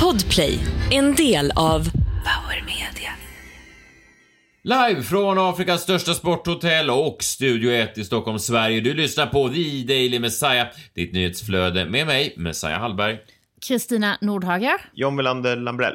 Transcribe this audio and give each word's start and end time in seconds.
Podplay, 0.00 0.58
en 0.90 1.14
del 1.14 1.52
av 1.56 1.84
Power 2.04 2.64
Media. 2.66 3.12
Live 4.62 5.02
från 5.02 5.38
Afrikas 5.38 5.82
största 5.82 6.14
sporthotell 6.14 6.90
och 6.90 7.16
Studio 7.20 7.70
1 7.70 7.98
i 7.98 8.04
Stockholm, 8.04 8.38
Sverige. 8.38 8.80
Du 8.80 8.94
lyssnar 8.94 9.26
på 9.26 9.48
The 9.48 9.84
Daily 9.94 10.18
Messiah, 10.18 10.66
ditt 10.94 11.12
nyhetsflöde 11.12 11.86
med 11.86 12.06
mig, 12.06 12.34
Messiah 12.36 12.80
Hallberg. 12.80 13.18
Kristina 13.68 14.18
Nordhager. 14.20 14.80
John 14.94 15.14
Melander 15.16 15.56
Lambrell. 15.56 15.94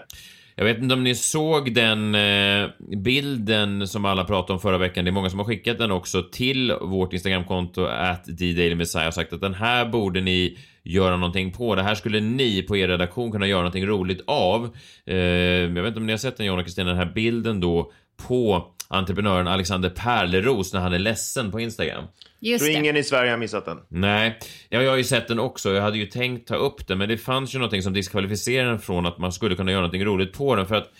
Jag 0.55 0.65
vet 0.65 0.77
inte 0.77 0.93
om 0.93 1.03
ni 1.03 1.15
såg 1.15 1.73
den 1.73 2.15
eh, 2.15 2.69
bilden 3.03 3.87
som 3.87 4.05
alla 4.05 4.23
pratade 4.23 4.53
om 4.53 4.59
förra 4.59 4.77
veckan. 4.77 5.05
Det 5.05 5.09
är 5.09 5.13
många 5.13 5.29
som 5.29 5.39
har 5.39 5.45
skickat 5.45 5.77
den 5.77 5.91
också 5.91 6.23
till 6.31 6.73
vårt 6.81 7.13
Instagramkonto 7.13 7.85
att 7.85 8.25
The 8.25 8.53
Daily 8.53 8.75
Messiah 8.75 9.07
och 9.07 9.13
sagt 9.13 9.33
att 9.33 9.41
den 9.41 9.53
här 9.53 9.85
borde 9.85 10.21
ni 10.21 10.57
göra 10.86 11.17
någonting 11.17 11.52
på. 11.52 11.75
Det 11.75 11.83
här 11.83 11.95
skulle 11.95 12.20
ni 12.20 12.61
på 12.61 12.77
er 12.77 12.88
redaktion 12.88 13.31
kunna 13.31 13.47
göra 13.47 13.61
någonting 13.61 13.86
roligt 13.86 14.23
av. 14.27 14.75
Eh, 15.05 15.15
jag 15.15 15.69
vet 15.69 15.87
inte 15.87 16.00
om 16.00 16.05
ni 16.05 16.14
har 16.14 16.18
sett 16.18 16.37
den 16.37 16.46
John 16.46 16.60
och 16.60 16.65
Kristina, 16.65 16.89
den 16.89 16.97
här 16.97 17.11
bilden 17.15 17.60
då 17.60 17.91
på 18.27 18.71
entreprenören 18.87 19.47
Alexander 19.47 19.89
Perleros 19.89 20.74
när 20.74 20.79
han 20.79 20.93
är 20.93 21.00
ledsen 21.00 21.51
på 21.51 21.60
Instagram. 21.60 22.04
Just 22.39 22.65
tror 22.65 22.74
det. 22.74 22.79
ingen 22.79 22.97
i 22.97 23.04
Sverige 23.04 23.32
har 23.32 23.37
missat 23.37 23.65
den. 23.65 23.77
Nej, 23.87 24.39
ja, 24.69 24.82
jag 24.82 24.89
har 24.89 24.97
ju 24.97 25.04
sett 25.04 25.27
den 25.27 25.39
också. 25.39 25.74
Jag 25.74 25.82
hade 25.82 25.97
ju 25.97 26.05
tänkt 26.05 26.47
ta 26.47 26.55
upp 26.55 26.88
den, 26.88 26.97
men 26.97 27.10
det 27.10 27.18
fanns 27.18 27.55
ju 27.55 27.60
någonting 27.60 27.82
som 27.82 27.93
diskvalificerade 27.93 28.69
den 28.69 28.79
från 28.79 29.05
att 29.05 29.18
man 29.18 29.32
skulle 29.32 29.55
kunna 29.55 29.71
göra 29.71 29.82
någonting 29.82 30.05
roligt 30.05 30.33
på 30.33 30.55
den 30.55 30.65
för 30.65 30.75
att 30.75 30.91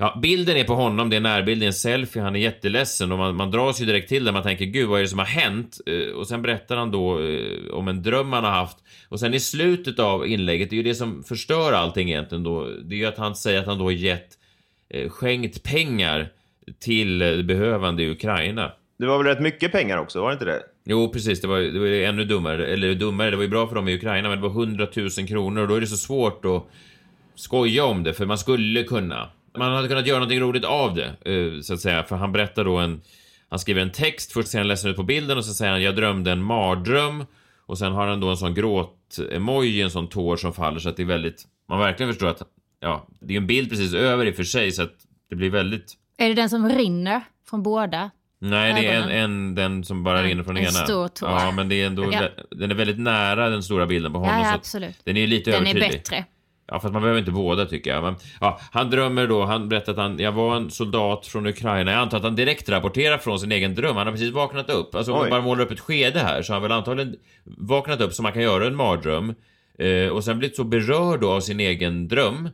Ja, 0.00 0.18
bilden 0.22 0.56
är 0.56 0.64
på 0.64 0.74
honom, 0.74 1.10
det 1.10 1.16
är 1.16 1.20
närbild, 1.20 1.60
det 1.60 1.64
är 1.64 1.66
en 1.66 1.72
selfie, 1.72 2.22
han 2.22 2.36
är 2.36 2.40
jätteledsen 2.40 3.12
och 3.12 3.18
man, 3.18 3.36
man 3.36 3.50
dras 3.50 3.80
ju 3.80 3.84
direkt 3.84 4.08
till 4.08 4.24
det. 4.24 4.32
Man 4.32 4.42
tänker 4.42 4.64
gud, 4.64 4.88
vad 4.88 4.98
är 4.98 5.02
det 5.02 5.08
som 5.08 5.18
har 5.18 5.26
hänt? 5.26 5.78
Eh, 5.86 6.14
och 6.14 6.28
sen 6.28 6.42
berättar 6.42 6.76
han 6.76 6.90
då 6.90 7.20
eh, 7.22 7.74
om 7.74 7.88
en 7.88 8.02
dröm 8.02 8.32
han 8.32 8.44
har 8.44 8.50
haft. 8.50 8.76
Och 9.08 9.20
sen 9.20 9.34
i 9.34 9.40
slutet 9.40 9.98
av 9.98 10.26
inlägget, 10.26 10.70
det 10.70 10.74
är 10.74 10.76
ju 10.76 10.82
det 10.82 10.94
som 10.94 11.24
förstör 11.24 11.72
allting 11.72 12.10
egentligen 12.10 12.44
då. 12.44 12.64
Det 12.64 12.94
är 12.94 12.98
ju 12.98 13.06
att 13.06 13.18
han 13.18 13.36
säger 13.36 13.60
att 13.60 13.66
han 13.66 13.78
då 13.78 13.84
har 13.84 13.90
gett, 13.90 14.28
eh, 14.90 15.08
skänkt 15.08 15.62
pengar 15.62 16.28
till 16.78 17.22
eh, 17.22 17.42
behövande 17.42 18.02
i 18.02 18.10
Ukraina. 18.10 18.72
Det 18.98 19.06
var 19.06 19.18
väl 19.18 19.26
rätt 19.26 19.42
mycket 19.42 19.72
pengar 19.72 19.98
också, 19.98 20.20
var 20.20 20.28
det 20.28 20.32
inte 20.32 20.44
det? 20.44 20.62
Jo, 20.84 21.12
precis. 21.12 21.40
Det 21.40 21.48
var, 21.48 21.58
det 21.58 21.78
var 21.78 21.86
ännu 21.86 22.24
dummare. 22.24 22.66
Eller 22.66 22.94
dummare, 22.94 23.30
det 23.30 23.36
var 23.36 23.44
ju 23.44 23.50
bra 23.50 23.68
för 23.68 23.74
dem 23.74 23.88
i 23.88 23.94
Ukraina, 23.94 24.28
men 24.28 24.40
det 24.40 24.48
var 24.48 24.62
100 24.62 24.86
000 24.96 25.10
kronor 25.10 25.62
och 25.62 25.68
då 25.68 25.74
är 25.74 25.80
det 25.80 25.86
så 25.86 25.96
svårt 25.96 26.44
att 26.44 26.66
skoja 27.34 27.84
om 27.84 28.02
det, 28.02 28.14
för 28.14 28.26
man 28.26 28.38
skulle 28.38 28.82
kunna. 28.82 29.28
Man 29.58 29.72
hade 29.72 29.88
kunnat 29.88 30.06
göra 30.06 30.18
någonting 30.18 30.40
roligt 30.40 30.64
av 30.64 30.94
det, 30.94 31.06
eh, 31.32 31.60
så 31.60 31.74
att 31.74 31.80
säga. 31.80 32.02
För 32.02 32.16
han 32.16 32.32
berättar 32.32 32.64
då 32.64 32.76
en... 32.76 33.00
Han 33.50 33.58
skriver 33.58 33.80
en 33.82 33.92
text, 33.92 34.32
först 34.32 34.48
ser 34.48 34.58
han 34.58 34.68
ledsen 34.68 34.90
ut 34.90 34.96
på 34.96 35.02
bilden 35.02 35.38
och 35.38 35.44
så 35.44 35.54
säger 35.54 35.72
han 35.72 35.82
jag 35.82 35.96
drömde 35.96 36.32
en 36.32 36.42
mardröm. 36.42 37.24
Och 37.66 37.78
sen 37.78 37.92
har 37.92 38.06
han 38.06 38.20
då 38.20 38.28
en 38.28 38.36
sån 38.36 38.54
gråt-emoji, 38.54 39.82
en 39.82 39.90
sån 39.90 40.08
tår 40.08 40.36
som 40.36 40.52
faller 40.52 40.78
så 40.80 40.88
att 40.88 40.96
det 40.96 41.02
är 41.02 41.06
väldigt... 41.06 41.44
Man 41.68 41.78
verkligen 41.78 42.12
förstår 42.12 42.28
att... 42.28 42.42
Ja, 42.80 43.06
det 43.20 43.34
är 43.34 43.36
en 43.36 43.46
bild 43.46 43.70
precis 43.70 43.94
över 43.94 44.26
i 44.26 44.30
och 44.30 44.34
för 44.34 44.44
sig 44.44 44.72
så 44.72 44.82
att 44.82 44.92
det 45.30 45.36
blir 45.36 45.50
väldigt... 45.50 45.92
Är 46.18 46.28
det 46.28 46.34
den 46.34 46.50
som 46.50 46.68
rinner 46.68 47.20
från 47.50 47.62
båda? 47.62 48.10
Nej, 48.40 48.82
det 48.82 48.88
är 48.88 49.02
en, 49.02 49.08
en 49.10 49.54
den 49.54 49.84
som 49.84 50.04
bara 50.04 50.18
En- 50.18 50.24
rinner 50.24 50.42
från 50.42 50.56
en 50.56 50.62
ena. 50.62 50.70
stor 50.72 51.08
tår. 51.08 51.28
Ja, 51.28 51.50
men 51.50 51.68
det 51.68 51.82
är 51.82 51.86
ändå... 51.86 52.12
Ja. 52.12 52.20
Den 52.50 52.70
är 52.70 52.74
väldigt 52.74 52.98
nära 52.98 53.48
den 53.50 53.62
stora 53.62 53.86
bilden 53.86 54.12
på 54.12 54.18
honom. 54.18 54.40
Ja, 54.40 54.54
absolut. 54.54 54.96
Den 55.04 55.16
är 55.16 55.26
lite 55.26 55.50
Den 55.50 55.66
är 55.66 55.70
övertydlig. 55.70 55.90
bättre. 55.92 56.24
Ja, 56.70 56.80
fast 56.80 56.92
man 56.92 57.02
behöver 57.02 57.18
inte 57.18 57.30
båda 57.30 57.66
tycker 57.66 57.90
jag. 57.90 58.02
Men, 58.02 58.16
ja, 58.40 58.60
han 58.72 58.90
drömmer 58.90 59.26
då, 59.26 59.44
han 59.44 59.68
berättar 59.68 59.92
att 59.92 59.98
han, 59.98 60.18
jag 60.18 60.32
var 60.32 60.56
en 60.56 60.70
soldat 60.70 61.26
från 61.26 61.46
Ukraina. 61.46 61.90
Jag 61.92 62.00
antar 62.00 62.18
att 62.18 62.24
han 62.24 62.36
direkt 62.36 62.68
rapporterar 62.68 63.18
från 63.18 63.40
sin 63.40 63.52
egen 63.52 63.74
dröm. 63.74 63.96
Han 63.96 64.06
har 64.06 64.12
precis 64.12 64.32
vaknat 64.32 64.70
upp. 64.70 64.94
Alltså 64.94 65.12
om 65.12 65.18
Oj. 65.18 65.22
man 65.22 65.30
bara 65.30 65.40
målar 65.40 65.64
upp 65.64 65.70
ett 65.70 65.80
skede 65.80 66.18
här 66.18 66.42
så 66.42 66.52
har 66.52 66.54
han 66.54 66.62
väl 66.62 66.72
antagligen 66.72 67.16
vaknat 67.44 68.00
upp 68.00 68.12
så 68.12 68.22
man 68.22 68.32
kan 68.32 68.42
göra 68.42 68.66
en 68.66 68.76
mardröm. 68.76 69.34
Eh, 69.78 70.08
och 70.08 70.24
sen 70.24 70.38
blivit 70.38 70.56
så 70.56 70.64
berörd 70.64 71.20
då 71.20 71.30
av 71.30 71.40
sin 71.40 71.60
egen 71.60 72.08
dröm 72.08 72.48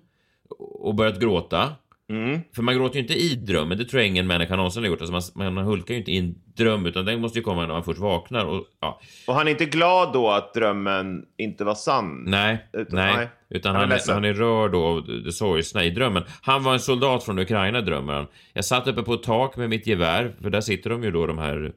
och 0.59 0.95
börjat 0.95 1.21
gråta. 1.21 1.73
Mm. 2.11 2.41
För 2.55 2.63
man 2.63 2.75
gråter 2.75 2.95
ju 2.95 3.01
inte 3.01 3.15
i 3.15 3.35
drömmen, 3.35 3.79
det 3.79 3.85
tror 3.85 4.01
jag 4.03 4.09
ingen 4.09 4.27
människa 4.27 4.57
någonsin 4.57 4.83
har 4.83 4.91
gjort. 4.91 5.01
Alltså 5.01 5.33
man, 5.35 5.55
man 5.55 5.65
hulkar 5.65 5.95
ju 5.95 5.99
inte 5.99 6.11
i 6.13 6.19
en 6.19 6.35
dröm, 6.57 6.87
utan 6.87 7.05
den 7.05 7.21
måste 7.21 7.39
ju 7.39 7.43
komma 7.43 7.61
när 7.61 7.69
man 7.75 7.85
först 7.85 8.01
vaknar. 8.01 8.45
Och, 8.45 8.65
ja, 8.81 9.01
Och 9.27 9.35
han 9.35 9.47
är 9.47 9.51
inte 9.51 9.65
glad 9.65 10.13
då 10.13 10.31
att 10.31 10.55
drömmen 10.55 11.25
inte 11.39 11.65
var 11.65 11.75
sann? 11.75 12.25
nej, 12.27 12.69
Utan- 12.73 12.97
nej, 12.97 13.17
nej. 13.17 13.29
utan 13.51 13.75
Han 13.75 13.85
är 13.85 13.89
han, 13.89 14.09
är 14.09 14.13
han 14.15 14.25
är 14.25 14.35
rörd 14.35 15.25
det 15.25 15.33
sorgsna 15.33 15.85
i 15.85 15.91
drömmen. 15.91 16.23
Han 16.43 16.63
var 16.63 16.73
en 16.73 16.81
soldat 16.81 17.25
från 17.25 17.39
Ukraina, 17.39 17.81
drömmer 17.81 18.13
han. 18.13 18.27
Jag 18.53 18.65
satt 18.65 18.87
uppe 18.89 19.03
på 19.03 19.15
ett 19.15 19.23
tak 19.23 19.57
med 19.57 19.71
mitt 19.71 19.87
gevär, 19.87 20.33
för 20.43 20.51
där 20.51 20.61
sitter 20.61 20.91
de 20.91 21.05
ju 21.05 21.11
då, 21.11 21.27
de 21.27 21.39
här 21.39 21.73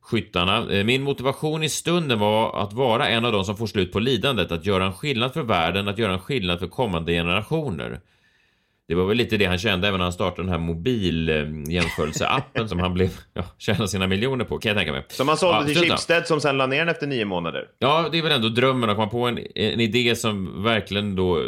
skyttarna. 0.00 0.72
Eh, 0.72 0.84
Min 0.84 1.02
motivation 1.02 1.62
i 1.62 1.68
stunden 1.68 2.18
var 2.18 2.62
att 2.62 2.72
vara 2.72 3.08
en 3.08 3.24
av 3.24 3.32
de 3.32 3.44
som 3.44 3.56
får 3.56 3.66
slut 3.66 3.92
på 3.92 3.98
lidandet, 3.98 4.52
att 4.52 4.66
göra 4.66 4.86
en 4.86 4.92
skillnad 4.92 5.32
för 5.32 5.42
världen, 5.42 5.88
att 5.88 5.98
göra 5.98 6.12
en 6.12 6.18
skillnad 6.20 6.58
för 6.58 6.66
kommande 6.68 7.12
generationer. 7.12 8.00
Det 8.88 8.94
var 8.94 9.04
väl 9.04 9.16
lite 9.16 9.36
det 9.36 9.44
han 9.44 9.58
kände 9.58 9.88
även 9.88 9.98
när 9.98 10.04
han 10.04 10.12
startade 10.12 10.42
den 10.42 10.48
här 10.48 10.58
mobiljämförelseappen 10.58 12.68
som 12.68 12.78
han 12.78 12.94
blev, 12.94 13.08
ja, 13.34 13.42
tjänade 13.58 13.88
sina 13.88 14.06
miljoner 14.06 14.44
på, 14.44 14.58
kan 14.58 14.68
jag 14.70 14.76
tänka 14.78 14.92
mig. 14.92 15.04
Som 15.08 15.28
han 15.28 15.36
sålde 15.36 15.58
Ja, 15.58 15.64
till. 15.66 15.76
Schibsted 15.90 16.26
som 16.26 16.40
sen 16.40 16.56
la 16.56 16.66
ner 16.66 16.78
den 16.78 16.88
efter 16.88 17.06
nio 17.06 17.24
månader. 17.24 17.64
Ja, 17.78 18.08
det 18.12 18.18
är 18.18 18.22
väl 18.22 18.32
ändå 18.32 18.48
drömmen 18.48 18.90
att 18.90 18.96
komma 18.96 19.08
på 19.08 19.26
en, 19.26 19.38
en 19.54 19.80
idé 19.80 20.16
som 20.16 20.62
verkligen 20.62 21.16
då 21.16 21.38
eh, 21.38 21.44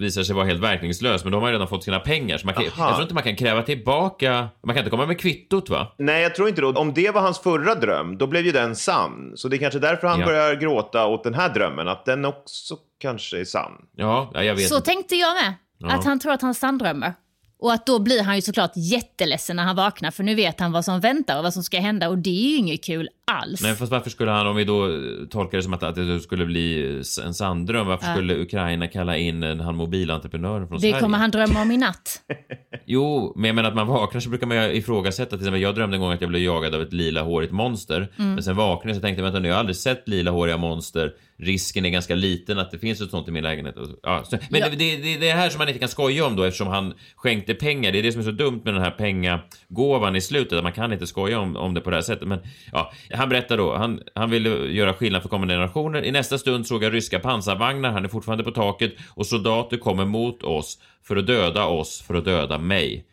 visar 0.00 0.22
sig 0.22 0.34
vara 0.34 0.44
helt 0.46 0.60
verkningslös, 0.62 1.24
men 1.24 1.32
de 1.32 1.42
har 1.42 1.48
ju 1.48 1.52
redan 1.54 1.68
fått 1.68 1.84
sina 1.84 2.00
pengar, 2.00 2.38
så 2.38 2.46
man 2.46 2.54
kan, 2.54 2.64
jag 2.64 2.72
tror 2.74 3.02
inte 3.02 3.14
man 3.14 3.22
kan 3.22 3.36
kräva 3.36 3.62
tillbaka, 3.62 4.48
man 4.66 4.74
kan 4.74 4.80
inte 4.82 4.90
komma 4.90 5.06
med 5.06 5.20
kvittot 5.20 5.70
va? 5.70 5.94
Nej, 5.98 6.22
jag 6.22 6.34
tror 6.34 6.48
inte 6.48 6.60
det. 6.60 6.66
Om 6.66 6.94
det 6.94 7.10
var 7.14 7.20
hans 7.20 7.38
förra 7.38 7.74
dröm, 7.74 8.18
då 8.18 8.26
blev 8.26 8.46
ju 8.46 8.52
den 8.52 8.76
sann. 8.76 9.32
Så 9.36 9.48
det 9.48 9.56
är 9.56 9.58
kanske 9.58 9.78
därför 9.78 10.08
han 10.08 10.20
Ja. 10.20 10.26
börjar 10.26 10.54
gråta 10.54 11.06
åt 11.06 11.24
den 11.24 11.34
här 11.34 11.54
drömmen, 11.54 11.88
att 11.88 12.04
den 12.04 12.24
också 12.24 12.74
kanske 13.00 13.40
är 13.40 13.44
sann. 13.44 13.72
Ja, 13.96 14.30
ja, 14.34 14.42
jag 14.44 14.54
vet 14.54 14.68
Så 14.68 14.80
tänkte 14.80 15.16
jag 15.16 15.34
med. 15.34 15.54
Ja. 15.88 15.94
Att 15.94 16.04
han 16.04 16.18
tror 16.18 16.32
att 16.32 16.42
han 16.42 16.54
sanndrömmer. 16.54 17.14
Och 17.58 17.72
att 17.72 17.86
då 17.86 17.98
blir 17.98 18.22
han 18.22 18.34
ju 18.36 18.42
såklart 18.42 18.72
jätteledsen 18.76 19.56
när 19.56 19.62
han 19.64 19.76
vaknar 19.76 20.10
för 20.10 20.22
nu 20.22 20.34
vet 20.34 20.60
han 20.60 20.72
vad 20.72 20.84
som 20.84 21.00
väntar 21.00 21.36
och 21.36 21.42
vad 21.44 21.52
som 21.54 21.62
ska 21.62 21.80
hända 21.80 22.08
och 22.08 22.18
det 22.18 22.30
är 22.30 22.50
ju 22.50 22.56
inget 22.56 22.84
kul 22.84 23.08
alls. 23.26 23.62
Nej, 23.62 23.74
fast 23.74 23.92
varför 23.92 24.10
skulle 24.10 24.30
han, 24.30 24.46
om 24.46 24.56
vi 24.56 24.64
då 24.64 24.84
eh, 24.86 25.00
tolkar 25.30 25.58
det 25.58 25.62
som 25.64 25.74
att, 25.74 25.82
att 25.82 25.94
det 25.94 26.20
skulle 26.20 26.46
bli 26.46 26.96
en 27.24 27.34
sanndröm, 27.34 27.86
varför 27.86 28.06
Ja. 28.06 28.14
skulle 28.14 28.36
Ukraina 28.36 28.86
kalla 28.88 29.16
in 29.16 29.42
en, 29.42 29.60
han 29.60 29.76
mobilentreprenören 29.76 30.68
från 30.68 30.76
det 30.76 30.80
Sverige? 30.80 31.00
kommer 31.00 31.18
han 31.18 31.30
drömma 31.30 31.62
om 31.62 31.70
i 31.70 31.76
natt. 31.76 32.20
Jo, 32.86 33.32
men 33.36 33.44
jag 33.44 33.54
menar 33.54 33.68
att 33.68 33.74
man 33.74 33.86
vaknar 33.86 34.20
så 34.20 34.28
brukar 34.28 34.46
man 34.46 34.56
ju 34.56 34.72
ifrågasätta. 34.72 35.30
Till 35.30 35.38
exempel, 35.38 35.60
jag 35.62 35.74
drömde 35.74 35.96
en 35.96 36.00
gång 36.00 36.12
att 36.12 36.20
jag 36.20 36.30
blev 36.30 36.42
jagad 36.42 36.74
av 36.74 36.82
ett 36.82 36.92
lila 36.92 37.22
hårigt 37.22 37.52
monster. 37.52 38.12
Mm. 38.18 38.34
Men 38.34 38.42
sen 38.42 38.56
vaknade 38.56 38.88
jag 38.88 38.96
så 38.96 39.02
tänkte 39.02 39.20
jag, 39.20 39.24
vänta 39.24 39.40
nu, 39.40 39.48
jag 39.48 39.54
har 39.54 39.60
aldrig 39.60 39.76
sett 39.76 40.08
lila 40.08 40.30
håriga 40.30 40.56
monster. 40.56 41.12
Risken 41.44 41.84
är 41.84 41.90
ganska 41.90 42.14
liten 42.14 42.58
att 42.58 42.70
det 42.70 42.78
finns 42.78 43.00
ett 43.00 43.10
sånt 43.10 43.28
i 43.28 43.30
min 43.30 43.44
lägenhet. 43.44 43.74
Ja, 44.02 44.24
så, 44.24 44.38
men 44.50 44.60
Ja. 44.60 44.68
det, 44.68 44.76
det, 44.76 44.96
det 44.96 45.14
är 45.14 45.20
det 45.20 45.30
här 45.32 45.48
som 45.50 45.58
man 45.58 45.68
inte 45.68 45.80
kan 45.80 45.88
skoja 45.88 46.26
om 46.26 46.36
då 46.36 46.42
eftersom 46.42 46.66
han 46.66 46.94
skänkte 47.16 47.54
pengar. 47.54 47.92
Det 47.92 47.98
är 47.98 48.02
det 48.02 48.12
som 48.12 48.20
är 48.20 48.24
så 48.24 48.30
dumt 48.30 48.60
med 48.64 48.74
den 48.74 48.82
här 48.82 48.90
pengagåvan 48.90 50.16
i 50.16 50.20
slutet. 50.20 50.62
Man 50.62 50.72
kan 50.72 50.92
inte 50.92 51.06
skoja 51.06 51.40
om, 51.40 51.56
om 51.56 51.74
det 51.74 51.80
på 51.80 51.90
det 51.90 51.96
här 51.96 52.02
sättet. 52.02 52.28
Men 52.28 52.38
ja, 52.72 52.92
han 53.12 53.28
berättar 53.28 53.56
då, 53.56 53.76
han, 53.76 54.00
han 54.14 54.30
ville 54.30 54.48
göra 54.50 54.94
skillnad 54.94 55.22
för 55.22 55.28
kommande 55.28 55.54
generationer. 55.54 56.04
I 56.04 56.10
nästa 56.12 56.38
stund 56.38 56.66
såg 56.66 56.84
jag 56.84 56.94
ryska 56.94 57.18
pansarvagnar, 57.18 57.90
han 57.90 58.04
är 58.04 58.08
fortfarande 58.08 58.44
på 58.44 58.50
taket 58.50 58.94
och 59.14 59.26
soldater 59.26 59.76
kommer 59.76 60.04
mot 60.04 60.42
oss 60.42 60.78
för 61.02 61.16
att 61.16 61.26
döda 61.26 61.64
oss, 61.66 62.02
för 62.06 62.14
att 62.14 62.24
döda 62.24 62.58
mig. 62.58 63.04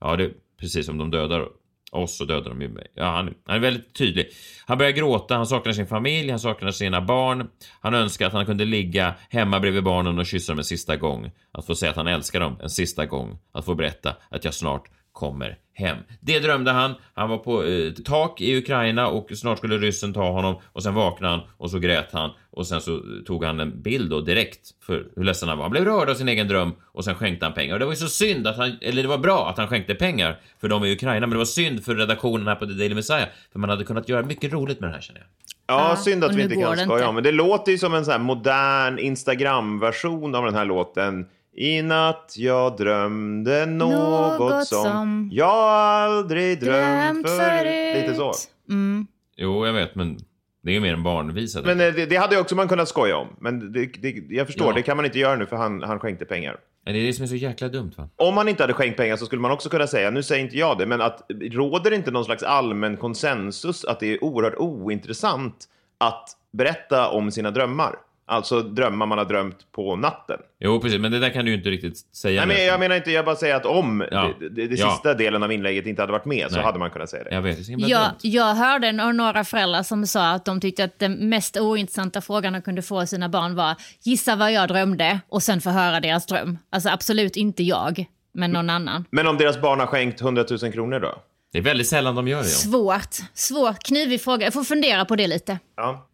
Ja, 0.00 0.16
det 0.16 0.24
är 0.24 0.30
precis 0.60 0.86
som 0.86 0.98
de 0.98 1.10
dödar 1.10 1.46
och 1.92 2.10
så 2.10 2.24
dödar 2.24 2.50
de 2.50 2.62
ju 2.62 2.68
mig. 2.68 2.86
Ja, 2.94 3.04
han, 3.04 3.34
han 3.46 3.56
är 3.56 3.60
väldigt 3.60 3.94
tydlig. 3.94 4.28
Han 4.66 4.78
börjar 4.78 4.92
gråta, 4.92 5.36
han 5.36 5.46
saknar 5.46 5.72
sin 5.72 5.86
familj, 5.86 6.30
han 6.30 6.40
saknar 6.40 6.70
sina 6.70 7.00
barn. 7.00 7.48
Han 7.80 7.94
önskar 7.94 8.26
att 8.26 8.32
han 8.32 8.46
kunde 8.46 8.64
ligga 8.64 9.14
hemma 9.30 9.60
bredvid 9.60 9.84
barnen 9.84 10.18
och 10.18 10.26
kyssa 10.26 10.52
dem 10.52 10.58
en 10.58 10.64
sista 10.64 10.96
gång. 10.96 11.30
Att 11.52 11.66
få 11.66 11.74
säga 11.74 11.90
att 11.90 11.96
han 11.96 12.06
älskar 12.06 12.40
dem 12.40 12.58
en 12.62 12.70
sista 12.70 13.06
gång. 13.06 13.38
Att 13.52 13.64
få 13.64 13.74
berätta 13.74 14.16
att 14.28 14.44
jag 14.44 14.54
snart 14.54 14.84
kommer 15.12 15.58
hem. 15.80 15.96
Det 16.20 16.38
drömde 16.38 16.70
han. 16.70 16.94
Han 17.14 17.28
var 17.30 17.38
på 17.38 17.64
eh, 17.64 17.92
tak 17.92 18.40
i 18.40 18.58
Ukraina 18.58 19.08
och 19.08 19.30
snart 19.34 19.58
skulle 19.58 19.78
ryssen 19.78 20.12
ta 20.12 20.30
honom 20.30 20.60
och 20.72 20.82
sen 20.82 20.94
vaknade 20.94 21.34
han 21.34 21.42
och 21.56 21.70
så 21.70 21.78
grät 21.78 22.08
han 22.12 22.30
och 22.50 22.66
sen 22.66 22.80
så 22.80 23.02
tog 23.26 23.44
han 23.44 23.60
en 23.60 23.82
bild 23.82 24.10
då 24.10 24.20
direkt 24.20 24.60
för 24.86 25.06
hur 25.16 25.24
ledsen 25.24 25.48
han 25.48 25.58
var. 25.58 25.64
Han 25.64 25.70
blev 25.70 25.84
rörd 25.84 26.08
av 26.08 26.14
sin 26.14 26.28
egen 26.28 26.48
dröm 26.48 26.72
och 26.92 27.04
sen 27.04 27.14
skänkte 27.14 27.46
han 27.46 27.54
pengar. 27.54 27.72
Och 27.74 27.78
det 27.78 27.84
var 27.84 27.92
ju 27.92 27.96
så 27.96 28.08
synd 28.08 28.46
att 28.46 28.56
han, 28.56 28.78
eller 28.80 29.02
det 29.02 29.08
var 29.08 29.18
bra 29.18 29.48
att 29.48 29.58
han 29.58 29.68
skänkte 29.68 29.94
pengar 29.94 30.40
för 30.60 30.68
dem 30.68 30.84
i 30.84 30.92
Ukraina, 30.92 31.20
men 31.20 31.30
det 31.30 31.38
var 31.38 31.44
synd 31.44 31.84
för 31.84 31.94
redaktionen 31.94 32.48
här 32.48 32.54
på 32.54 32.66
The 32.66 32.72
Daily 32.72 32.94
Messiah 32.94 33.28
för 33.52 33.58
man 33.58 33.70
hade 33.70 33.84
kunnat 33.84 34.08
göra 34.08 34.22
mycket 34.22 34.52
roligt 34.52 34.80
med 34.80 34.88
det 34.88 34.94
här 34.94 35.00
känner 35.00 35.20
jag. 35.20 35.28
Ja, 35.66 35.88
Ja, 35.90 35.96
synd 35.96 36.24
att 36.24 36.34
vi 36.34 36.42
inte 36.42 36.54
kan 36.54 36.76
det 36.76 36.84
skoja 36.84 37.08
om. 37.08 37.14
Men 37.14 37.24
det 37.24 37.32
låter 37.32 37.72
ju 37.72 37.78
som 37.78 37.94
en 37.94 38.04
sån 38.04 38.12
här 38.12 38.18
modern 38.18 38.98
Instagram-version 38.98 40.34
av 40.34 40.44
den 40.44 40.54
här 40.54 40.64
låten. 40.64 41.26
I 41.56 41.82
natt 41.82 42.34
jag 42.36 42.76
drömde 42.76 43.66
något, 43.66 44.38
Något 44.38 44.66
som, 44.66 44.84
som 44.84 45.28
jag 45.32 45.48
aldrig 45.50 46.60
drömt 46.60 47.24
Drömt 47.24 47.28
förut. 47.28 47.96
Lite 47.96 48.14
så. 48.14 48.32
Mm. 48.68 49.06
Jo, 49.36 49.66
jag 49.66 49.72
vet, 49.72 49.94
men 49.94 50.18
det 50.62 50.70
är 50.70 50.74
ju 50.74 50.80
mer 50.80 50.92
en 50.92 51.02
barnvisa. 51.02 51.62
Men 51.62 51.80
eh, 51.80 51.92
det, 51.94 52.06
det 52.06 52.16
hade 52.16 52.38
också 52.38 52.54
man 52.54 52.68
kunnat 52.68 52.88
skoja 52.88 53.16
om. 53.16 53.28
Men 53.40 53.72
det, 53.72 53.86
det, 53.86 54.14
jag 54.28 54.46
förstår, 54.46 54.66
Ja. 54.66 54.72
det 54.72 54.82
kan 54.82 54.96
man 54.96 55.06
inte 55.06 55.18
göra 55.18 55.36
nu 55.36 55.46
för 55.46 55.56
han, 55.56 55.82
han 55.82 55.98
skänkte 56.00 56.24
pengar. 56.24 56.56
Men 56.84 56.94
det 56.94 57.00
är 57.00 57.06
det 57.06 57.12
som 57.12 57.22
är 57.22 57.26
så 57.26 57.34
jäkla 57.34 57.68
dumt 57.68 57.92
va? 57.96 58.08
Om 58.16 58.36
han 58.36 58.48
inte 58.48 58.62
hade 58.62 58.72
skänkt 58.72 58.96
pengar 58.96 59.16
så 59.16 59.26
skulle 59.26 59.42
man 59.42 59.50
också 59.50 59.68
kunna 59.68 59.86
säga, 59.86 60.10
nu 60.10 60.22
säger 60.22 60.44
inte 60.44 60.56
jag 60.58 60.78
det, 60.78 60.86
men 60.86 61.00
att 61.00 61.26
råder 61.52 61.90
inte 61.90 62.10
någon 62.10 62.24
slags 62.24 62.42
allmän 62.42 62.96
konsensus 62.96 63.84
att 63.84 64.00
det 64.00 64.06
är 64.14 64.24
oerhört 64.24 64.54
ointressant 64.58 65.64
att 65.98 66.28
berätta 66.52 67.08
om 67.08 67.30
sina 67.30 67.50
drömmar? 67.50 67.94
Alltså 68.30 68.60
drömmar 68.62 69.06
man 69.06 69.18
har 69.18 69.24
drömt 69.24 69.56
på 69.72 69.96
natten. 69.96 70.38
Jo, 70.60 70.80
precis, 70.80 70.98
men 71.00 71.12
det 71.12 71.18
där 71.18 71.30
kan 71.30 71.44
du 71.44 71.50
ju 71.50 71.56
inte 71.56 71.70
riktigt 71.70 71.98
säga. 71.98 72.44
Nej, 72.46 72.56
men 72.56 72.66
jag 72.66 72.80
menar 72.80 72.96
inte, 72.96 73.10
jag 73.10 73.24
bara 73.24 73.36
säger 73.36 73.54
att 73.56 73.66
om 73.66 74.04
Ja. 74.10 74.30
det, 74.40 74.48
det, 74.48 74.66
det 74.66 74.74
Ja. 74.78 74.90
sista 74.90 75.14
delen 75.14 75.42
av 75.42 75.52
inlägget 75.52 75.86
inte 75.86 76.02
hade 76.02 76.12
varit 76.12 76.24
med 76.24 76.46
så 76.50 76.56
Nej. 76.56 76.64
hade 76.64 76.78
man 76.78 76.90
kunnat 76.90 77.08
säga 77.10 77.24
det. 77.24 77.34
Jag 77.34 77.42
vet, 77.42 77.58
det 77.58 77.64
så 77.64 77.74
Jag, 77.78 78.10
jag 78.20 78.54
hörde 78.54 78.92
några 78.92 79.44
föräldrar 79.44 79.82
som 79.82 80.06
sa 80.06 80.30
att 80.30 80.44
de 80.44 80.60
tyckte 80.60 80.84
att 80.84 80.98
den 80.98 81.28
mest 81.28 81.56
ointressanta 81.56 82.20
frågan 82.20 82.52
de 82.52 82.62
kunde 82.62 82.82
få 82.82 83.06
sina 83.06 83.28
barn 83.28 83.54
var 83.54 83.74
gissa 84.02 84.36
vad 84.36 84.52
jag 84.52 84.68
drömde 84.68 85.20
och 85.28 85.42
sen 85.42 85.60
få 85.60 85.70
höra 85.70 86.00
deras 86.00 86.26
dröm. 86.26 86.58
Alltså 86.72 86.88
absolut 86.88 87.36
inte 87.36 87.62
jag, 87.62 88.04
men 88.34 88.50
någon 88.50 88.70
annan. 88.70 89.04
Men 89.10 89.26
om 89.26 89.36
deras 89.38 89.60
barn 89.60 89.80
har 89.80 89.86
skänkt 89.86 90.20
100 90.20 90.44
000 90.62 90.72
kronor 90.72 91.00
då? 91.00 91.14
Det 91.52 91.58
är 91.58 91.62
väldigt 91.62 91.86
sällan 91.88 92.14
de 92.14 92.28
gör 92.28 92.38
det. 92.38 92.42
Ja. 92.44 92.48
Svårt, 92.54 93.14
svårt, 93.34 93.82
knivig 93.82 94.20
fråga. 94.22 94.46
Jag 94.46 94.52
får 94.52 94.64
fundera 94.64 95.04
på 95.04 95.16
det 95.16 95.26
lite. 95.26 95.58
Ja. 95.76 96.08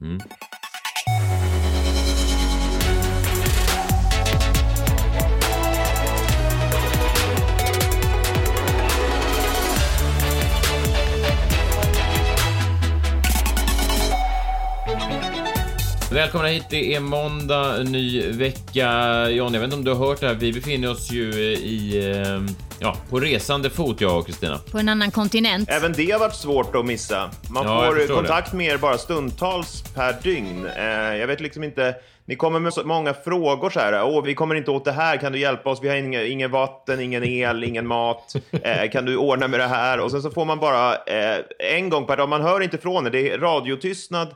Välkomna 16.17 16.49
hit, 16.49 16.67
det 16.71 16.95
är 16.95 17.01
måndag, 17.01 17.83
ny 17.83 18.31
vecka. 18.33 18.91
John, 19.31 19.55
jag 19.55 19.61
vet 19.61 19.65
inte 19.65 19.77
om 19.77 19.85
du 19.85 19.95
har 19.95 20.07
hört 20.07 20.21
det 20.21 20.27
här, 20.27 20.35
vi 20.35 20.53
befinner 20.53 20.91
oss 20.91 21.11
ju 21.11 21.33
i, 21.53 22.11
eh, 22.11 22.55
ja, 22.79 22.97
på 23.11 23.21
resande 23.21 23.71
fot, 23.71 24.01
jag 24.01 24.19
och 24.19 24.27
Kristina. 24.27 24.59
På 24.71 24.79
en 24.79 24.89
annan 24.89 25.11
kontinent. 25.11 25.71
Även 25.71 25.93
det 25.93 26.11
har 26.11 26.19
varit 26.19 26.35
svårt 26.35 26.77
att 26.77 26.87
missa. 26.87 27.31
Man 27.51 27.67
Ja, 27.67 27.93
får 27.93 28.15
kontakt 28.15 28.53
med 28.53 28.67
er 28.67 28.79
bara 28.79 28.99
stundtals 28.99 29.83
per 29.95 30.17
dygn. 30.23 30.67
Eh, 30.77 31.17
jag 31.17 31.27
vet 31.27 31.41
liksom 31.41 31.65
inte, 31.65 31.95
ni 32.25 32.37
kommer 32.37 32.61
med 32.61 32.73
så 32.73 32.87
många 32.87 33.15
frågor 33.15 33.71
så 33.71 33.81
här. 33.81 34.03
Åh, 34.05 34.25
vi 34.25 34.35
kommer 34.35 34.55
inte 34.55 34.71
åt 34.71 34.85
det 34.85 34.93
här, 34.93 35.17
kan 35.17 35.33
du 35.33 35.39
hjälpa 35.39 35.71
oss? 35.71 35.79
Vi 35.83 35.89
har 35.89 35.97
inga, 35.97 36.23
ingen 36.23 36.51
vatten, 36.51 37.01
ingen 37.01 37.25
el, 37.25 37.65
ingen 37.65 37.87
mat. 37.87 38.37
Eh, 38.63 38.91
kan 38.91 39.05
du 39.05 39.17
ordna 39.17 39.49
med 39.49 39.61
det 39.61 39.67
här? 39.67 40.01
Och 40.01 40.11
sen 40.11 40.23
så 40.23 40.31
får 40.31 40.45
man 40.45 40.59
bara 40.59 40.95
eh, 40.95 41.39
en 41.59 41.91
gång 41.91 42.07
per 42.07 42.17
dag, 42.17 42.29
man 42.29 42.43
hör 42.43 42.61
inte 42.61 42.79
från 42.79 43.07
er, 43.07 43.11
det 43.11 43.31
är 43.31 43.39
radiotystnad 43.39 44.29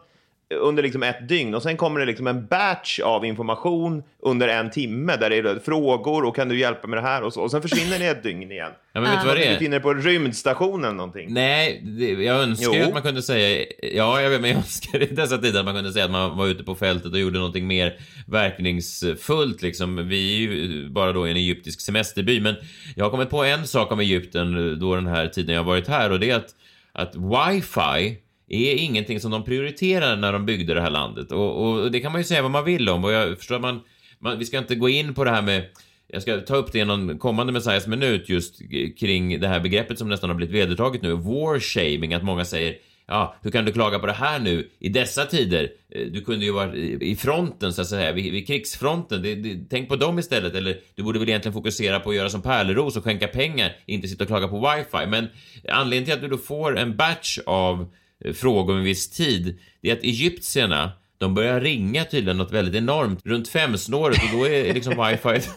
under 0.55 0.83
liksom 0.83 1.03
ett 1.03 1.29
dygn 1.29 1.55
och 1.55 1.63
sen 1.63 1.77
kommer 1.77 2.01
det 2.01 2.07
liksom 2.07 2.27
en 2.27 2.47
batch 2.47 3.01
av 3.01 3.25
information 3.25 4.03
under 4.23 4.49
en 4.49 4.71
timme 4.71 5.17
där 5.17 5.31
det 5.31 5.37
är 5.37 5.59
frågor 5.65 6.25
och 6.25 6.37
kan 6.37 6.49
du 6.49 6.59
hjälpa 6.59 6.89
med 6.89 6.99
det 6.99 7.03
här 7.03 7.23
och 7.23 7.33
så 7.33 7.41
och 7.41 7.51
sen 7.51 7.63
försvinner 7.63 7.99
ni 7.99 8.05
ett 8.05 8.23
dygn 8.23 8.53
igen. 8.53 8.71
Ja, 8.93 9.01
men 9.01 9.11
vet 9.11 9.21
du 9.21 9.27
vad 9.27 9.37
det 9.37 9.45
är? 9.45 9.53
befinner 9.53 9.77
er 9.77 9.81
på 9.81 9.95
rymdstationen 9.95 10.97
någonting. 10.97 11.35
Nej, 11.35 11.83
det, 11.99 12.11
jag 12.11 12.43
önskar 12.43 12.73
ju 12.73 12.79
Jo. 12.79 12.87
att 12.87 12.93
man 12.93 13.03
kunde 13.03 13.23
säga, 13.23 13.67
ja 13.93 14.21
jag 14.21 14.31
vet, 14.31 14.41
men 14.41 14.51
jag 14.51 14.57
önskar 14.65 15.03
i 15.03 15.07
dessa 15.07 15.39
tider 15.39 15.59
att 15.59 15.65
man 15.65 15.75
kunde 15.75 15.93
säga 15.93 16.05
att 16.05 16.11
man 16.11 16.37
var 16.37 16.47
ute 16.47 16.65
på 16.65 16.75
fältet 16.75 17.13
och 17.13 17.19
gjorde 17.19 17.39
någonting 17.39 17.67
mer 17.67 17.99
verkningsfullt 18.27 19.63
liksom. 19.63 20.09
Vi 20.09 20.35
är 20.35 20.39
ju 20.39 20.89
bara 20.89 21.13
då 21.13 21.29
i 21.29 21.31
en 21.31 21.37
egyptisk 21.37 21.81
semesterby, 21.81 22.41
men 22.41 22.55
jag 22.97 23.05
har 23.05 23.11
kommit 23.11 23.31
på 23.31 23.45
en 23.45 23.67
sak 23.67 23.93
om 23.93 24.01
Egypten 24.01 24.79
då 24.81 24.95
den 24.95 25.07
här 25.07 25.29
tiden 25.29 25.55
jag 25.55 25.63
har 25.63 25.67
varit 25.67 25.89
här 25.89 26.13
och 26.13 26.21
det 26.21 26.31
är 26.31 26.37
att, 26.37 26.55
att 26.93 27.15
wifi 27.15 28.17
är 28.51 28.75
ingenting 28.75 29.21
som 29.21 29.31
de 29.31 29.45
prioriterade 29.45 30.17
när 30.17 30.33
de 30.33 30.47
byggde 30.47 30.75
det 30.75 30.81
här 30.81 30.91
landet. 30.91 31.33
Och, 31.33 31.63
och 31.63 31.91
det 31.91 32.01
kan 32.01 32.13
man 32.13 32.21
ju 32.21 32.25
säga 32.25 32.43
vad 32.43 32.51
man 32.51 32.65
vill 32.65 32.89
om 32.89 33.05
och 33.05 33.13
jag 33.13 33.39
förstår 33.39 33.55
att 33.55 33.63
man, 33.63 33.81
man 34.19 34.39
vi 34.39 34.45
ska 34.45 34.59
inte 34.59 34.75
gå 34.75 34.89
in 34.89 35.15
på 35.15 35.25
det 35.25 35.31
här 35.31 35.43
med 35.43 35.65
jag 36.13 36.23
ska 36.23 36.41
ta 36.41 36.57
upp 36.57 36.73
det 36.73 36.79
i 36.79 36.85
någon 36.85 37.19
kommande 37.19 37.53
Messiahs 37.53 37.87
minut 37.87 38.29
just 38.29 38.61
kring 39.01 39.41
det 39.41 39.49
här 39.49 39.61
begreppet 39.61 39.99
som 39.99 40.09
nästan 40.09 40.31
har 40.31 40.35
blivit 40.35 40.55
vedertaget 40.55 41.03
nu, 41.03 41.13
war 41.13 41.61
shaming, 41.61 42.15
att 42.15 42.23
många 42.23 42.45
säger 42.45 42.75
Ja, 43.11 43.35
hur 43.43 43.51
kan 43.51 43.65
du 43.65 43.73
klaga 43.73 43.99
på 43.99 44.07
det 44.07 44.13
här 44.13 44.39
nu 44.39 44.69
i 44.79 44.89
dessa 44.89 45.25
tider? 45.25 45.71
Eh, 45.91 46.07
du 46.07 46.21
kunde 46.21 46.45
ju 46.45 46.53
vara 46.53 46.75
i 46.77 47.17
fronten 47.17 47.73
så 47.73 47.83
att 47.83 47.89
säga, 47.89 48.13
vid, 48.13 48.33
vid 48.33 48.47
krigsfronten. 48.47 49.23
Det, 49.23 49.35
det, 49.35 49.59
tänk 49.71 49.89
på 49.89 49.97
dem 49.97 50.19
istället. 50.19 50.55
Eller 50.55 50.77
du 50.95 51.03
borde 51.03 51.19
väl 51.19 51.29
egentligen 51.29 51.53
fokusera 51.53 52.01
på 52.01 52.11
att 52.11 52.17
göra 52.17 52.29
som 52.29 52.43
Pärleros 52.43 52.97
och 52.97 53.05
skänka 53.05 53.29
pengar, 53.29 53.77
inte 53.87 54.09
sitta 54.09 54.25
och 54.25 54.29
klaga 54.29 54.49
på 54.49 54.59
wifi. 54.59 55.07
Men 55.07 55.27
anledningen 55.69 56.05
till 56.05 56.15
att 56.15 56.21
du 56.21 56.29
då 56.29 56.39
får 56.39 56.79
en 56.79 56.97
batch 56.97 57.39
av 57.47 57.93
frågor 58.35 58.75
med 58.75 58.83
viss 58.85 59.11
tid, 59.11 59.59
det 59.83 59.91
är 59.91 59.93
att 59.97 60.03
egyptierna 60.03 60.91
de 61.19 61.35
börjar 61.35 61.61
ringa 61.61 62.05
tydligen 62.05 62.39
något 62.39 62.53
väldigt 62.53 62.75
enormt 62.75 63.27
runt 63.27 63.49
femsnåret 63.49 64.19
och 64.23 64.39
då 64.39 64.49
är 64.49 64.75
liksom 64.75 65.07
wifi 65.07 65.49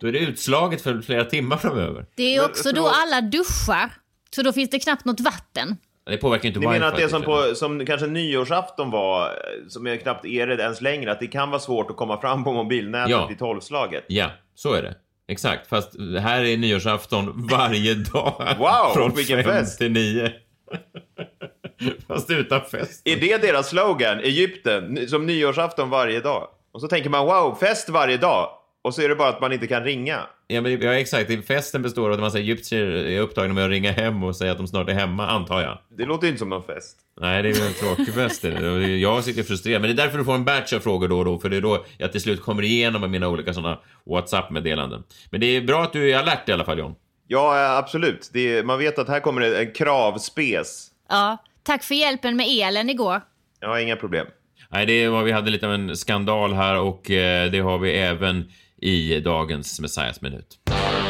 då 0.00 0.06
är 0.08 0.12
det 0.12 0.18
utslaget 0.18 0.80
för 0.82 1.02
flera 1.02 1.24
timmar 1.24 1.56
framöver. 1.56 2.06
Det 2.16 2.34
är 2.36 2.44
också 2.44 2.72
då 2.72 2.88
alla 2.88 3.20
duschar, 3.20 3.90
så 4.34 4.42
då 4.42 4.52
finns 4.52 4.70
det 4.70 4.78
knappt 4.78 5.04
något 5.04 5.20
vatten. 5.20 5.76
Det 6.06 6.16
påverkar 6.16 6.48
inte 6.48 6.60
Ni 6.60 6.66
menar 6.66 6.86
att 6.86 6.96
det 6.96 7.08
som, 7.08 7.22
på, 7.22 7.52
som 7.54 7.86
kanske 7.86 8.06
nyårsafton 8.06 8.90
var, 8.90 9.30
som 9.68 9.86
är 9.86 9.96
knappt 9.96 10.24
är 10.26 10.46
det 10.46 10.62
ens 10.62 10.80
längre, 10.80 11.12
att 11.12 11.20
det 11.20 11.26
kan 11.26 11.50
vara 11.50 11.60
svårt 11.60 11.90
att 11.90 11.96
komma 11.96 12.20
fram 12.20 12.44
på 12.44 12.52
mobilnätet 12.52 13.10
Ja. 13.10 13.30
i 13.32 13.34
tolvslaget? 13.34 14.04
Ja, 14.08 14.30
så 14.54 14.72
är 14.72 14.82
det. 14.82 14.94
Exakt, 15.28 15.68
fast 15.68 15.92
här 16.20 16.44
är 16.44 16.56
nyårsafton 16.56 17.46
varje 17.50 17.94
dag. 17.94 18.54
Wow, 18.58 18.94
Från 18.94 19.14
vilken 19.14 19.44
fem 19.44 19.52
fest. 19.52 19.78
till 19.78 19.92
nio. 19.92 20.32
fast 22.08 22.30
utan 22.30 22.60
fest. 22.60 23.02
Är 23.04 23.16
det 23.16 23.42
deras 23.42 23.68
slogan? 23.68 24.20
Egypten, 24.20 25.08
som 25.08 25.26
nyårsafton 25.26 25.90
varje 25.90 26.20
dag? 26.20 26.48
Och 26.72 26.80
så 26.80 26.88
tänker 26.88 27.10
man 27.10 27.26
wow, 27.26 27.56
fest 27.60 27.88
varje 27.88 28.16
dag. 28.16 28.50
Och 28.82 28.94
så 28.94 29.02
är 29.02 29.08
det 29.08 29.14
bara 29.14 29.28
att 29.28 29.40
man 29.40 29.52
inte 29.52 29.66
kan 29.66 29.84
ringa. 29.84 30.20
Ja, 30.46 30.60
men, 30.60 30.80
ja, 30.80 30.94
exakt. 30.94 31.46
Festen 31.46 31.82
består 31.82 32.06
av 32.06 32.10
att 32.10 32.18
en 32.18 32.22
massa 32.22 32.38
egyptier 32.38 32.86
är 32.86 33.20
upptagna 33.20 33.54
med 33.54 33.64
att 33.64 33.70
ringa 33.70 33.92
hem 33.92 34.22
och 34.22 34.36
säga 34.36 34.52
att 34.52 34.58
de 34.58 34.66
snart 34.66 34.88
är 34.88 34.94
hemma, 34.94 35.26
antar 35.26 35.60
jag. 35.60 35.78
Det 35.96 36.04
låter 36.04 36.26
inte 36.26 36.38
som 36.38 36.48
någon 36.48 36.62
fest. 36.62 36.96
Nej, 37.20 37.42
det 37.42 37.48
är 37.48 37.54
ju 37.54 37.66
en 37.66 37.72
tråkig 37.72 38.14
fest. 38.14 38.44
Jag 39.00 39.24
sitter 39.24 39.42
frustrerad, 39.42 39.80
men 39.82 39.90
det 39.90 40.02
är 40.02 40.04
därför 40.04 40.18
du 40.18 40.24
får 40.24 40.34
en 40.34 40.44
batch 40.44 40.72
av 40.72 40.80
frågor 40.80 41.08
då 41.08 41.18
och 41.18 41.24
då, 41.24 41.38
för 41.38 41.48
det 41.48 41.56
är 41.56 41.60
då 41.60 41.84
jag 41.98 42.12
till 42.12 42.20
slut 42.20 42.42
kommer 42.42 42.62
igenom 42.62 43.00
med 43.00 43.10
mina 43.10 43.28
olika 43.28 43.54
sådana 43.54 43.78
WhatsApp-meddelanden. 44.04 45.02
Men 45.30 45.40
det 45.40 45.46
är 45.46 45.60
bra 45.60 45.82
att 45.82 45.92
du 45.92 46.10
är 46.10 46.18
alert 46.18 46.48
i 46.48 46.52
alla 46.52 46.64
fall, 46.64 46.78
John. 46.78 46.94
Ja, 47.26 47.64
eh, 47.64 47.76
absolut. 47.76 48.30
Det 48.32 48.58
är, 48.58 48.62
man 48.62 48.78
vet 48.78 48.98
att 48.98 49.08
här 49.08 49.20
kommer 49.20 49.40
en 49.40 49.72
kravspes. 49.72 50.86
Ja, 51.08 51.38
tack 51.62 51.82
för 51.82 51.94
hjälpen 51.94 52.36
med 52.36 52.46
elen 52.48 52.90
igår. 52.90 53.22
Har 53.62 53.78
inga 53.78 53.96
problem. 53.96 54.26
Nej, 54.68 54.86
det 54.86 55.08
var, 55.08 55.22
vi 55.22 55.32
hade 55.32 55.50
lite 55.50 55.66
av 55.66 55.74
en 55.74 55.96
skandal 55.96 56.52
här 56.52 56.80
och 56.80 57.10
eh, 57.10 57.50
det 57.50 57.58
har 57.58 57.78
vi 57.78 57.92
även 57.92 58.50
i 58.82 59.20
dagens 59.20 59.80
Messiahs 59.80 60.20
minut. 60.20 60.58
Ah. 60.70 61.00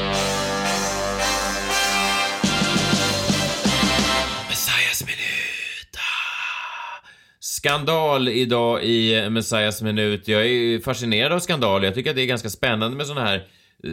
Skandal 7.61 8.29
idag 8.29 8.85
i 8.85 9.31
Messiahs 9.31 9.83
minut. 9.83 10.29
Jag 10.29 10.47
är 10.47 10.81
fascinerad 10.81 11.33
av 11.33 11.39
skandaler. 11.39 11.85
Jag 11.85 11.95
tycker 11.95 12.11
att 12.11 12.17
det 12.17 12.23
är 12.23 12.27
ganska 12.27 12.51
spännande 12.51 12.97
med 12.97 13.07
såna 13.07 13.21
här 13.21 13.37
eh, 13.37 13.43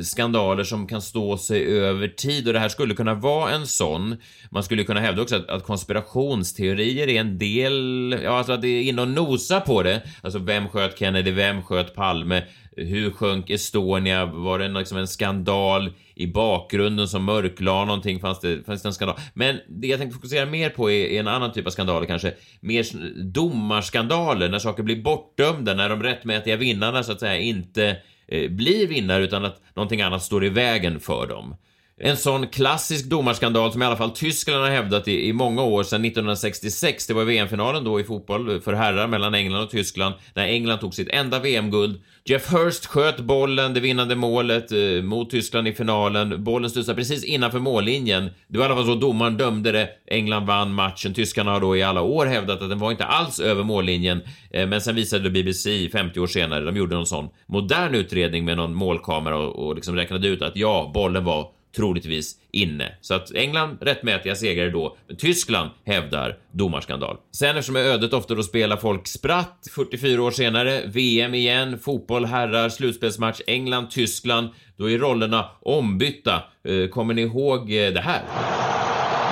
skandaler 0.03 0.63
som 0.63 0.87
kan 0.87 1.01
stå 1.01 1.37
sig 1.37 1.65
över 1.65 2.07
tid. 2.07 2.47
Och 2.47 2.53
det 2.53 2.59
här 2.59 2.69
skulle 2.69 2.93
kunna 2.93 3.13
vara 3.13 3.51
en 3.51 3.67
sån. 3.67 4.17
Man 4.51 4.63
skulle 4.63 4.83
kunna 4.83 4.99
hävda 4.99 5.21
också 5.21 5.35
att, 5.35 5.49
att 5.49 5.63
konspirationsteorier 5.63 7.07
är 7.07 7.19
en 7.19 7.37
del, 7.37 8.19
ja 8.23 8.37
alltså 8.37 8.53
att 8.53 8.61
det 8.61 8.67
är 8.67 8.81
inne 8.81 9.01
och 9.01 9.07
nosa 9.07 9.61
på 9.61 9.83
det. 9.83 10.01
Alltså 10.21 10.39
vem 10.39 10.69
sköt 10.69 10.99
Kennedy, 10.99 11.31
vem 11.31 11.63
sköt 11.63 11.95
Palme, 11.95 12.43
hur 12.77 13.11
sjönk 13.11 13.49
Estonia, 13.49 14.25
var 14.25 14.59
det 14.59 14.67
liksom 14.67 14.97
en 14.97 15.07
skandal 15.07 15.91
i 16.15 16.27
bakgrunden 16.27 17.07
som 17.07 17.23
mörklade 17.23 17.85
någonting, 17.85 18.19
fanns 18.19 18.39
det, 18.39 18.65
fanns 18.65 18.81
det 18.81 18.89
en 18.89 18.93
skandal? 18.93 19.19
Men 19.33 19.59
det 19.67 19.87
jag 19.87 19.99
tänkte 19.99 20.15
fokusera 20.15 20.45
mer 20.45 20.69
på 20.69 20.91
är, 20.91 21.05
är 21.05 21.19
en 21.19 21.27
annan 21.27 21.53
typ 21.53 21.67
av 21.67 21.71
skandaler 21.71 22.07
kanske, 22.07 22.33
mer 22.59 22.85
domarskandaler, 23.23 24.49
när 24.49 24.59
saker 24.59 24.83
blir 24.83 25.03
bortdömda, 25.03 25.73
när 25.73 25.89
de 25.89 26.03
rättmätiga 26.03 26.55
vinnarna 26.55 27.03
så 27.03 27.11
att 27.11 27.19
säga 27.19 27.39
inte 27.39 27.97
Eh, 28.27 28.51
blir 28.51 28.87
vinnare 28.87 29.23
utan 29.23 29.45
att 29.45 29.61
någonting 29.75 30.01
annat 30.01 30.23
står 30.23 30.45
i 30.45 30.49
vägen 30.49 30.99
för 30.99 31.27
dem. 31.27 31.55
En 31.99 32.17
sån 32.17 32.47
klassisk 32.47 33.05
domarskandal 33.05 33.71
som 33.71 33.81
i 33.81 33.85
alla 33.85 33.95
fall 33.95 34.11
Tyskland 34.11 34.61
har 34.61 34.69
hävdat 34.69 35.07
i, 35.07 35.27
i 35.27 35.33
många 35.33 35.63
år 35.63 35.83
sedan 35.83 36.05
1966. 36.05 37.07
Det 37.07 37.13
var 37.13 37.23
VM-finalen 37.23 37.83
då 37.83 37.99
i 37.99 38.03
fotboll 38.03 38.61
för 38.61 38.73
herrar 38.73 39.07
mellan 39.07 39.35
England 39.35 39.63
och 39.63 39.69
Tyskland 39.69 40.15
när 40.33 40.47
England 40.47 40.79
tog 40.79 40.93
sitt 40.93 41.09
enda 41.09 41.39
VM-guld. 41.39 42.01
Jeff 42.25 42.53
Hurst 42.53 42.85
sköt 42.85 43.19
bollen, 43.19 43.73
det 43.73 43.79
vinnande 43.79 44.15
målet 44.15 44.71
eh, 44.71 45.03
mot 45.03 45.29
Tyskland 45.29 45.67
i 45.67 45.73
finalen. 45.73 46.43
Bollen 46.43 46.69
studsade 46.69 46.95
precis 46.95 47.23
innanför 47.23 47.59
mållinjen. 47.59 48.29
Det 48.47 48.57
var 48.57 48.65
i 48.65 48.67
alla 48.67 48.75
fall 48.75 48.85
så 48.85 48.95
domaren 48.95 49.37
dömde 49.37 49.71
det. 49.71 49.89
England 50.07 50.45
vann 50.45 50.73
matchen. 50.73 51.13
Tyskarna 51.13 51.51
har 51.51 51.59
då 51.59 51.77
i 51.77 51.83
alla 51.83 52.01
år 52.01 52.25
hävdat 52.25 52.61
att 52.61 52.69
den 52.69 52.79
var 52.79 52.91
inte 52.91 53.05
alls 53.05 53.39
över 53.39 53.63
mållinjen. 53.63 54.21
Eh, 54.51 54.67
men 54.67 54.81
sen 54.81 54.95
visade 54.95 55.23
det 55.23 55.29
BBC 55.29 55.89
50 55.89 56.19
år 56.19 56.27
senare, 56.27 56.65
de 56.65 56.77
gjorde 56.77 56.95
någon 56.95 57.05
sån 57.05 57.29
modern 57.45 57.95
utredning 57.95 58.45
med 58.45 58.57
någon 58.57 58.73
målkamera 58.73 59.37
och, 59.37 59.67
och 59.67 59.75
liksom 59.75 59.95
räknade 59.95 60.27
ut 60.27 60.41
att 60.41 60.55
ja, 60.55 60.91
bollen 60.93 61.23
var 61.23 61.56
troligtvis 61.77 62.35
inne. 62.51 62.91
Så 63.01 63.13
att 63.13 63.31
England 63.31 63.77
rättmätiga 63.81 64.35
segrare 64.35 64.69
då, 64.69 64.97
men 65.07 65.17
Tyskland 65.17 65.69
hävdar 65.85 66.37
domarskandal. 66.51 67.17
Sen 67.31 67.57
eftersom 67.57 67.75
ödet 67.75 68.13
ofta 68.13 68.35
då 68.35 68.43
spelar 68.43 68.77
folk 68.77 69.07
spratt 69.07 69.67
44 69.75 70.21
år 70.21 70.31
senare, 70.31 70.81
VM 70.85 71.33
igen, 71.33 71.79
fotboll 71.79 72.25
herrar, 72.25 72.69
slutspelsmatch 72.69 73.41
England-Tyskland, 73.47 74.49
då 74.77 74.89
är 74.89 74.97
rollerna 74.97 75.49
ombytta. 75.61 76.43
Eh, 76.67 76.89
kommer 76.89 77.13
ni 77.13 77.21
ihåg 77.21 77.59
eh, 77.59 77.93
det 77.93 78.01
här? 78.01 78.21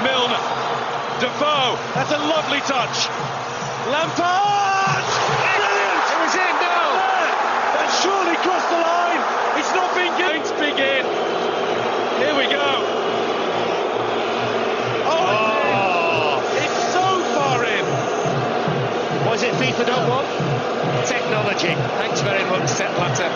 Milner, 0.03 0.41
Defoe, 1.21 1.77
that's 1.93 2.11
a 2.11 2.19
lovely 2.33 2.59
touch! 2.59 3.09
Lampard! 3.91 5.05
Brilliant! 5.41 6.05
It 6.13 6.19
was 6.23 6.35
in 6.35 6.55
now! 6.61 6.89
That 7.75 7.89
surely 8.03 8.35
crossed 8.45 8.69
the 8.69 8.79
line! 8.91 9.21
It's 9.59 9.73
not 9.75 9.89
been 9.95 10.13
given! 10.17 10.41
It's 10.41 10.51
big! 10.51 11.44
Here 12.15 12.35
we 12.35 12.47
go. 12.47 12.67
Oh, 15.03 15.35
oh. 15.35 16.57
It's, 16.63 16.79
so 16.95 17.05
far 17.35 17.59
in. 17.65 17.85
Was 19.27 19.43
it 19.43 19.53
FIFA 19.55 19.85
don't 19.85 20.09
want? 20.09 20.27
Technology. 21.05 21.75
Thanks 21.99 22.21
very 22.21 22.45
much, 22.45 22.69
Set 22.69 22.89
Blatter. 22.95 23.29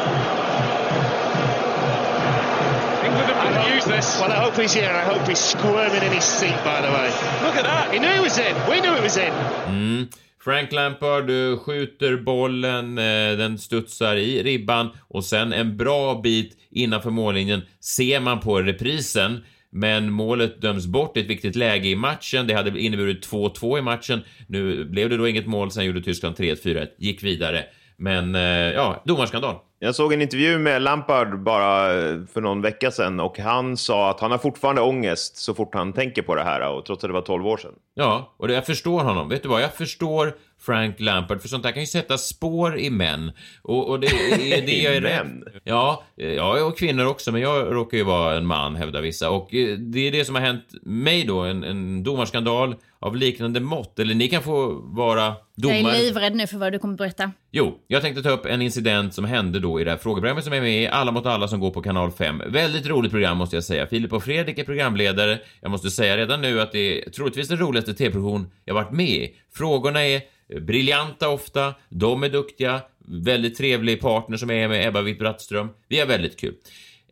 England 3.05 3.29
have 3.29 3.65
been 3.65 3.75
use 3.75 3.85
this. 3.85 4.19
Well, 4.19 4.31
I 4.31 4.35
hope 4.35 4.55
he's 4.55 4.73
here, 4.73 4.89
I 4.89 5.03
hope 5.03 5.27
he's 5.27 5.39
squirming 5.39 6.01
in 6.01 6.13
his 6.13 6.23
seat, 6.23 6.55
by 6.63 6.79
the 6.81 6.87
way. 6.87 7.07
Look 7.43 7.55
at 7.55 7.65
that. 7.65 7.91
He 7.91 7.99
knew 7.99 8.13
he 8.13 8.21
was 8.21 8.37
in. 8.37 8.55
We 8.69 8.79
knew 8.79 8.93
it 8.93 9.03
was 9.03 9.17
in. 9.17 9.33
Mm. 9.33 10.13
Frank 10.39 10.71
Lampard 10.71 11.29
uh, 11.29 11.59
skjuter 11.59 12.17
bollen, 12.17 12.97
uh, 12.97 13.37
den 13.37 13.57
studsar 13.57 14.15
i 14.15 14.43
ribban 14.43 14.89
och 15.07 15.23
sen 15.23 15.53
en 15.53 15.77
bra 15.77 16.15
bit 16.23 16.57
innanför 16.79 17.09
mållinjen 17.09 17.61
ser 17.79 18.19
man 18.19 18.39
på 18.39 18.61
reprisen. 18.61 19.43
Men 19.71 20.11
målet 20.11 20.61
döms 20.61 20.87
bort 20.87 21.17
i 21.17 21.19
ett 21.19 21.29
viktigt 21.29 21.55
läge 21.55 21.89
i 21.89 21.95
matchen. 21.95 22.47
Det 22.47 22.53
hade 22.53 22.79
inneburit 22.79 23.27
2-2 23.27 23.79
i 23.79 23.81
matchen. 23.81 24.21
Nu 24.47 24.85
blev 24.85 25.09
det 25.09 25.17
då 25.17 25.27
inget 25.27 25.47
mål, 25.47 25.71
sen 25.71 25.85
gjorde 25.85 26.01
Tyskland 26.01 26.35
3-4, 26.35 26.87
gick 26.97 27.23
vidare. 27.23 27.65
Men 27.97 28.35
eh, 28.35 28.41
ja, 28.41 29.01
domarskandal. 29.05 29.55
Jag 29.79 29.95
såg 29.95 30.13
en 30.13 30.21
intervju 30.21 30.59
med 30.59 30.81
Lampard 30.81 31.43
bara 31.43 31.93
eh, 31.93 32.19
för 32.33 32.41
någon 32.41 32.61
vecka 32.61 32.91
sedan 32.91 33.19
och 33.19 33.39
han 33.39 33.77
sa 33.77 34.09
att 34.09 34.19
han 34.19 34.31
har 34.31 34.37
fortfarande 34.37 34.81
ångest 34.81 35.37
så 35.37 35.53
fort 35.53 35.75
han 35.75 35.93
tänker 35.93 36.21
på 36.21 36.35
det 36.35 36.43
här 36.43 36.69
och 36.69 36.85
trots 36.85 37.03
att 37.03 37.09
det 37.09 37.13
var 37.13 37.21
12 37.21 37.47
år 37.47 37.57
sedan. 37.57 37.73
Ja, 37.93 38.35
och 38.37 38.51
jag 38.51 38.65
förstår 38.65 38.99
honom. 38.99 39.29
Vet 39.29 39.43
du 39.43 39.49
vad? 39.49 39.61
Jag 39.61 39.73
förstår 39.73 40.33
Frank 40.59 40.99
Lampard, 40.99 41.41
för 41.41 41.47
sånt 41.47 41.63
där 41.63 41.71
kan 41.71 41.83
ju 41.83 41.87
sätta 41.87 42.17
spår 42.17 42.79
i 42.79 42.89
män. 42.89 43.31
Och, 43.61 43.89
och 43.89 43.99
det 43.99 44.07
är 44.07 44.61
det 44.65 44.81
jag 44.81 44.95
är 44.95 45.01
rädd? 45.01 45.43
Ja, 45.63 46.03
ja, 46.15 46.63
och 46.63 46.77
kvinnor 46.77 47.05
också, 47.05 47.31
men 47.31 47.41
jag 47.41 47.75
råkar 47.75 47.97
ju 47.97 48.03
vara 48.03 48.37
en 48.37 48.45
man, 48.45 48.75
hävdar 48.75 49.01
vissa. 49.01 49.29
Och 49.29 49.53
eh, 49.53 49.77
det 49.77 50.07
är 50.07 50.11
det 50.11 50.25
som 50.25 50.35
har 50.35 50.41
hänt 50.41 50.65
mig 50.81 51.23
då, 51.23 51.39
en, 51.39 51.63
en 51.63 52.03
domarskandal 52.03 52.75
av 53.01 53.15
liknande 53.15 53.59
mått. 53.59 53.99
Eller 53.99 54.15
ni 54.15 54.27
kan 54.27 54.43
få 54.43 54.81
vara 54.83 55.35
domare. 55.55 55.77
Jag 55.77 55.95
är 55.95 56.03
livrädd 56.03 56.35
nu 56.35 56.47
för 56.47 56.57
vad 56.57 56.71
du 56.71 56.79
kommer 56.79 56.97
berätta. 56.97 57.31
Jo, 57.51 57.79
jag 57.87 58.01
tänkte 58.01 58.23
ta 58.23 58.29
upp 58.29 58.45
en 58.45 58.61
incident 58.61 59.13
som 59.13 59.25
hände 59.25 59.59
då 59.59 59.81
i 59.81 59.83
det 59.83 59.91
här 59.91 59.97
frågeprogrammet 59.97 60.43
som 60.43 60.53
är 60.53 60.61
med 60.61 60.83
i 60.83 60.87
Alla 60.87 61.11
mot 61.11 61.25
alla 61.25 61.47
som 61.47 61.59
går 61.59 61.71
på 61.71 61.81
kanal 61.81 62.11
5. 62.11 62.41
Väldigt 62.47 62.87
roligt 62.87 63.11
program 63.11 63.37
måste 63.37 63.55
jag 63.55 63.63
säga. 63.63 63.87
Filip 63.87 64.13
och 64.13 64.23
Fredrik 64.23 64.57
är 64.57 64.63
programledare. 64.63 65.39
Jag 65.61 65.71
måste 65.71 65.91
säga 65.91 66.17
redan 66.17 66.41
nu 66.41 66.61
att 66.61 66.71
det 66.71 67.05
är 67.05 67.09
troligtvis 67.09 67.47
den 67.47 67.57
roligaste 67.57 67.93
tv-produktion 67.93 68.51
jag 68.65 68.73
varit 68.73 68.91
med 68.91 69.09
i. 69.09 69.35
Frågorna 69.53 70.05
är 70.05 70.21
briljanta 70.61 71.29
ofta, 71.29 71.73
de 71.89 72.23
är 72.23 72.29
duktiga, 72.29 72.81
väldigt 73.05 73.57
trevlig 73.57 74.01
partner 74.01 74.37
som 74.37 74.51
är 74.51 74.67
med 74.67 74.87
Ebba 74.87 75.01
Witt-Brattström. 75.01 75.69
Vi 75.87 75.99
har 75.99 76.07
väldigt 76.07 76.39
kul. 76.39 76.53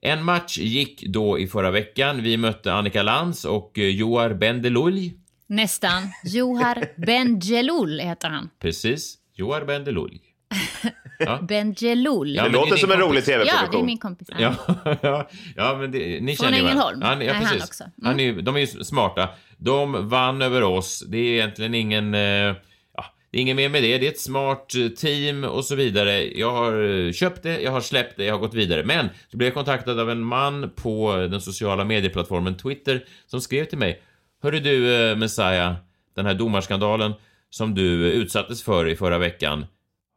En 0.01 0.24
match 0.24 0.58
gick 0.58 1.03
då 1.08 1.39
i 1.39 1.48
förra 1.48 1.72
veckan. 1.72 2.24
Vi 2.24 2.38
mötte 2.38 2.74
Annika 2.74 3.03
Lantz 3.03 3.46
och 3.46 3.79
eh, 3.79 3.86
Joar 3.89 4.34
Bendelulj. 4.34 5.13
Nästan. 5.48 6.03
Johar 6.24 6.86
Bendjelloul 6.98 8.00
heter 8.00 8.29
han. 8.29 8.50
Precis, 8.62 9.15
Joar 9.34 9.65
Bendelulj. 9.65 10.20
Ja. 11.20 11.39
Bendjelloul. 11.48 12.36
Ja, 12.36 12.44
Det 12.44 12.50
låter 12.50 12.75
som 12.75 12.91
en 12.91 13.00
rolig 13.00 13.22
Ja, 13.22 13.25
det 13.25 13.34
är 13.34 13.46
tv-produktion. 13.46 13.86
min 13.86 13.98
kompis. 13.98 14.27
Ja, 14.39 14.56
ja, 15.01 15.29
ja 15.56 15.77
men 15.77 15.91
det, 15.91 16.20
ni 16.22 16.36
Från 16.36 16.46
känner. 16.48 16.60
Ängelholm. 16.60 17.01
Han, 17.01 17.12
ja, 17.12 17.17
Nej, 17.17 17.27
han 17.27 17.44
precis. 17.44 17.63
också. 17.63 17.84
Mm. 17.84 17.94
Han 18.03 18.20
är, 18.20 18.24
ju- 18.24 18.41
de 18.41 18.56
är 18.56 18.60
ju 18.60 18.67
smarta. 18.67 19.29
De 19.58 20.10
vann 20.10 20.41
över 20.41 20.63
oss. 20.63 21.03
Det 21.08 21.17
är 21.17 21.34
egentligen 21.34 21.74
ingen... 21.74 22.13
eh, 22.13 22.20
Ja, 22.20 22.56
det 23.38 23.41
är 23.41 23.44
inget 23.44 23.56
mer 23.56 23.70
med 23.70 23.84
det. 23.84 23.98
Det 23.98 24.08
är 24.08 24.12
ett 24.12 24.20
smart 24.20 24.75
eh, 24.75 24.88
team 24.88 25.44
och 25.44 25.65
så 25.65 25.75
vidare. 25.75 26.38
Jag 26.38 26.51
har 26.51 26.84
eh, 26.84 27.12
köpt 27.12 27.44
det, 27.44 27.62
jag 27.62 27.72
har 27.72 27.82
släppt 27.82 28.17
det, 28.17 28.25
jag 28.25 28.34
har 28.34 28.39
gått 28.39 28.53
vidare. 28.53 28.84
Men 28.84 29.10
så 29.32 29.38
blev 29.38 29.48
jag 29.48 29.53
kontaktad 29.53 30.00
av 30.00 30.10
en 30.10 30.22
man 30.22 30.70
på 30.75 31.15
den 31.15 31.41
sociala 31.41 31.86
medieplattformen 31.86 32.58
Twitter 32.58 33.06
som 33.25 33.41
skrev 33.41 33.65
till 33.65 33.77
mig. 33.77 34.01
Hörru 34.41 34.60
du, 34.60 34.96
eh, 34.96 35.15
Messiah, 35.15 35.75
den 36.15 36.25
här 36.25 36.34
domarskandalen 36.34 37.13
som 37.50 37.75
du 37.75 38.12
utsattes 38.12 38.63
för 38.63 38.88
i 38.88 38.96
förra 38.96 39.17
veckan. 39.17 39.65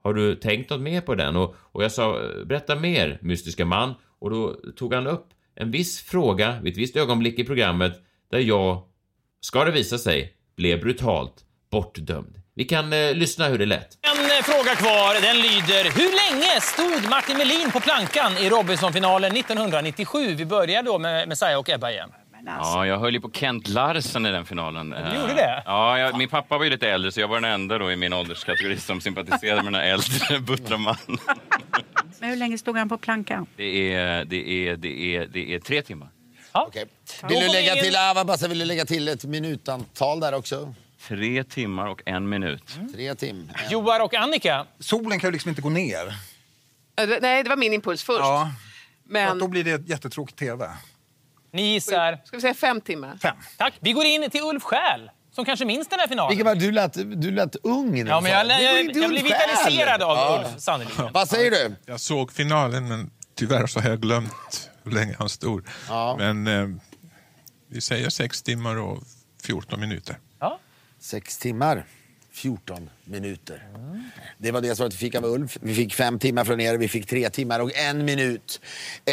Har 0.03 0.15
du 0.15 0.35
tänkt 0.35 0.71
något 0.71 0.81
mer 0.81 1.01
på 1.01 1.15
den? 1.15 1.37
Och, 1.37 1.57
och 1.61 1.85
jag 1.85 1.93
sa, 1.93 2.21
berätta 2.47 2.77
mer, 2.77 3.19
mystiska 3.23 3.65
man. 3.65 3.95
Och 4.19 4.31
då 4.31 4.57
tog 4.77 4.95
han 4.95 5.07
upp 5.07 5.27
en 5.55 5.71
viss 5.71 6.01
fråga 6.01 6.61
vid 6.63 6.73
ett 6.73 6.79
visst 6.79 6.97
ögonblick 6.97 7.39
i 7.39 7.45
programmet 7.45 7.93
där 8.31 8.39
jag, 8.39 8.83
ska 9.41 9.65
det 9.65 9.71
visa 9.71 9.99
sig, 9.99 10.35
blev 10.57 10.81
brutalt 10.81 11.45
bortdömd. 11.71 12.40
Vi 12.61 12.65
kan 12.65 12.93
eh, 12.93 13.15
lyssna 13.15 13.49
hur 13.49 13.59
det 13.59 13.67
lät. 13.67 13.99
En 14.03 14.25
eh, 14.25 14.43
fråga 14.43 14.75
kvar. 14.75 15.23
Den 15.23 15.37
lyder, 15.37 15.85
hur 15.85 16.33
länge 16.33 16.61
stod 16.61 17.11
Martin 17.11 17.37
Melin 17.37 17.71
på 17.71 17.81
plankan 17.81 18.37
i 18.39 18.49
Robinsonfinalen 18.49 19.37
1997? 19.37 20.35
Vi 20.35 20.47
börjar 20.47 20.83
då 20.83 20.99
med 20.99 21.29
Messiah 21.29 21.59
och 21.59 21.71
Ebba 21.71 21.91
igen. 21.91 22.11
Ja, 22.47 22.87
jag 22.87 22.99
höll 22.99 23.15
ju 23.15 23.21
på 23.21 23.31
Kent 23.31 23.69
Larsen 23.69 24.27
i 24.27 24.31
den 24.31 24.47
finalen. 24.47 24.91
Du 24.91 25.21
gjorde 25.21 25.35
det? 25.35 25.63
Ja, 25.67 25.99
jag, 25.99 26.19
min 26.19 26.29
pappa 26.29 26.59
var 26.59 26.65
ju 26.65 26.71
lite 26.71 26.91
äldre 26.91 27.13
så 27.13 27.21
jag 27.21 27.29
var 27.29 27.41
den 27.41 27.53
enda 27.53 27.79
då 27.79 27.93
i 27.93 27.97
min 27.97 28.13
ålderskategori 28.13 28.77
som 28.77 29.01
sympatiserade 29.01 29.63
med 29.63 29.73
den 29.73 29.81
här 29.81 29.89
äldre 29.89 30.39
buttra 30.47 30.77
mannen. 30.77 31.19
Men 32.19 32.31
hur 32.31 32.37
länge 32.37 32.59
stod 32.59 32.77
han 32.77 32.89
på 32.89 32.99
plankan? 32.99 33.47
Det 33.57 33.95
är, 33.95 34.25
det 34.25 34.69
är, 34.69 34.77
det 34.77 35.17
är, 35.17 35.27
det 35.27 35.55
är 35.55 35.59
tre 35.59 35.83
timmar. 35.83 36.09
Okej. 36.53 36.85
Vill 37.29 37.41
du 37.41 37.49
lägga 37.49 37.75
till, 37.75 37.93
bara, 38.27 38.49
vill 38.49 38.59
du 38.59 38.65
lägga 38.65 38.85
till 38.85 39.09
ett 39.09 39.25
minutantal 39.25 40.21
där 40.21 40.35
också? 40.35 40.75
Tre 41.09 41.45
timmar 41.45 41.87
och 41.87 42.03
en 42.07 42.29
minut. 42.29 42.79
Tre 42.95 43.15
tim. 43.15 43.51
En. 43.65 43.71
Joar 43.71 44.01
och 44.01 44.15
Annika. 44.15 44.67
Solen 44.79 45.21
kan 45.21 45.29
ju 45.29 45.33
liksom 45.33 45.49
inte 45.49 45.63
gå 45.63 45.69
ner. 45.69 46.07
Eh, 46.97 47.09
Nej, 47.21 47.43
det 47.43 47.49
var 47.49 47.57
min 47.57 47.73
impuls 47.73 48.03
först. 48.05 48.21
Ja. 48.21 48.51
Men 49.05 49.39
Då 49.39 49.49
blir 49.49 49.65
det 49.65 49.89
jättetråkigt 49.89 50.39
tv. 50.39 50.71
Ni 51.53 51.73
gissar. 51.73 52.19
ska 52.25 52.37
vi 52.37 52.41
säga 52.41 52.55
fem 52.55 52.81
timmar? 52.81 53.17
Fem. 53.23 53.37
Tack. 53.57 53.75
Vi 53.81 53.93
går 53.93 54.05
in 54.05 54.31
till 54.31 54.41
Ulf 54.43 54.63
Schäl, 54.63 55.11
som 55.33 55.45
kanske 55.45 55.65
minns 55.65 55.89
den 55.89 56.01
här 56.01 56.09
finalen. 56.09 56.29
Vilken 56.37 56.47
var, 56.47 56.55
du, 56.55 56.73
lät, 56.73 56.93
du 57.23 57.31
lät 57.31 57.57
ung 57.63 57.91
när 57.95 58.05
du 58.05 58.11
Ja, 58.11 58.21
men 58.21 58.31
sa 58.33 58.39
jag, 58.39 58.49
det. 58.49 58.55
Det 58.59 58.67
var 58.67 58.73
jag, 58.73 58.81
inte 58.81 58.99
jag 59.01 59.11
blev 59.11 59.23
Ulf 59.25 59.33
vitaliserad 59.33 60.03
av 60.03 60.17
Ja. 60.17 60.45
Ulf, 60.53 60.61
sannerligen. 60.63 61.13
Vad 61.13 61.29
säger 61.29 61.51
du? 61.51 61.75
Jag 61.87 62.01
såg 62.01 62.33
finalen, 62.33 62.89
men 62.89 63.11
tyvärr 63.35 63.67
så 63.67 63.81
har 63.81 63.91
jag 63.91 64.01
glömt 64.01 64.71
hur 64.83 64.93
länge 64.93 65.15
han 65.19 65.29
stod. 65.29 65.67
Ja. 65.89 66.17
Men 66.19 66.47
eh, 66.47 66.69
vi 67.69 67.81
säger 67.81 68.11
sex 68.11 68.43
timmar 68.43 68.77
och 68.77 69.03
14 69.43 69.81
minuter. 69.81 70.17
Sex 71.01 71.39
timmar, 71.39 71.87
14 72.33 72.91
minuter. 73.05 73.63
Det 74.39 74.51
var 74.51 74.61
det 74.61 74.77
svaret 74.77 74.95
vi 74.95 74.97
fick 74.97 75.15
av 75.15 75.25
Ulf. 75.25 75.59
Vi 75.61 75.75
fick 75.75 75.95
fem 75.95 76.19
timmar 76.19 76.45
från 76.45 76.61
er, 76.61 76.77
vi 76.77 76.89
fick 76.89 77.07
tre 77.07 77.31
timmar 77.31 77.61
och 77.61 77.77
en 77.77 78.05
minut. 78.05 78.61
Eh, 79.05 79.13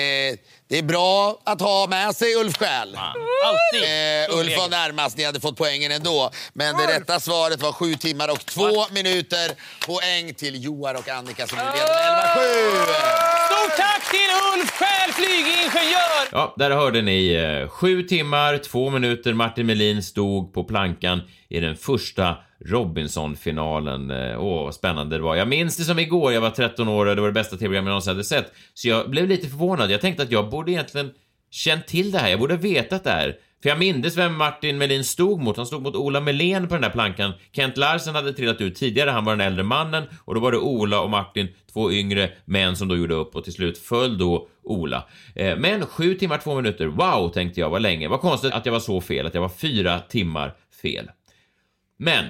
det 0.67 0.77
är 0.77 0.83
bra 0.83 1.41
att 1.43 1.61
ha 1.61 1.87
med 1.87 2.15
sig 2.15 2.35
Ulf 2.35 2.57
Schäl. 2.57 2.97
Alltid. 3.45 3.83
Eh, 3.83 4.39
Ulf 4.39 4.57
var 4.57 4.69
närmast, 4.69 5.17
ni 5.17 5.23
hade 5.23 5.39
fått 5.39 5.57
poängen 5.57 5.91
ändå. 5.91 6.31
Men 6.53 6.77
det 6.77 6.87
rätta 6.87 7.19
svaret 7.19 7.61
var 7.61 7.71
sju 7.71 7.93
timmar 7.93 8.31
och 8.31 8.45
två 8.45 8.87
minuter. 8.91 9.51
Poäng 9.85 10.33
till 10.33 10.63
Joar 10.63 10.95
och 10.95 11.09
Annika 11.09 11.47
som 11.47 11.57
nu 11.57 11.63
leder 11.63 11.77
med 11.77 12.35
11-7. 12.37 13.27
Stort 13.47 13.77
tack 13.77 14.11
till 14.11 14.29
Ulf 14.53 14.71
Schäl, 14.71 15.11
flygingenjör! 15.13 16.27
Ja, 16.31 16.53
där 16.57 16.71
hörde 16.71 17.01
ni 17.01 17.33
eh, 17.33 17.69
sju 17.69 18.03
timmar, 18.03 18.57
två 18.57 18.89
minuter. 18.89 19.33
Martin 19.33 19.65
Melin 19.65 20.03
stod 20.03 20.53
på 20.53 20.63
plankan 20.63 21.21
i 21.49 21.59
den 21.59 21.75
första 21.75 22.37
Robinson-finalen. 22.65 24.11
Eh, 24.11 24.43
åh, 24.43 24.63
vad 24.63 24.75
spännande 24.75 25.17
det 25.17 25.23
var. 25.23 25.35
Jag 25.35 25.47
minns 25.47 25.77
det 25.77 25.83
som 25.83 25.99
igår. 25.99 26.33
Jag 26.33 26.41
var 26.41 26.49
13 26.49 26.87
år 26.87 27.05
och 27.05 27.15
det 27.15 27.21
var 27.21 27.27
det 27.27 27.33
bästa 27.33 27.57
tv-program 27.57 27.85
jag 27.85 27.91
någonsin 27.91 28.11
hade 28.11 28.23
sett. 28.23 28.53
Så 28.73 28.87
jag 28.87 29.09
blev 29.09 29.27
lite 29.27 29.47
förvånad. 29.47 29.91
Jag 29.91 30.01
tänkte 30.01 30.23
att 30.23 30.31
jag 30.31 30.49
borde 30.49 30.71
egentligen 30.71 31.11
känt 31.51 31.87
till 31.87 32.11
det 32.11 32.19
här. 32.19 32.29
Jag 32.29 32.39
borde 32.39 32.53
ha 32.53 32.61
vetat 32.61 33.03
det 33.03 33.09
här. 33.09 33.37
För 33.63 33.69
jag 33.69 33.79
mindes 33.79 34.17
vem 34.17 34.35
Martin 34.35 34.77
Melin 34.77 35.03
stod 35.03 35.41
mot. 35.41 35.57
Han 35.57 35.65
stod 35.65 35.81
mot 35.81 35.95
Ola 35.95 36.21
Melén 36.21 36.67
på 36.67 36.73
den 36.73 36.81
där 36.81 36.89
plankan. 36.89 37.33
Kent 37.51 37.77
Larsen 37.77 38.15
hade 38.15 38.33
trillat 38.33 38.61
ut 38.61 38.75
tidigare, 38.75 39.09
han 39.09 39.25
var 39.25 39.35
den 39.35 39.47
äldre 39.47 39.63
mannen. 39.63 40.03
Och 40.25 40.35
då 40.35 40.41
var 40.41 40.51
det 40.51 40.57
Ola 40.57 41.01
och 41.01 41.09
Martin, 41.09 41.47
två 41.73 41.91
yngre 41.91 42.31
män 42.45 42.75
som 42.75 42.87
då 42.87 42.97
gjorde 42.97 43.13
upp 43.13 43.35
och 43.35 43.43
till 43.43 43.53
slut 43.53 43.77
föll 43.77 44.17
då 44.17 44.47
Ola. 44.63 45.07
Eh, 45.35 45.57
men 45.57 45.85
sju 45.85 46.13
timmar, 46.13 46.37
två 46.37 46.55
minuter. 46.55 46.85
Wow, 46.85 47.29
tänkte 47.29 47.59
jag, 47.59 47.69
vad 47.69 47.81
länge. 47.81 48.07
Vad 48.07 48.21
konstigt 48.21 48.53
att 48.53 48.65
jag 48.65 48.73
var 48.73 48.79
så 48.79 49.01
fel, 49.01 49.25
att 49.25 49.33
jag 49.33 49.41
var 49.41 49.49
fyra 49.49 49.99
timmar 49.99 50.53
fel. 50.81 51.09
Men 51.97 52.25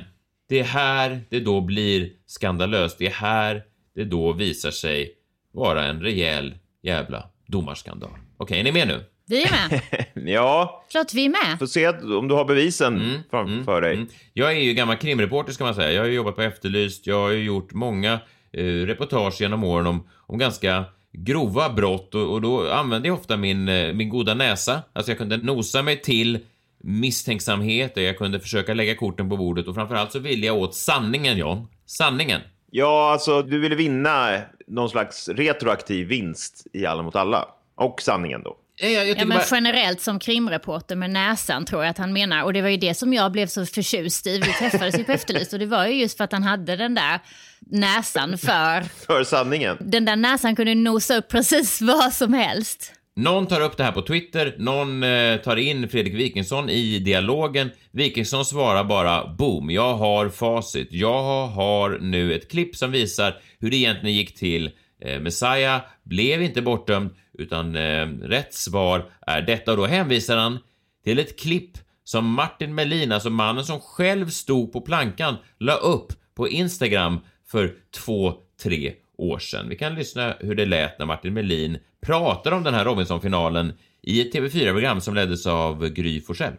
det 0.49 0.59
är 0.59 0.63
här 0.63 1.21
det 1.29 1.39
då 1.39 1.61
blir 1.61 2.09
skandalöst. 2.25 2.97
Det 2.99 3.05
är 3.07 3.11
här 3.11 3.63
det 3.95 4.03
då 4.03 4.33
visar 4.33 4.71
sig 4.71 5.11
vara 5.53 5.85
en 5.85 6.01
rejäl 6.01 6.55
jävla 6.83 7.23
domarskandal. 7.47 8.09
Okej, 8.37 8.59
är 8.59 8.63
ni 8.63 8.71
med 8.71 8.87
nu? 8.87 9.03
Vi 9.29 9.43
är 9.43 9.69
med. 9.69 9.81
Ja, 10.33 10.83
Klart 10.91 11.13
vi 11.13 11.25
är 11.25 11.29
med. 11.29 11.59
får 11.59 11.65
se 11.65 11.87
om 11.89 12.27
du 12.27 12.35
har 12.35 12.45
bevisen 12.45 13.23
framför 13.29 13.81
dig. 13.81 13.93
Mm. 13.93 14.07
Jag 14.33 14.51
är 14.51 14.59
ju 14.59 14.73
gammal 14.73 14.97
krimreporter 14.97 15.53
ska 15.53 15.63
man 15.63 15.75
säga. 15.75 15.91
Jag 15.91 16.01
har 16.01 16.07
ju 16.07 16.13
jobbat 16.15 16.35
på 16.35 16.41
Efterlyst. 16.41 17.07
Jag 17.07 17.21
har 17.21 17.29
ju 17.29 17.43
gjort 17.43 17.73
många 17.73 18.19
eh, 18.53 18.63
reportage 18.63 19.41
genom 19.41 19.63
åren 19.63 19.87
om, 19.87 20.07
om 20.17 20.37
ganska 20.37 20.85
grova 21.11 21.69
brott 21.69 22.15
och, 22.15 22.33
och 22.33 22.41
då 22.41 22.71
använde 22.71 23.07
jag 23.07 23.17
ofta 23.17 23.37
min, 23.37 23.67
eh, 23.69 23.93
min 23.93 24.09
goda 24.09 24.33
näsa. 24.33 24.81
Alltså 24.93 25.11
jag 25.11 25.17
kunde 25.17 25.37
nosa 25.37 25.81
mig 25.81 26.01
till 26.01 26.39
misstänksamhet 26.88 27.98
och 27.98 28.03
jag 28.03 28.17
kunde 28.17 28.39
försöka 28.39 28.74
lägga 28.74 28.96
korten 28.96 29.29
på 29.29 29.38
bordet 29.38 29.67
och 29.67 29.75
framförallt 29.75 30.12
så 30.12 30.20
ville 30.20 30.46
jag 30.46 30.58
åt 30.58 30.75
sanningen, 30.75 31.38
John. 31.38 31.67
Sanningen. 31.86 32.41
Ja, 32.72 33.12
alltså 33.12 33.41
du 33.41 33.60
ville 33.60 33.75
vinna 33.75 34.41
någon 34.67 34.89
slags 34.89 35.29
retroaktiv 35.29 36.08
vinst 36.08 36.67
i 36.74 36.86
Alla 36.86 37.03
mot 37.03 37.15
alla. 37.15 37.46
Och 37.75 38.01
sanningen 38.01 38.44
då. 38.44 38.58
jag, 38.75 38.91
jag 38.91 39.08
Ja, 39.08 39.15
men 39.17 39.29
bara... 39.29 39.46
generellt 39.51 40.01
som 40.01 40.20
krimreporter 40.20 40.96
med 40.96 41.10
näsan 41.10 41.65
tror 41.65 41.84
jag 41.84 41.89
att 41.89 41.98
han 41.98 42.13
menar. 42.13 42.44
Och 42.44 42.53
det 42.53 42.62
var 42.62 42.70
ju 42.70 42.77
det 42.77 42.94
som 42.94 43.13
jag 43.13 43.32
blev 43.32 43.48
så 43.48 43.65
förtjust 43.65 44.27
i. 44.27 44.38
Vi 44.39 44.53
träffades 44.53 45.00
ju 45.00 45.03
på 45.03 45.12
Efterlyst 45.12 45.53
och 45.53 45.60
det 45.60 45.65
var 45.65 45.88
ju 45.88 45.94
just 46.01 46.17
för 46.17 46.24
att 46.24 46.32
han 46.32 46.44
hade 46.44 46.75
den 46.75 46.96
där 46.96 47.20
näsan 47.60 48.38
för... 48.38 48.82
För 49.06 49.24
sanningen. 49.24 49.77
Den 49.79 50.06
där 50.06 50.15
näsan 50.15 50.56
kunde 50.56 50.75
nosa 50.75 51.17
upp 51.17 51.27
precis 51.29 51.82
vad 51.82 52.13
som 52.13 52.34
helst. 52.34 52.94
Någon 53.17 53.47
tar 53.47 53.62
upp 53.62 53.77
det 53.77 53.83
här 53.83 53.91
på 53.91 54.01
Twitter, 54.01 54.55
någon 54.57 55.03
eh, 55.03 55.38
tar 55.38 55.55
in 55.55 55.89
Fredrik 55.89 56.13
Wikingsson 56.13 56.69
i 56.69 57.00
dialogen. 57.00 57.69
Wikingsson 57.91 58.45
svarar 58.45 58.83
bara 58.83 59.27
boom, 59.27 59.69
jag 59.69 59.93
har 59.93 60.29
facit. 60.29 60.88
Jag 60.91 61.47
har 61.47 62.00
nu 62.00 62.33
ett 62.33 62.51
klipp 62.51 62.75
som 62.75 62.91
visar 62.91 63.38
hur 63.59 63.71
det 63.71 63.77
egentligen 63.77 64.15
gick 64.15 64.36
till. 64.36 64.71
Eh, 65.01 65.19
Messiah 65.19 65.81
blev 66.03 66.41
inte 66.41 66.62
bortdömd, 66.62 67.09
utan 67.38 67.75
eh, 67.75 68.07
rätt 68.07 68.53
svar 68.53 69.05
är 69.27 69.41
detta. 69.41 69.71
Och 69.71 69.77
då 69.77 69.86
hänvisar 69.86 70.38
han 70.38 70.59
till 71.03 71.19
ett 71.19 71.39
klipp 71.39 71.77
som 72.03 72.25
Martin 72.25 72.75
Melin, 72.75 73.12
alltså 73.12 73.29
mannen 73.29 73.65
som 73.65 73.79
själv 73.79 74.29
stod 74.29 74.74
på 74.74 74.81
plankan, 74.81 75.36
la 75.59 75.75
upp 75.75 76.13
på 76.36 76.50
Instagram 76.50 77.19
för 77.47 77.74
två, 77.91 78.33
tre 78.63 78.93
år 79.17 79.39
sedan. 79.39 79.69
Vi 79.69 79.75
kan 79.75 79.95
lyssna 79.95 80.33
hur 80.39 80.55
det 80.55 80.65
lät 80.65 81.00
när 81.00 81.05
Martin 81.05 81.33
Melin 81.33 81.77
pratade 82.05 82.55
om 82.55 82.63
den 82.63 82.74
här 82.74 82.86
Robinson-finalen 82.86 83.74
i 84.01 84.21
ett 84.21 84.33
TV4-program 84.33 85.01
som 85.01 85.15
leddes 85.15 85.47
av 85.47 85.88
Gry 85.88 86.21
Forssell. 86.21 86.53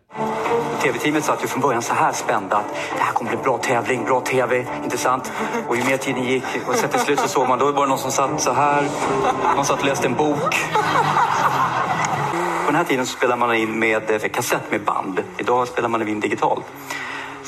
TV-teamet 0.83 1.25
satt 1.25 1.45
ju 1.45 1.47
från 1.47 1.61
början 1.61 1.83
så 1.83 1.95
här 1.95 2.13
spända 2.13 2.57
att 2.57 2.75
det 2.97 3.03
här 3.03 3.13
kommer 3.13 3.31
bli 3.31 3.39
bra 3.43 3.59
tävling, 3.59 4.05
bra 4.05 4.21
TV, 4.21 4.67
inte 4.85 4.99
sant? 4.99 5.33
Och 5.69 5.77
ju 5.77 5.85
mer 5.85 5.97
tiden 5.97 6.25
gick 6.25 6.45
och 6.69 6.75
sen 6.75 6.91
till 6.91 7.01
slut 7.01 7.21
så 7.21 7.29
såg 7.29 7.49
man, 7.49 7.59
då 7.59 7.73
var 7.73 7.83
det 7.83 7.89
någon 7.89 7.99
som 7.99 8.11
satt 8.11 8.41
så 8.41 8.53
här, 8.53 8.89
någon 9.57 9.65
satt 9.65 9.81
och 9.81 9.87
läste 9.87 10.07
en 10.07 10.15
bok. 10.15 10.55
På 12.65 12.73
den 12.73 12.75
här 12.75 12.85
tiden 12.85 13.07
så 13.07 13.17
spelade 13.17 13.41
man 13.41 13.57
in 13.57 13.79
med 13.79 14.11
eh, 14.11 14.19
kassett 14.19 14.71
med 14.71 14.85
band. 14.85 15.21
Idag 15.39 15.69
spelar 15.69 15.89
man 15.89 16.09
in 16.09 16.21
digitalt. 16.21 16.65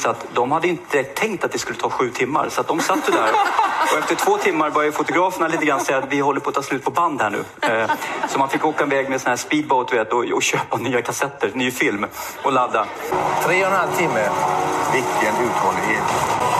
Så 0.00 0.10
att 0.10 0.26
de 0.34 0.52
hade 0.52 0.68
inte 0.68 1.02
tänkt 1.02 1.44
att 1.44 1.52
det 1.52 1.58
skulle 1.58 1.78
ta 1.78 1.90
sju 1.90 2.10
timmar. 2.10 2.48
Så 2.48 2.60
att 2.60 2.68
de 2.68 2.80
satt 2.80 3.08
ju 3.08 3.12
där. 3.12 3.32
Och 3.92 3.98
efter 3.98 4.14
två 4.14 4.36
timmar 4.36 4.70
började 4.70 4.96
fotograferna 4.96 5.48
lite 5.48 5.64
grann 5.64 5.80
säga 5.80 5.98
att 5.98 6.12
vi 6.12 6.20
håller 6.20 6.40
på 6.40 6.48
att 6.48 6.54
ta 6.54 6.62
slut 6.62 6.84
på 6.84 6.90
band 6.90 7.22
här 7.22 7.30
nu. 7.30 7.44
Eh, 7.62 7.90
så 8.28 8.38
man 8.38 8.48
fick 8.48 8.64
åka 8.64 8.84
iväg 8.84 9.10
med 9.10 9.20
sån 9.20 9.28
här 9.28 9.36
speedboat 9.36 9.92
vet, 9.92 10.12
och, 10.12 10.24
och 10.24 10.42
köpa 10.42 10.76
nya 10.76 11.02
kassetter, 11.02 11.50
ny 11.54 11.70
film 11.70 12.06
och 12.42 12.52
ladda. 12.52 12.86
Tre 13.44 13.64
och 13.64 13.70
en 13.70 13.76
halv 13.76 13.92
timme. 13.96 14.28
Vilken 14.92 15.34
uthållighet. 15.34 16.59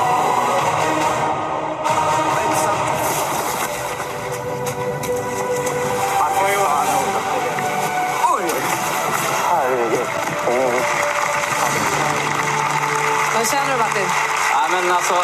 Men 14.90 14.97
alltså... 14.97 15.14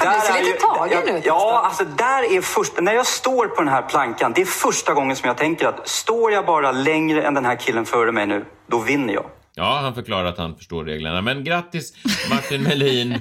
Du 0.00 0.26
ser 0.26 0.44
lite 0.44 0.58
tagen 0.58 1.02
ja, 1.06 1.18
ut 1.18 1.24
Ja, 1.26 1.62
alltså 1.64 1.84
där 1.84 2.36
är 2.36 2.40
först, 2.40 2.80
när 2.80 2.92
jag 2.92 3.06
står 3.06 3.46
på 3.46 3.62
den 3.62 3.72
här 3.72 3.82
plankan, 3.82 4.32
det 4.34 4.40
är 4.40 4.46
första 4.46 4.94
gången 4.94 5.16
som 5.16 5.26
jag 5.26 5.36
tänker 5.36 5.66
att 5.66 5.88
står 5.88 6.32
jag 6.32 6.46
bara 6.46 6.72
längre 6.72 7.22
än 7.22 7.34
den 7.34 7.44
här 7.44 7.56
killen 7.56 7.84
före 7.84 8.12
mig 8.12 8.26
nu, 8.26 8.44
då 8.66 8.78
vinner 8.78 9.14
jag. 9.14 9.26
Ja, 9.54 9.78
han 9.82 9.94
förklarar 9.94 10.24
att 10.24 10.38
han 10.38 10.56
förstår 10.56 10.84
reglerna. 10.84 11.22
Men 11.22 11.44
grattis 11.44 11.92
Martin 12.30 12.62
Melin. 12.62 13.20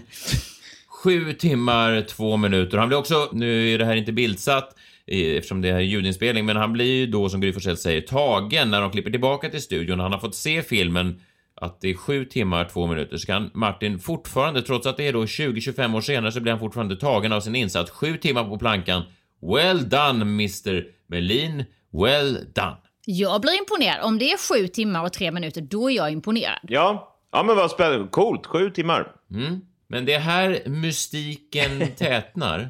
Sju 1.03 1.33
timmar, 1.33 2.05
två 2.09 2.37
minuter. 2.37 2.77
Han 2.77 2.87
blir 2.87 2.97
också, 2.97 3.29
nu 3.31 3.73
är 3.73 3.77
det 3.77 3.85
här 3.85 3.95
inte 3.95 4.11
bildsatt 4.11 4.75
eh, 5.07 5.37
eftersom 5.37 5.61
det 5.61 5.71
här 5.71 5.77
är 5.77 5.81
ljudinspelning, 5.81 6.45
men 6.45 6.57
han 6.57 6.73
blir 6.73 6.85
ju 6.85 7.07
då, 7.07 7.29
som 7.29 7.41
Gry 7.41 7.53
Forssell 7.53 7.77
säger, 7.77 8.01
tagen 8.01 8.71
när 8.71 8.81
de 8.81 8.91
klipper 8.91 9.11
tillbaka 9.11 9.49
till 9.49 9.61
studion. 9.61 9.99
Han 9.99 10.11
har 10.11 10.19
fått 10.19 10.35
se 10.35 10.61
filmen 10.61 11.21
att 11.55 11.81
det 11.81 11.89
är 11.89 11.93
sju 11.93 12.25
timmar, 12.25 12.69
två 12.73 12.87
minuter, 12.87 13.17
så 13.17 13.27
kan 13.27 13.51
Martin 13.53 13.99
fortfarande, 13.99 14.61
trots 14.61 14.87
att 14.87 14.97
det 14.97 15.07
är 15.07 15.13
då 15.13 15.25
20-25 15.25 15.95
år 15.97 16.01
senare, 16.01 16.31
så 16.31 16.39
blir 16.39 16.51
han 16.51 16.59
fortfarande 16.59 16.95
tagen 16.95 17.33
av 17.33 17.41
sin 17.41 17.55
insats. 17.55 17.91
Sju 17.91 18.17
timmar 18.17 18.43
på 18.43 18.57
plankan. 18.57 19.03
Well 19.41 19.89
done, 19.89 20.21
Mr 20.21 20.83
Melin. 21.07 21.65
Well 21.91 22.33
done. 22.33 22.77
Jag 23.05 23.41
blir 23.41 23.57
imponerad. 23.57 24.05
Om 24.05 24.19
det 24.19 24.31
är 24.31 24.37
sju 24.37 24.67
timmar 24.67 25.03
och 25.03 25.13
tre 25.13 25.31
minuter, 25.31 25.61
då 25.61 25.91
är 25.91 25.95
jag 25.95 26.11
imponerad. 26.11 26.59
Ja, 26.63 27.17
ja 27.31 27.43
men 27.43 27.55
vad 27.55 27.71
spännande. 27.71 28.07
Coolt, 28.07 28.45
sju 28.45 28.69
timmar. 28.69 29.15
Mm. 29.31 29.61
Men 29.87 30.05
det 30.05 30.13
är 30.13 30.19
här 30.19 30.61
mystiken 30.65 31.87
tätnar. 31.97 32.69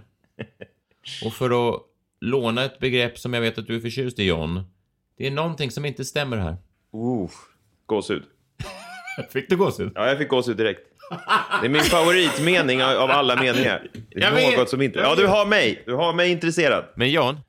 Och 1.25 1.33
för 1.33 1.69
att 1.69 1.81
låna 2.21 2.63
ett 2.63 2.79
begrepp 2.79 3.19
som 3.19 3.33
jag 3.33 3.41
vet 3.41 3.57
att 3.57 3.67
du 3.67 3.75
är 3.75 3.79
förtjust 3.79 4.19
i, 4.19 4.23
John. 4.23 4.63
Det 5.17 5.27
är 5.27 5.31
någonting 5.31 5.71
som 5.71 5.85
inte 5.85 6.05
stämmer 6.05 6.37
här. 6.37 6.57
Uh, 6.93 7.29
gåshud. 7.85 8.23
Fick 9.33 9.49
du 9.49 9.57
gåshud? 9.57 9.91
Ja, 9.95 10.07
jag 10.07 10.17
fick 10.17 10.29
gåshud 10.29 10.57
direkt. 10.57 10.81
Det 11.61 11.65
är 11.67 11.69
min 11.69 11.81
favoritmening 11.81 12.83
av 12.83 12.97
av 12.97 13.11
alla 13.11 13.35
meningar. 13.35 13.87
Det 13.93 14.19
är 14.19 14.21
Jag 14.21 14.31
vet. 14.31 14.57
något 14.57 14.69
som 14.69 14.81
inte... 14.81 14.99
Ja, 14.99 15.15
du 15.15 15.27
har 15.27 15.45
mig. 15.45 15.83
Du 15.85 15.93
har 15.93 16.13
mig 16.13 16.31
intresserad. 16.31 16.85
Men 16.95 17.11
John, 17.11 17.39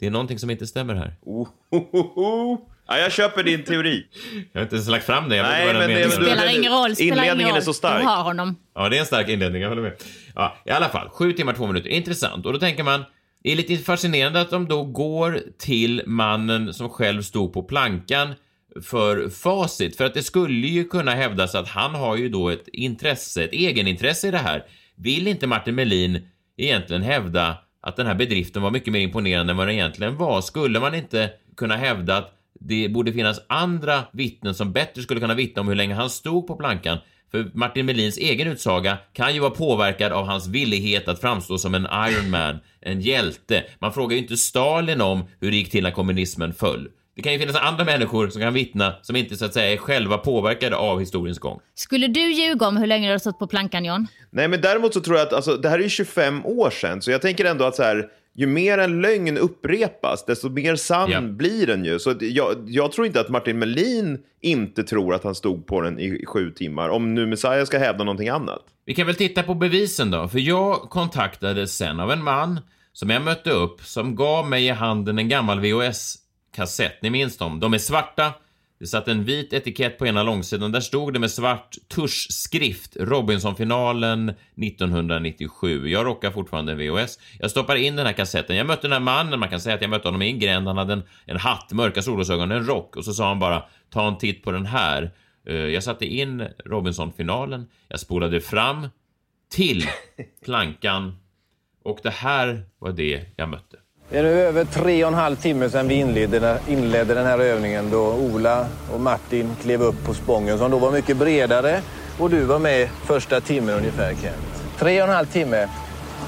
det 0.00 0.06
är 0.06 0.10
någonting 0.10 0.38
som 0.38 0.50
inte 0.50 0.66
stämmer 0.66 0.94
här. 0.94 1.14
Oh, 1.22 1.48
oh, 1.70 1.82
oh, 1.92 2.18
oh. 2.18 2.58
Ja, 2.88 2.98
jag 2.98 3.12
köper 3.12 3.42
din 3.42 3.64
teori. 3.64 4.06
Jag 4.52 4.60
har 4.60 4.62
inte 4.62 4.74
ens 4.74 4.88
lagt 4.88 5.06
fram 5.06 5.28
det. 5.28 5.36
Jag 5.36 5.44
vet 5.44 5.52
Nej, 5.52 5.74
men 5.88 5.88
det-. 5.90 6.10
Spelar 6.10 6.58
ingen 6.58 6.72
roll, 6.72 6.96
spelar 6.96 7.12
ingen 7.12 7.24
Inledningen 7.24 7.48
roll. 7.52 7.56
är 7.58 7.64
så 7.64 7.72
stark. 7.74 8.00
Du 8.02 8.06
har 8.06 8.22
honom. 8.22 8.56
Ja, 8.74 8.88
det 8.88 8.96
är 8.96 9.00
en 9.00 9.06
stark 9.06 9.28
inledning, 9.28 9.62
jag 9.62 9.68
håller 9.68 9.82
med. 9.82 9.92
Ja, 10.34 10.56
i 10.66 10.70
alla 10.70 10.88
fall, 10.88 11.08
sju 11.08 11.32
timmar, 11.32 11.52
två 11.52 11.66
minuter. 11.66 11.88
Intressant. 11.88 12.46
Och 12.46 12.52
då 12.52 12.58
tänker 12.58 12.82
man, 12.82 13.04
det 13.44 13.52
är 13.52 13.56
lite 13.56 13.76
fascinerande 13.76 14.40
att 14.40 14.50
de 14.50 14.68
då 14.68 14.84
går 14.84 15.40
till 15.58 16.02
mannen 16.06 16.74
som 16.74 16.88
själv 16.90 17.22
stod 17.22 17.52
på 17.52 17.62
plankan 17.62 18.34
för 18.82 19.28
facit. 19.28 19.96
För 19.96 20.04
att 20.04 20.14
det 20.14 20.22
skulle 20.22 20.66
ju 20.66 20.84
kunna 20.84 21.14
hävdas 21.14 21.54
att 21.54 21.68
han 21.68 21.94
har 21.94 22.16
ju 22.16 22.28
då 22.28 22.48
ett 22.48 22.68
intresse, 22.68 23.44
ett 23.44 23.52
egenintresse 23.52 24.28
i 24.28 24.30
det 24.30 24.38
här. 24.38 24.64
Vill 24.96 25.28
inte 25.28 25.46
Martin 25.46 25.74
Melin 25.74 26.28
egentligen 26.56 27.02
hävda 27.02 27.56
att 27.80 27.96
den 27.96 28.06
här 28.06 28.14
bedriften 28.14 28.62
var 28.62 28.70
mycket 28.70 28.92
mer 28.92 29.00
imponerande 29.00 29.50
än 29.50 29.56
vad 29.56 29.66
den 29.66 29.74
egentligen 29.74 30.16
var? 30.16 30.40
Skulle 30.40 30.80
man 30.80 30.94
inte 30.94 31.30
kunna 31.56 31.76
hävda 31.76 32.16
att 32.16 32.30
det 32.60 32.88
borde 32.88 33.12
finnas 33.12 33.40
andra 33.46 34.02
vittnen 34.12 34.54
som 34.54 34.72
bättre 34.72 35.02
skulle 35.02 35.20
kunna 35.20 35.34
vittna 35.34 35.60
om 35.60 35.68
hur 35.68 35.74
länge 35.74 35.94
han 35.94 36.10
stod 36.10 36.46
på 36.46 36.56
plankan? 36.56 36.98
För 37.30 37.50
Martin 37.54 37.86
Melins 37.86 38.18
egen 38.18 38.48
utsaga 38.48 38.98
kan 39.12 39.34
ju 39.34 39.40
vara 39.40 39.50
påverkad 39.50 40.12
av 40.12 40.26
hans 40.26 40.46
villighet 40.46 41.08
att 41.08 41.20
framstå 41.20 41.58
som 41.58 41.74
en 41.74 41.86
Iron 42.10 42.30
Man, 42.30 42.58
en 42.80 43.00
hjälte. 43.00 43.64
Man 43.78 43.92
frågar 43.92 44.16
ju 44.16 44.22
inte 44.22 44.36
Stalin 44.36 45.00
om 45.00 45.24
hur 45.40 45.50
det 45.50 45.56
gick 45.56 45.70
till 45.70 45.82
när 45.82 45.90
kommunismen 45.90 46.54
föll. 46.54 46.88
Det 47.16 47.22
kan 47.22 47.32
ju 47.32 47.38
finnas 47.38 47.56
andra 47.56 47.84
människor 47.84 48.28
som 48.28 48.42
kan 48.42 48.54
vittna 48.54 48.94
som 49.02 49.16
inte 49.16 49.36
så 49.36 49.44
att 49.44 49.54
säga 49.54 49.72
är 49.72 49.76
själva 49.76 50.18
påverkade 50.18 50.76
av 50.76 51.00
historiens 51.00 51.38
gång. 51.38 51.60
Skulle 51.74 52.06
du 52.08 52.32
ljuga 52.32 52.66
om 52.68 52.76
hur 52.76 52.86
länge 52.86 53.06
du 53.08 53.12
har 53.12 53.18
stått 53.18 53.38
på 53.38 53.46
plankan, 53.46 53.84
John? 53.84 54.06
Nej, 54.30 54.48
men 54.48 54.60
däremot 54.60 54.94
så 54.94 55.00
tror 55.00 55.16
jag 55.16 55.26
att 55.26 55.32
alltså, 55.32 55.56
det 55.56 55.68
här 55.68 55.78
är 55.78 55.82
ju 55.82 55.88
25 55.88 56.46
år 56.46 56.70
sedan, 56.70 57.02
så 57.02 57.10
jag 57.10 57.22
tänker 57.22 57.44
ändå 57.44 57.64
att 57.64 57.76
så 57.76 57.82
här, 57.82 58.06
ju 58.36 58.46
mer 58.46 58.78
en 58.78 59.00
lögn 59.00 59.38
upprepas, 59.38 60.24
desto 60.24 60.48
mer 60.48 60.76
sann 60.76 61.10
Ja. 61.10 61.20
blir 61.20 61.66
den 61.66 61.84
ju. 61.84 61.98
Så 61.98 62.14
jag, 62.20 62.54
jag 62.66 62.92
tror 62.92 63.06
inte 63.06 63.20
att 63.20 63.28
Martin 63.28 63.58
Melin 63.58 64.18
inte 64.42 64.84
tror 64.84 65.14
att 65.14 65.24
han 65.24 65.34
stod 65.34 65.66
på 65.66 65.80
den 65.80 65.98
i, 66.00 66.24
sju 66.26 66.50
timmar, 66.50 66.88
om 66.88 67.14
nu 67.14 67.26
Messiah 67.26 67.64
ska 67.64 67.78
hävda 67.78 68.04
någonting 68.04 68.28
annat. 68.28 68.60
Vi 68.86 68.94
kan 68.94 69.06
väl 69.06 69.14
titta 69.14 69.42
på 69.42 69.54
bevisen 69.54 70.10
då, 70.10 70.28
för 70.28 70.38
jag 70.38 70.76
kontaktades 70.80 71.76
sen 71.76 72.00
av 72.00 72.12
en 72.12 72.22
man 72.24 72.60
som 72.92 73.10
jag 73.10 73.22
mötte 73.22 73.50
upp 73.50 73.80
som 73.80 74.16
gav 74.16 74.48
mig 74.48 74.66
i 74.66 74.70
handen 74.70 75.18
en 75.18 75.28
gammal 75.28 75.60
VHS-kassett. 76.54 77.02
Ni 77.02 77.10
minns 77.10 77.36
dem? 77.36 77.60
De 77.60 77.74
är 77.74 77.78
svarta. 77.78 78.32
Det 78.78 78.86
satt 78.86 79.08
en 79.08 79.24
vit 79.24 79.52
etikett 79.52 79.98
på 79.98 80.06
ena 80.06 80.22
långsidan. 80.22 80.72
Där 80.72 80.80
stod 80.80 81.12
det 81.12 81.18
med 81.18 81.30
svart 81.30 81.76
tuschskrift 81.88 82.96
Robinson-finalen 83.00 84.28
1997. 84.56 85.88
Jag 85.88 86.06
rockar 86.06 86.30
fortfarande 86.30 86.72
en 86.72 86.78
VHS. 86.78 87.18
Jag 87.38 87.50
stoppar 87.50 87.76
in 87.76 87.96
den 87.96 88.06
här 88.06 88.12
kassetten. 88.12 88.56
Jag 88.56 88.66
mötte 88.66 88.82
den 88.82 88.92
här 88.92 89.00
mannen, 89.00 89.40
man 89.40 89.48
kan 89.48 89.60
säga 89.60 89.74
att 89.74 89.80
jag 89.80 89.90
mötte 89.90 90.08
honom 90.08 90.22
i 90.22 90.26
en 90.30 90.38
gränd. 90.38 90.66
Han 90.66 90.76
hade 90.76 90.92
en, 90.92 91.02
en 91.26 91.36
hatt, 91.36 91.72
mörka 91.72 92.02
solglasögon, 92.02 92.50
en 92.52 92.66
rock 92.66 92.96
och 92.96 93.04
så 93.04 93.12
sa 93.14 93.28
han 93.28 93.38
bara 93.38 93.62
ta 93.90 94.08
en 94.08 94.18
titt 94.18 94.42
på 94.42 94.50
den 94.50 94.66
här. 94.66 95.10
Eh, 95.46 95.54
Jag 95.54 95.82
satte 95.82 96.06
in 96.06 96.48
Robinson-finalen. 96.64 97.66
Jag 97.88 98.00
spolade 98.00 98.40
fram 98.40 98.88
till 99.50 99.84
plankan 100.44 101.16
och 101.84 101.98
det 102.02 102.10
här 102.10 102.64
var 102.78 102.92
det 102.92 103.24
jag 103.36 103.48
mötte. 103.48 103.76
Det 104.14 104.20
är 104.20 104.22
nu 104.22 104.40
över 104.42 104.64
tre 104.64 105.04
och 105.04 105.08
en 105.08 105.14
halv 105.14 105.36
timme 105.36 105.70
sedan 105.70 105.88
vi 105.88 105.94
inledde, 105.94 106.58
inledde 106.68 107.14
den 107.14 107.26
här 107.26 107.38
övningen 107.38 107.90
då 107.90 108.12
Ola 108.12 108.66
och 108.92 109.00
Martin 109.00 109.56
klev 109.62 109.82
upp 109.82 110.04
på 110.04 110.14
Spången 110.14 110.58
som 110.58 110.70
då 110.70 110.78
var 110.78 110.90
mycket 110.90 111.16
bredare 111.16 111.80
och 112.18 112.30
du 112.30 112.44
var 112.44 112.58
med 112.58 112.88
första 113.04 113.40
timmen 113.40 113.74
ungefär 113.74 114.08
Kent. 114.08 114.64
Tre 114.78 115.02
och 115.02 115.08
en 115.08 115.14
halv 115.14 115.26
timme. 115.26 115.68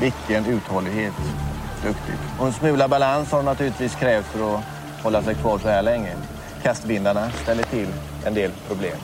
Vilken 0.00 0.46
uthållighet. 0.46 1.12
Duktigt. 1.82 2.18
Och 2.38 2.46
en 2.46 2.52
smula 2.52 2.88
balans 2.88 3.32
har 3.32 3.42
naturligtvis 3.42 3.94
krävts 3.94 4.28
för 4.28 4.54
att 4.54 4.60
hålla 5.02 5.22
sig 5.22 5.34
kvar 5.34 5.58
så 5.58 5.68
här 5.68 5.82
länge. 5.82 6.16
Kastvindarna 6.62 7.30
ställer 7.42 7.62
till 7.62 7.88
en 8.24 8.34
del 8.34 8.50
problem. 8.68 8.96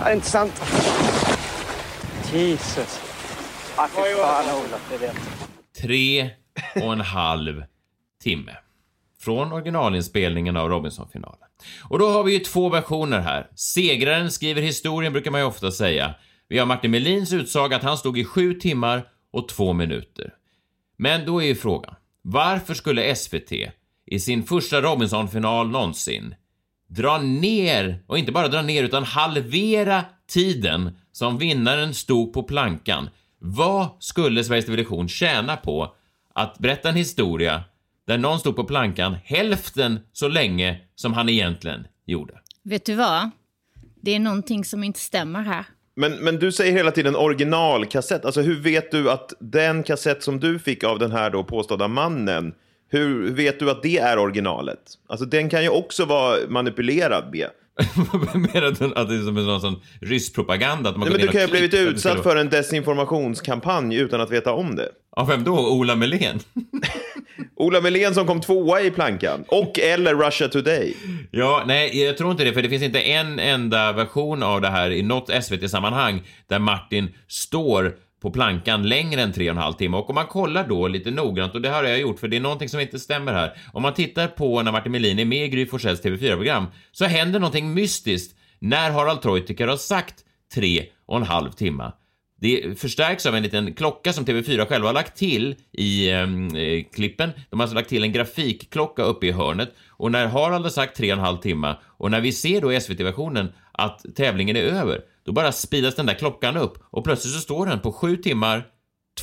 Det 0.00 0.10
är 0.10 0.14
inte 0.14 0.30
sant. 0.30 0.62
Jesus. 2.32 3.03
Ah, 3.76 3.88
fy 3.88 4.14
fan 4.14 4.44
Ola, 4.56 4.78
det 4.90 4.96
vet. 4.96 5.16
Tre 5.82 6.30
och 6.74 6.92
en 6.92 7.00
halv 7.00 7.64
timme. 8.22 8.56
Från 9.20 9.52
originalinspelningen 9.52 10.56
av 10.56 10.68
Robinson-finalen. 10.68 11.48
Och 11.82 11.98
då 11.98 12.08
har 12.08 12.24
vi 12.24 12.32
ju 12.32 12.38
två 12.38 12.68
versioner 12.68 13.20
här. 13.20 13.46
Segraren 13.54 14.30
skriver 14.30 14.62
historien 14.62 15.12
brukar 15.12 15.30
man 15.30 15.40
ju 15.40 15.46
ofta 15.46 15.70
säga. 15.70 16.14
Vi 16.48 16.58
har 16.58 16.66
Martin 16.66 16.90
Melins 16.90 17.32
utsaga 17.32 17.76
att 17.76 17.82
han 17.82 17.98
stod 17.98 18.18
i 18.18 18.24
sju 18.24 18.54
timmar 18.54 19.08
och 19.32 19.48
två 19.48 19.72
minuter. 19.72 20.34
Men 20.96 21.26
då 21.26 21.42
är 21.42 21.46
ju 21.46 21.54
frågan, 21.54 21.94
varför 22.22 22.74
skulle 22.74 23.16
SVT 23.16 23.52
i 24.06 24.20
sin 24.20 24.44
första 24.44 24.80
Robinson-final 24.80 25.70
någonsin 25.70 26.34
dra 26.86 27.18
ner, 27.18 28.04
och 28.06 28.18
inte 28.18 28.32
bara 28.32 28.48
dra 28.48 28.62
ner 28.62 28.82
utan 28.82 29.04
halvera 29.04 30.04
tiden 30.28 30.98
som 31.12 31.38
vinnaren 31.38 31.94
stod 31.94 32.32
på 32.32 32.42
plankan. 32.42 33.08
Vad 33.46 33.88
skulle 34.00 34.44
Sveriges 34.44 34.66
Television 34.66 35.08
tjäna 35.08 35.56
på 35.56 35.94
att 36.34 36.58
berätta 36.58 36.88
en 36.88 36.94
historia 36.94 37.64
där 38.06 38.18
någon 38.18 38.38
stod 38.38 38.56
på 38.56 38.64
plankan 38.64 39.16
hälften 39.24 40.00
så 40.12 40.28
länge 40.28 40.80
som 40.94 41.12
han 41.12 41.28
egentligen 41.28 41.86
gjorde? 42.06 42.40
Vet 42.62 42.84
du 42.84 42.94
vad? 42.94 43.30
Det 44.00 44.14
är 44.14 44.18
någonting 44.18 44.64
som 44.64 44.84
inte 44.84 45.00
stämmer 45.00 45.42
här. 45.42 45.64
Men, 45.96 46.12
men 46.12 46.38
du 46.38 46.52
säger 46.52 46.72
hela 46.72 46.90
tiden 46.90 47.16
originalkassett. 47.16 48.24
Alltså 48.24 48.40
hur 48.40 48.60
vet 48.60 48.90
du 48.90 49.10
att 49.10 49.32
den 49.40 49.82
kassett 49.82 50.22
som 50.22 50.40
du 50.40 50.58
fick 50.58 50.84
av 50.84 50.98
den 50.98 51.12
här 51.12 51.30
då 51.30 51.44
påstådda 51.44 51.88
mannen, 51.88 52.54
hur 52.88 53.32
vet 53.32 53.58
du 53.58 53.70
att 53.70 53.82
det 53.82 53.98
är 53.98 54.18
originalet? 54.18 54.82
Alltså 55.06 55.26
den 55.26 55.48
kan 55.48 55.62
ju 55.62 55.68
också 55.68 56.04
vara 56.04 56.36
manipulerad 56.48 57.30
med. 57.32 57.50
Mer 58.34 58.62
att 58.62 58.82
att 58.82 59.08
det 59.08 59.14
är 59.14 59.24
som 59.24 59.36
en 59.36 59.60
sån, 59.60 59.82
rysk 60.00 60.34
propaganda. 60.34 60.90
Att 60.90 60.96
man 60.96 61.08
Nej, 61.08 61.18
men 61.18 61.26
du 61.26 61.32
kan 61.32 61.40
ju 61.40 61.46
ha 61.46 61.50
blivit 61.50 61.74
utsatt 61.74 62.22
för 62.22 62.36
en 62.36 62.48
desinformationskampanj 62.48 63.96
utan 63.96 64.20
att 64.20 64.30
veta 64.30 64.52
om 64.52 64.76
det. 64.76 64.88
Av 65.16 65.28
vem 65.28 65.44
då? 65.44 65.70
Ola 65.70 65.96
Melén? 65.96 66.40
Ola 67.56 67.80
Melén 67.80 68.14
som 68.14 68.26
kom 68.26 68.40
tvåa 68.40 68.80
i 68.80 68.90
plankan. 68.90 69.44
Och 69.48 69.78
eller 69.78 70.14
Russia 70.14 70.48
Today. 70.48 70.96
Ja, 71.30 71.64
nej, 71.66 72.02
jag 72.02 72.18
tror 72.18 72.30
inte 72.30 72.44
det, 72.44 72.52
för 72.52 72.62
det 72.62 72.68
finns 72.68 72.82
inte 72.82 73.00
en 73.00 73.38
enda 73.38 73.92
version 73.92 74.42
av 74.42 74.60
det 74.60 74.68
här 74.68 74.90
i 74.90 75.02
något 75.02 75.44
SVT-sammanhang 75.44 76.22
där 76.48 76.58
Martin 76.58 77.14
står 77.28 77.94
på 78.24 78.30
plankan 78.30 78.88
längre 78.88 79.22
än 79.22 79.32
tre 79.32 79.50
och 79.50 79.56
en 79.56 79.62
halv 79.62 79.72
timme. 79.72 79.96
Och 79.96 80.10
om 80.10 80.14
man 80.14 80.26
kollar 80.26 80.68
då 80.68 80.88
lite 80.88 81.10
noggrant, 81.10 81.54
och 81.54 81.62
det 81.62 81.68
har 81.68 81.84
jag 81.84 82.00
gjort 82.00 82.20
för 82.20 82.28
det 82.28 82.36
är 82.36 82.40
någonting 82.40 82.68
som 82.68 82.80
inte 82.80 82.98
stämmer 82.98 83.32
här. 83.32 83.56
Om 83.72 83.82
man 83.82 83.94
tittar 83.94 84.28
på 84.28 84.62
när 84.62 84.72
Martin 84.72 84.92
Melin 84.92 85.18
är 85.18 85.24
med 85.24 85.44
i 85.44 85.48
Gry 85.48 85.64
TV4-program 85.64 86.66
så 86.92 87.04
händer 87.04 87.40
någonting 87.40 87.74
mystiskt 87.74 88.36
när 88.58 88.90
Harald 88.90 89.22
Treutiger 89.22 89.68
har 89.68 89.76
sagt 89.76 90.14
tre 90.54 90.86
och 91.06 91.16
en 91.16 91.22
halv 91.22 91.50
timme. 91.50 91.92
Det 92.40 92.80
förstärks 92.80 93.26
av 93.26 93.36
en 93.36 93.42
liten 93.42 93.74
klocka 93.74 94.12
som 94.12 94.24
TV4 94.24 94.66
själva 94.66 94.88
har 94.88 94.94
lagt 94.94 95.16
till 95.16 95.54
i 95.72 96.10
ehm, 96.10 96.56
eh, 96.56 96.84
klippen. 96.94 97.30
De 97.50 97.60
har 97.60 97.64
alltså 97.64 97.74
lagt 97.74 97.88
till 97.88 98.02
en 98.02 98.12
grafikklocka 98.12 99.02
uppe 99.02 99.26
i 99.26 99.32
hörnet 99.32 99.74
och 99.88 100.12
när 100.12 100.26
Harald 100.26 100.64
har 100.64 100.70
sagt 100.70 100.96
tre 100.96 101.12
och 101.12 101.18
en 101.18 101.24
halv 101.24 101.38
timme 101.38 101.76
och 101.84 102.10
när 102.10 102.20
vi 102.20 102.32
ser 102.32 102.60
då 102.60 102.72
i 102.72 102.80
SVT-versionen 102.80 103.52
att 103.72 104.04
tävlingen 104.16 104.56
är 104.56 104.62
över, 104.62 105.00
då 105.24 105.32
bara 105.32 105.52
speedas 105.52 105.94
den 105.94 106.06
där 106.06 106.14
klockan 106.14 106.56
upp 106.56 106.78
och 106.90 107.04
plötsligt 107.04 107.34
så 107.34 107.40
står 107.40 107.66
den 107.66 107.80
på 107.80 107.92
sju 107.92 108.16
timmar, 108.16 108.66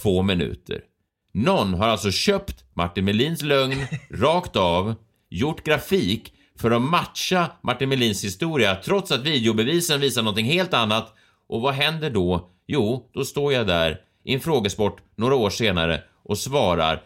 två 0.02 0.22
minuter. 0.22 0.82
Någon 1.34 1.74
har 1.74 1.88
alltså 1.88 2.12
köpt 2.12 2.64
Martin 2.74 3.06
Melins 3.06 3.42
lögn 3.42 3.86
rakt 4.12 4.56
av, 4.56 4.96
gjort 5.30 5.64
grafik 5.64 6.34
för 6.60 6.72
att 6.72 6.82
matcha 6.82 7.52
Martin 7.62 7.90
Melins 7.90 8.24
historia 8.24 8.76
trots 8.76 9.12
att 9.12 9.22
videobevisen 9.22 10.00
visar 10.00 10.22
någonting 10.22 10.46
helt 10.46 10.74
annat. 10.74 11.14
Och 11.48 11.62
vad 11.62 11.74
händer 11.74 12.10
då? 12.10 12.50
Jo, 12.68 13.10
då 13.14 13.26
står 13.26 13.54
jag 13.54 13.68
där 13.68 14.02
i 14.24 14.34
en 14.34 14.40
frågesport 14.40 14.98
några 15.16 15.36
år 15.36 15.50
senare 15.50 16.04
och 16.24 16.38
svarar 16.38 17.02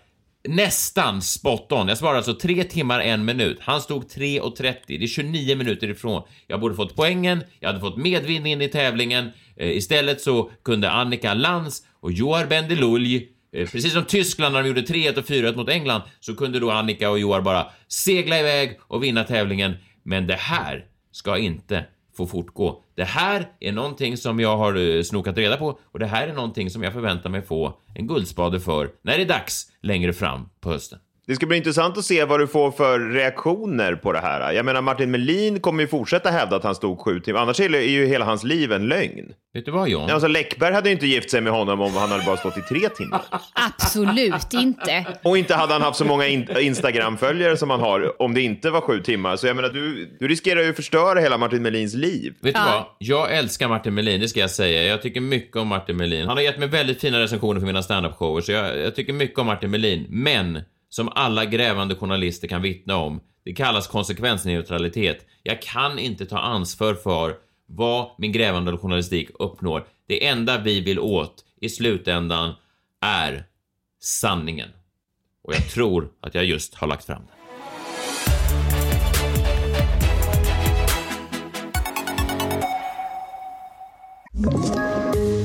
nästan 0.47 1.21
spot 1.21 1.71
on. 1.71 1.87
Jag 1.87 1.97
svarade 1.97 2.17
alltså 2.17 2.35
3 2.35 2.63
timmar, 2.63 2.99
en 2.99 3.25
minut. 3.25 3.57
Han 3.61 3.81
stod 3.81 4.03
3.30. 4.03 4.75
Det 4.87 5.03
är 5.03 5.07
29 5.07 5.55
minuter 5.55 5.89
ifrån. 5.89 6.23
Jag 6.47 6.59
borde 6.59 6.75
fått 6.75 6.95
poängen, 6.95 7.43
jag 7.59 7.69
hade 7.69 7.79
fått 7.79 7.97
medvind 7.97 8.63
i 8.63 8.67
tävlingen. 8.67 9.31
Eh, 9.57 9.77
istället 9.77 10.21
så 10.21 10.51
kunde 10.63 10.91
Annika 10.91 11.33
Lantz 11.33 11.83
och 11.99 12.11
Joar 12.11 12.45
Bendelulj 12.45 13.29
Eh, 13.55 13.67
Precis 13.67 13.93
som 13.93 14.05
Tyskland 14.05 14.53
när 14.53 14.61
de 14.63 14.67
gjorde 14.67 14.81
3-1 14.81 15.17
och 15.17 15.25
4-1 15.25 15.55
mot 15.55 15.69
England 15.69 16.01
så 16.19 16.35
kunde 16.35 16.59
då 16.59 16.71
Annika 16.71 17.09
och 17.09 17.19
Joar 17.19 17.41
bara 17.41 17.67
segla 17.87 18.39
iväg 18.39 18.79
och 18.81 19.03
vinna 19.03 19.23
tävlingen. 19.23 19.75
Men 20.03 20.27
det 20.27 20.35
här 20.35 20.85
ska 21.11 21.37
inte 21.37 21.85
få 22.17 22.27
fortgå. 22.27 22.83
Det 22.95 23.03
här 23.03 23.47
är 23.59 23.71
någonting 23.71 24.17
som 24.17 24.39
jag 24.39 24.57
har 24.57 24.75
eh, 24.75 25.03
snokat 25.03 25.37
reda 25.37 25.57
på 25.57 25.79
och 25.91 25.99
det 25.99 26.05
här 26.05 26.27
är 26.27 26.33
någonting 26.33 26.69
som 26.69 26.83
jag 26.83 26.93
förväntar 26.93 27.29
mig 27.29 27.41
få 27.41 27.79
en 27.95 28.07
guldspade 28.07 28.59
för 28.59 28.89
när 29.01 29.17
det 29.17 29.23
är 29.23 29.27
dags 29.27 29.71
längre 29.81 30.13
fram 30.13 30.49
på 30.59 30.69
hösten. 30.69 30.99
Det 31.27 31.35
ska 31.35 31.45
bli 31.45 31.57
intressant 31.57 31.97
att 31.97 32.05
se 32.05 32.25
vad 32.25 32.39
du 32.39 32.47
får 32.47 32.71
för 32.71 32.99
reaktioner 32.99 33.95
på 33.95 34.11
det 34.11 34.19
här. 34.19 34.51
Jag 34.51 34.65
menar, 34.65 34.81
Martin 34.81 35.11
Melin 35.11 35.59
kommer 35.59 35.83
ju 35.83 35.87
fortsätta 35.87 36.29
hävda 36.29 36.55
att 36.55 36.63
han 36.63 36.75
stod 36.75 36.99
sju 36.99 37.19
timmar. 37.19 37.39
Annars 37.39 37.59
är 37.59 37.79
ju 37.79 38.05
hela 38.05 38.25
hans 38.25 38.43
liv 38.43 38.71
en 38.71 38.87
lögn. 38.87 39.33
Vet 39.53 39.65
du 39.65 39.71
vad 39.71 39.89
John? 39.89 40.09
Alltså, 40.09 40.27
Läckberg 40.27 40.73
hade 40.73 40.89
ju 40.89 40.93
inte 40.93 41.07
gift 41.07 41.31
sig 41.31 41.41
med 41.41 41.53
honom 41.53 41.81
om 41.81 41.93
han 41.93 42.09
hade 42.09 42.23
bara 42.25 42.37
stått 42.37 42.57
i 42.57 42.61
tre 42.61 42.89
timmar. 42.89 43.21
Absolut 43.53 44.53
inte. 44.53 45.05
Och 45.23 45.37
inte 45.37 45.55
hade 45.55 45.73
han 45.73 45.81
haft 45.81 45.97
så 45.97 46.05
många 46.05 46.27
in 46.27 46.47
Instagram-följare 46.59 47.57
som 47.57 47.69
han 47.69 47.79
har 47.79 48.21
om 48.21 48.33
det 48.33 48.41
inte 48.41 48.69
var 48.69 48.81
sju 48.81 48.99
timmar. 48.99 49.35
Så 49.35 49.47
jag 49.47 49.55
menar, 49.55 49.69
du, 49.69 50.17
du 50.19 50.27
riskerar 50.27 50.61
ju 50.61 50.69
att 50.69 50.75
förstöra 50.75 51.19
hela 51.19 51.37
Martin 51.37 51.61
Melins 51.61 51.93
liv. 51.93 52.33
Vet 52.41 52.55
du 52.55 52.61
vad? 52.61 52.85
Jag 52.97 53.37
älskar 53.37 53.67
Martin 53.67 53.93
Melin, 53.93 54.21
det 54.21 54.27
ska 54.27 54.39
jag 54.39 54.51
säga. 54.51 54.83
Jag 54.83 55.01
tycker 55.01 55.21
mycket 55.21 55.57
om 55.57 55.67
Martin 55.67 55.97
Melin. 55.97 56.27
Han 56.27 56.37
har 56.37 56.43
gett 56.43 56.59
mig 56.59 56.67
väldigt 56.67 57.01
fina 57.01 57.19
recensioner 57.19 57.59
för 57.59 57.67
mina 57.67 57.81
standup-shower, 57.81 58.41
så 58.41 58.51
jag, 58.51 58.77
jag 58.77 58.95
tycker 58.95 59.13
mycket 59.13 59.39
om 59.39 59.45
Martin 59.45 59.71
Melin. 59.71 60.05
Men, 60.09 60.61
som 60.95 61.09
alla 61.15 61.45
grävande 61.45 61.95
journalister 61.95 62.47
kan 62.47 62.61
vittna 62.61 62.95
om, 62.95 63.21
det 63.45 63.53
kallas 63.53 63.87
konsekvensneutralitet. 63.87 65.25
Jag 65.43 65.61
kan 65.61 65.99
inte 65.99 66.25
ta 66.25 66.37
ansvar 66.37 66.93
för 66.93 67.35
vad 67.65 68.11
min 68.17 68.31
grävande 68.31 68.77
journalistik 68.77 69.29
uppnår. 69.39 69.87
Det 70.07 70.25
enda 70.25 70.57
vi 70.57 70.81
vill 70.81 70.99
åt 70.99 71.45
i 71.61 71.69
slutändan 71.69 72.53
är 73.01 73.45
sanningen. 74.01 74.69
Och 75.43 75.53
jag 75.53 75.69
tror 75.69 76.09
att 76.21 76.35
jag 76.35 76.45
just 76.45 76.75
har 76.75 76.87
lagt 76.87 77.05
fram 77.05 77.21
den. 77.21 77.35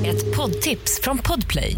Ett 0.05 0.37
poddtips 0.37 1.01
från 1.03 1.17
Podplay. 1.17 1.77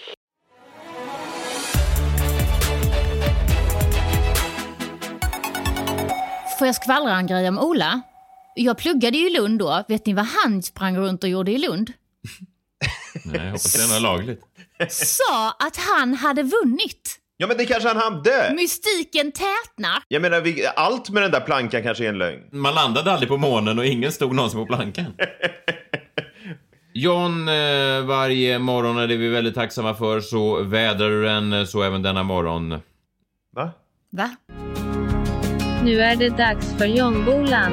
Får 6.61 6.67
jag 6.67 6.75
skvallra 6.75 7.15
en 7.15 7.27
grej 7.27 7.47
om 7.47 7.59
Ola? 7.59 8.01
Jag 8.55 8.77
pluggade 8.77 9.17
ju 9.17 9.27
i 9.27 9.33
Lund 9.33 9.59
då. 9.59 9.83
Vet 9.87 10.05
ni 10.05 10.13
vad 10.13 10.25
han 10.25 10.63
sprang 10.63 10.97
runt 10.97 11.23
och 11.23 11.29
gjorde 11.29 11.51
i 11.51 11.57
Lund? 11.57 11.93
Nej, 13.25 13.35
jag 13.35 13.45
hoppas 13.45 13.89
det 13.89 13.95
är 13.95 13.99
lagligt. 13.99 14.41
Sa 14.89 15.51
att 15.59 15.77
han 15.77 16.13
hade 16.13 16.43
vunnit. 16.43 17.19
Ja, 17.37 17.47
men 17.47 17.57
det 17.57 17.65
kanske 17.65 17.87
han 17.87 17.97
hade. 17.97 18.53
Mystiken 18.55 19.31
tätnar. 19.31 20.03
Jag 20.07 20.21
menar, 20.21 20.41
vi, 20.41 20.67
allt 20.75 21.09
med 21.09 21.23
den 21.23 21.31
där 21.31 21.39
plankan 21.39 21.83
kanske 21.83 22.05
är 22.05 22.09
en 22.09 22.17
lögn. 22.17 22.43
Man 22.51 22.73
landade 22.73 23.11
aldrig 23.11 23.29
på 23.29 23.37
månen 23.37 23.79
och 23.79 23.85
ingen 23.85 24.11
stod 24.11 24.35
någonsin 24.35 24.59
på 24.59 24.65
plankan. 24.65 25.13
John, 26.93 27.47
eh, 27.47 28.01
varje 28.05 28.59
morgon 28.59 28.97
är 28.97 29.07
det 29.07 29.15
vi 29.15 29.27
väldigt 29.27 29.55
tacksamma 29.55 29.95
för, 29.95 30.19
så 30.19 30.63
vädrar 30.63 31.09
du 31.09 31.23
den, 31.23 31.53
eh, 31.53 31.65
så 31.65 31.83
även 31.83 32.01
denna 32.01 32.23
morgon. 32.23 32.79
Va? 33.55 33.71
Va? 34.11 34.35
Nu 35.83 36.01
är 36.01 36.15
det 36.15 36.29
dags 36.29 36.77
för 36.77 36.85
Jonbolan. 36.85 37.71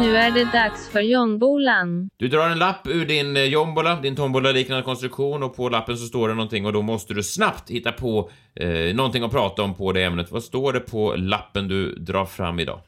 Nu 0.00 0.16
är 0.16 0.30
det 0.30 0.44
dags 0.52 0.88
för 0.88 1.00
Jonbolan. 1.00 2.10
Du 2.16 2.28
drar 2.28 2.48
en 2.48 2.58
lapp 2.58 2.86
ur 2.86 3.06
din 3.06 3.36
eh, 3.36 3.42
jombola, 3.42 4.00
din 4.00 4.16
tombola-liknande 4.16 4.82
konstruktion 4.82 5.42
och 5.42 5.56
på 5.56 5.68
lappen 5.68 5.96
så 5.96 6.06
står 6.06 6.28
det 6.28 6.34
någonting 6.34 6.66
och 6.66 6.72
då 6.72 6.82
måste 6.82 7.14
du 7.14 7.22
snabbt 7.22 7.70
hitta 7.70 7.92
på 7.92 8.30
eh, 8.54 8.94
någonting 8.94 9.22
att 9.22 9.30
prata 9.30 9.62
om 9.62 9.74
på 9.74 9.92
det 9.92 10.02
ämnet. 10.02 10.30
Vad 10.30 10.42
står 10.42 10.72
det 10.72 10.80
på 10.80 11.14
lappen 11.16 11.68
du 11.68 11.94
drar 11.94 12.24
fram 12.24 12.60
idag? 12.60 12.80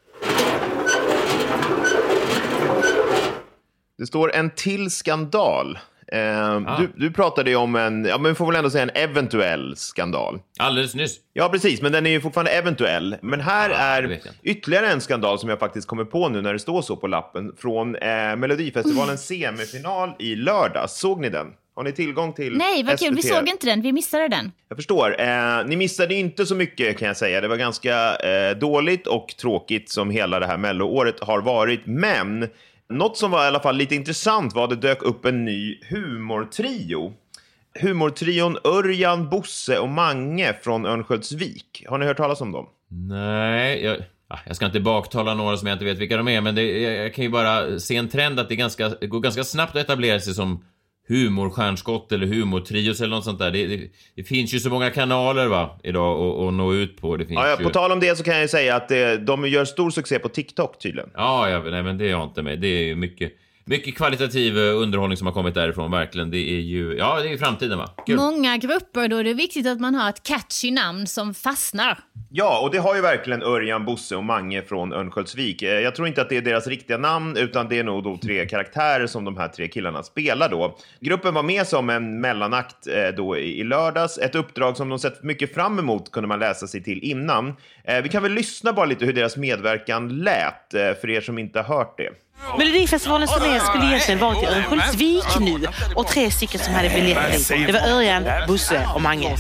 Det 3.99 4.07
står 4.07 4.35
en 4.35 4.51
till 4.51 4.91
skandal. 4.91 5.79
Eh, 6.13 6.79
du, 6.81 6.93
du 6.97 7.13
pratade 7.13 7.51
ju 7.51 7.57
om 7.57 7.77
en, 7.77 8.05
ja 8.05 8.19
men 8.19 8.31
vi 8.33 8.35
får 8.35 8.47
väl 8.47 8.57
ändå 8.57 8.71
säga 8.71 8.83
en 8.83 8.91
eventuell 8.95 9.77
skandal. 9.77 10.41
Alldeles 10.59 10.95
nyss. 10.95 11.17
Ja, 11.33 11.49
precis, 11.49 11.83
men 11.83 11.93
den 11.93 12.07
är 12.07 12.11
ju 12.11 12.21
fortfarande 12.21 12.51
eventuell. 12.51 13.17
Men 13.23 13.41
här 13.41 13.69
det 13.69 13.75
är 13.75 14.21
ytterligare 14.43 14.89
en 14.89 15.01
skandal 15.01 15.39
som 15.39 15.49
jag 15.49 15.59
faktiskt 15.59 15.89
kommer 15.89 16.05
på 16.05 16.29
nu 16.29 16.41
när 16.43 16.53
det 16.53 16.59
står 16.59 16.83
så 16.83 16.97
på 16.97 17.07
lappen 17.07 17.53
från 17.59 17.97
eh, 17.97 18.37
Melodifestivalens 18.37 19.27
semifinal 19.27 20.11
i 20.19 20.35
lördags. 20.37 20.99
Såg 20.99 21.21
ni 21.21 21.29
den? 21.29 21.47
Har 21.77 21.85
ni 21.85 21.93
tillgång 21.93 22.33
till 22.33 22.57
Nej, 22.57 22.83
vad 22.83 22.99
kul. 22.99 23.15
Vi 23.15 23.23
SVT? 23.23 23.35
såg 23.35 23.49
inte 23.49 23.67
den. 23.67 23.83
Vi 23.83 23.93
missade 23.93 24.29
den. 24.29 24.53
Jag 24.69 24.79
förstår. 24.79 25.21
Eh, 25.21 25.65
ni 25.67 25.77
missade 25.77 26.15
inte 26.15 26.47
så 26.47 26.55
mycket 26.55 26.99
kan 26.99 27.09
jag 27.09 27.17
säga. 27.17 27.41
Det 27.41 27.49
var 27.49 27.57
ganska 27.57 28.17
eh, 28.17 28.57
dåligt 28.57 29.07
och 29.07 29.29
tråkigt 29.41 29.91
som 29.91 30.11
hela 30.11 30.41
det 30.41 30.47
här 30.47 30.57
melloåret 30.57 31.21
har 31.21 31.41
varit. 31.41 31.87
Men 31.87 32.49
något 32.89 33.17
som 33.17 33.31
var 33.31 33.45
i 33.45 33.47
alla 33.47 33.61
fall 33.61 33.77
lite 33.77 33.95
intressant 33.95 34.55
var 34.55 34.65
att 34.65 34.71
det 34.71 34.77
dök 34.77 35.03
upp 35.03 35.25
en 35.25 35.45
ny 35.45 35.79
humortrio. 35.91 37.13
Humortrion 37.81 38.59
Örjan, 38.65 39.31
Bosse 39.31 39.79
och 39.79 39.89
Mange 39.89 40.55
från 40.63 40.87
Örnsköldsvik. 40.87 41.85
Har 41.89 41.99
ni 41.99 42.07
hört 42.07 42.17
talas 42.17 42.41
om 42.41 42.53
dem? 42.53 42.67
Nej, 42.89 43.85
jag, 43.85 43.97
ah, 44.29 44.39
jag 44.47 44.57
ska 44.57 44.67
inte 44.67 44.81
baktala 44.81 45.35
några 45.35 45.57
som 45.57 45.69
jag 45.69 45.75
inte 45.75 45.85
vet 45.85 45.99
vilka 45.99 46.17
de 46.17 46.29
är, 46.29 46.41
men 46.41 46.55
det, 46.55 46.81
jag, 46.81 46.95
jag 46.95 47.15
kan 47.15 47.25
ju 47.25 47.31
bara 47.31 47.79
se 47.79 47.97
en 47.97 48.09
trend 48.09 48.41
att 48.41 48.49
det, 48.49 48.57
ganska, 48.57 48.89
det 48.89 49.07
går 49.07 49.21
ganska 49.21 49.45
snabbt 49.45 49.77
att 49.77 49.83
etablera 49.83 50.21
sig 50.21 50.35
som 50.35 50.65
humorstjärnskott 51.09 52.13
eller 52.13 52.27
humortrios 52.27 53.01
eller 53.01 53.15
något 53.17 53.25
sånt 53.25 53.39
där. 53.39 53.51
Det, 53.51 53.67
det, 53.67 53.81
det 54.15 54.25
finns 54.25 54.55
ju 54.55 54.61
så 54.61 54.71
många 54.71 54.91
kanaler 54.91 55.47
va, 55.47 55.79
idag 55.83 56.21
att, 56.21 56.49
att 56.49 56.55
nå 56.55 56.75
ut 56.75 57.01
på. 57.01 57.17
Det 57.17 57.27
finns 57.27 57.41
Ja, 57.41 57.57
ju... 57.59 57.65
på 57.65 57.71
tal 57.71 57.93
om 57.93 58.01
det 58.01 58.17
så 58.17 58.25
kan 58.25 58.39
jag 58.39 58.51
säga 58.51 58.77
att 58.77 58.91
eh, 58.91 59.13
de 59.13 59.49
gör 59.49 59.65
stor 59.65 59.91
succé 59.91 60.19
på 60.19 60.29
TikTok 60.29 60.79
tydligen. 60.79 61.11
Ja, 61.15 61.51
ja 61.51 61.63
nej, 61.63 61.83
men 61.83 61.99
det 61.99 62.05
är 62.07 62.11
jag 62.11 62.25
inte 62.25 62.43
med. 62.43 62.61
Det 62.61 62.69
är 62.69 62.85
ju 62.85 62.95
mycket, 62.95 63.33
mycket 63.65 63.97
kvalitativ 63.97 64.59
eh, 64.59 64.77
underhållning 64.77 65.17
som 65.17 65.27
har 65.27 65.35
kommit 65.35 65.55
därifrån, 65.55 65.91
verkligen. 65.91 66.31
Det 66.31 66.39
är 66.51 66.61
ju, 66.61 66.97
ja, 66.99 67.21
det 67.21 67.29
är 67.29 67.31
ju 67.31 67.39
framtiden 67.39 67.79
va. 67.79 67.91
Kul. 68.07 68.17
Många 68.17 68.57
grupper, 68.57 69.09
då 69.09 69.17
är 69.17 69.25
det 69.25 69.35
viktigt 69.35 69.67
att 69.67 69.81
man 69.81 69.95
har 69.95 70.09
ett 70.09 70.23
catchy 70.23 70.71
namn 70.71 71.07
som 71.07 71.35
fastnar. 71.35 71.99
Ja, 72.31 72.61
och 72.63 72.71
det 72.71 72.79
har 72.79 72.95
ju 72.95 73.01
verkligen 73.01 73.43
Örjan, 73.43 73.85
Bosse 73.85 74.17
och 74.17 74.25
Mange 74.25 74.63
från 74.63 74.93
Örnsköldsvik. 74.93 75.63
Eh, 75.63 75.81
Jag 75.81 75.95
tror 75.95 76.09
inte 76.09 76.23
att 76.23 76.29
det 76.29 76.37
är 76.37 76.43
deras 76.43 76.67
riktiga 76.67 76.99
namn, 76.99 77.37
utan 77.37 77.69
det 77.69 77.79
är 77.79 77.85
nog 77.85 78.05
då 78.05 78.17
tre 78.17 78.47
karaktärer 78.47 79.07
som 79.07 79.25
de 79.25 79.37
här 79.37 79.49
tre 79.49 79.69
killarna 79.69 80.03
spelar 80.03 80.49
då. 80.49 80.79
Gruppen 81.01 81.35
var 81.35 81.43
med 81.43 81.67
som 81.67 81.91
en 81.91 82.21
mellanakt 82.21 82.87
eh, 82.87 83.15
då 83.17 83.37
i 83.37 83.65
lördags, 83.65 84.19
ett 84.19 84.35
uppdrag 84.35 84.77
som 84.77 84.89
de 84.89 84.99
sett 84.99 85.23
mycket 85.23 85.55
fram 85.55 85.79
emot 85.79 86.11
kunde 86.11 86.29
man 86.29 86.39
läsa 86.39 86.67
sig 86.67 86.83
till 86.83 86.99
innan. 87.03 87.55
Vi 88.03 88.09
kan 88.09 88.23
väl 88.23 88.33
lyssna 88.33 88.73
bara 88.73 88.87
lite 88.87 89.05
hur 89.05 89.13
deras 89.13 89.37
medverkan 89.37 90.09
lät, 90.09 90.71
för 91.01 91.11
er 91.11 91.21
som 91.21 91.39
inte 91.39 91.61
har 91.61 91.77
hört 91.77 91.99
det. 91.99 92.11
Melodifestivalens 92.59 93.31
turné 93.35 93.61
skulle 93.61 93.87
egentligen 93.87 94.21
varit 94.21 94.43
i 94.43 94.47
Örnsköldsvik 94.47 95.25
nu 95.41 95.67
och 95.95 96.07
tre 96.07 96.31
stycken 96.31 96.61
som 96.61 96.75
hade 96.75 96.89
biljetter. 96.89 97.67
Det 97.67 97.73
var 97.73 97.81
Örjan, 97.81 98.25
Bosse 98.49 98.89
och 98.95 99.03
Mange. 99.03 99.37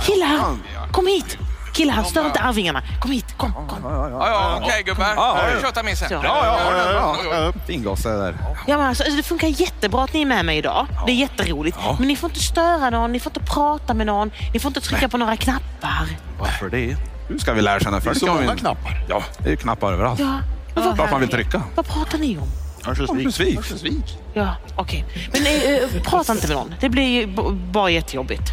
Killar, 0.00 0.56
kom 0.92 1.06
hit! 1.06 1.38
Killar, 1.74 2.02
stör 2.02 2.26
inte 2.26 2.40
Arvingarna. 2.40 2.82
Kom 3.00 3.10
hit, 3.10 3.34
kom, 3.36 3.52
kom. 3.52 3.78
Ja, 3.84 4.08
ja, 4.28 4.58
okej 4.62 4.82
gubbar. 4.82 5.12
Ja, 5.16 5.38
ja. 5.54 5.60
Kör 5.60 5.70
termissen. 5.70 6.08
Ja. 6.10 6.20
Ja, 6.24 6.58
ja, 6.70 7.16
ja. 7.32 7.52
Fin 7.66 7.82
gosse 7.82 8.08
där. 8.08 8.36
Ja, 8.66 8.76
men 8.78 8.86
alltså, 8.86 9.04
det 9.16 9.22
funkar 9.22 9.48
jättebra 9.48 10.04
att 10.04 10.12
ni 10.12 10.22
är 10.22 10.26
med 10.26 10.44
mig 10.44 10.58
idag. 10.58 10.86
Det 11.06 11.12
är 11.12 11.16
jätteroligt. 11.16 11.78
Men 11.98 12.08
ni 12.08 12.16
får 12.16 12.30
inte 12.30 12.40
störa 12.42 12.90
någon, 12.90 13.12
ni 13.12 13.20
får 13.20 13.30
inte 13.30 13.52
prata 13.52 13.94
med 13.94 14.06
någon, 14.06 14.30
ni 14.52 14.58
får 14.60 14.68
inte 14.68 14.80
trycka 14.80 15.08
på 15.08 15.16
några 15.16 15.36
knappar. 15.36 16.08
Varför 16.38 16.68
det? 16.68 16.96
Nu 17.30 17.38
ska 17.38 17.52
vi 17.52 17.62
lära 17.62 17.80
känna 17.80 17.96
Det 17.96 18.02
är 18.02 18.04
folk. 18.04 18.18
så 18.18 18.26
många 18.26 18.56
knappar. 18.56 19.04
Ja, 19.08 19.22
det 19.38 19.46
är 19.46 19.50
ju 19.50 19.56
knappar 19.56 19.92
överallt. 19.92 20.20
Ja, 20.20 20.38
men 20.76 20.84
vad, 20.84 20.96
Klart 20.96 21.10
man 21.10 21.20
vill 21.20 21.30
trycka. 21.30 21.62
vad 21.74 21.86
pratar 21.86 22.18
ni 22.18 22.38
om? 22.38 22.48
Örnsköldsvik. 22.88 24.18
Ja, 24.34 24.56
okej. 24.76 25.04
Men 25.32 25.46
eh, 25.46 25.52
eh, 25.62 26.02
prata 26.04 26.32
inte 26.32 26.46
med 26.48 26.56
någon. 26.56 26.74
Det 26.80 26.88
blir 26.88 27.08
ju 27.20 27.26
b- 27.26 27.42
bara 27.70 27.90
jättejobbigt. 27.90 28.52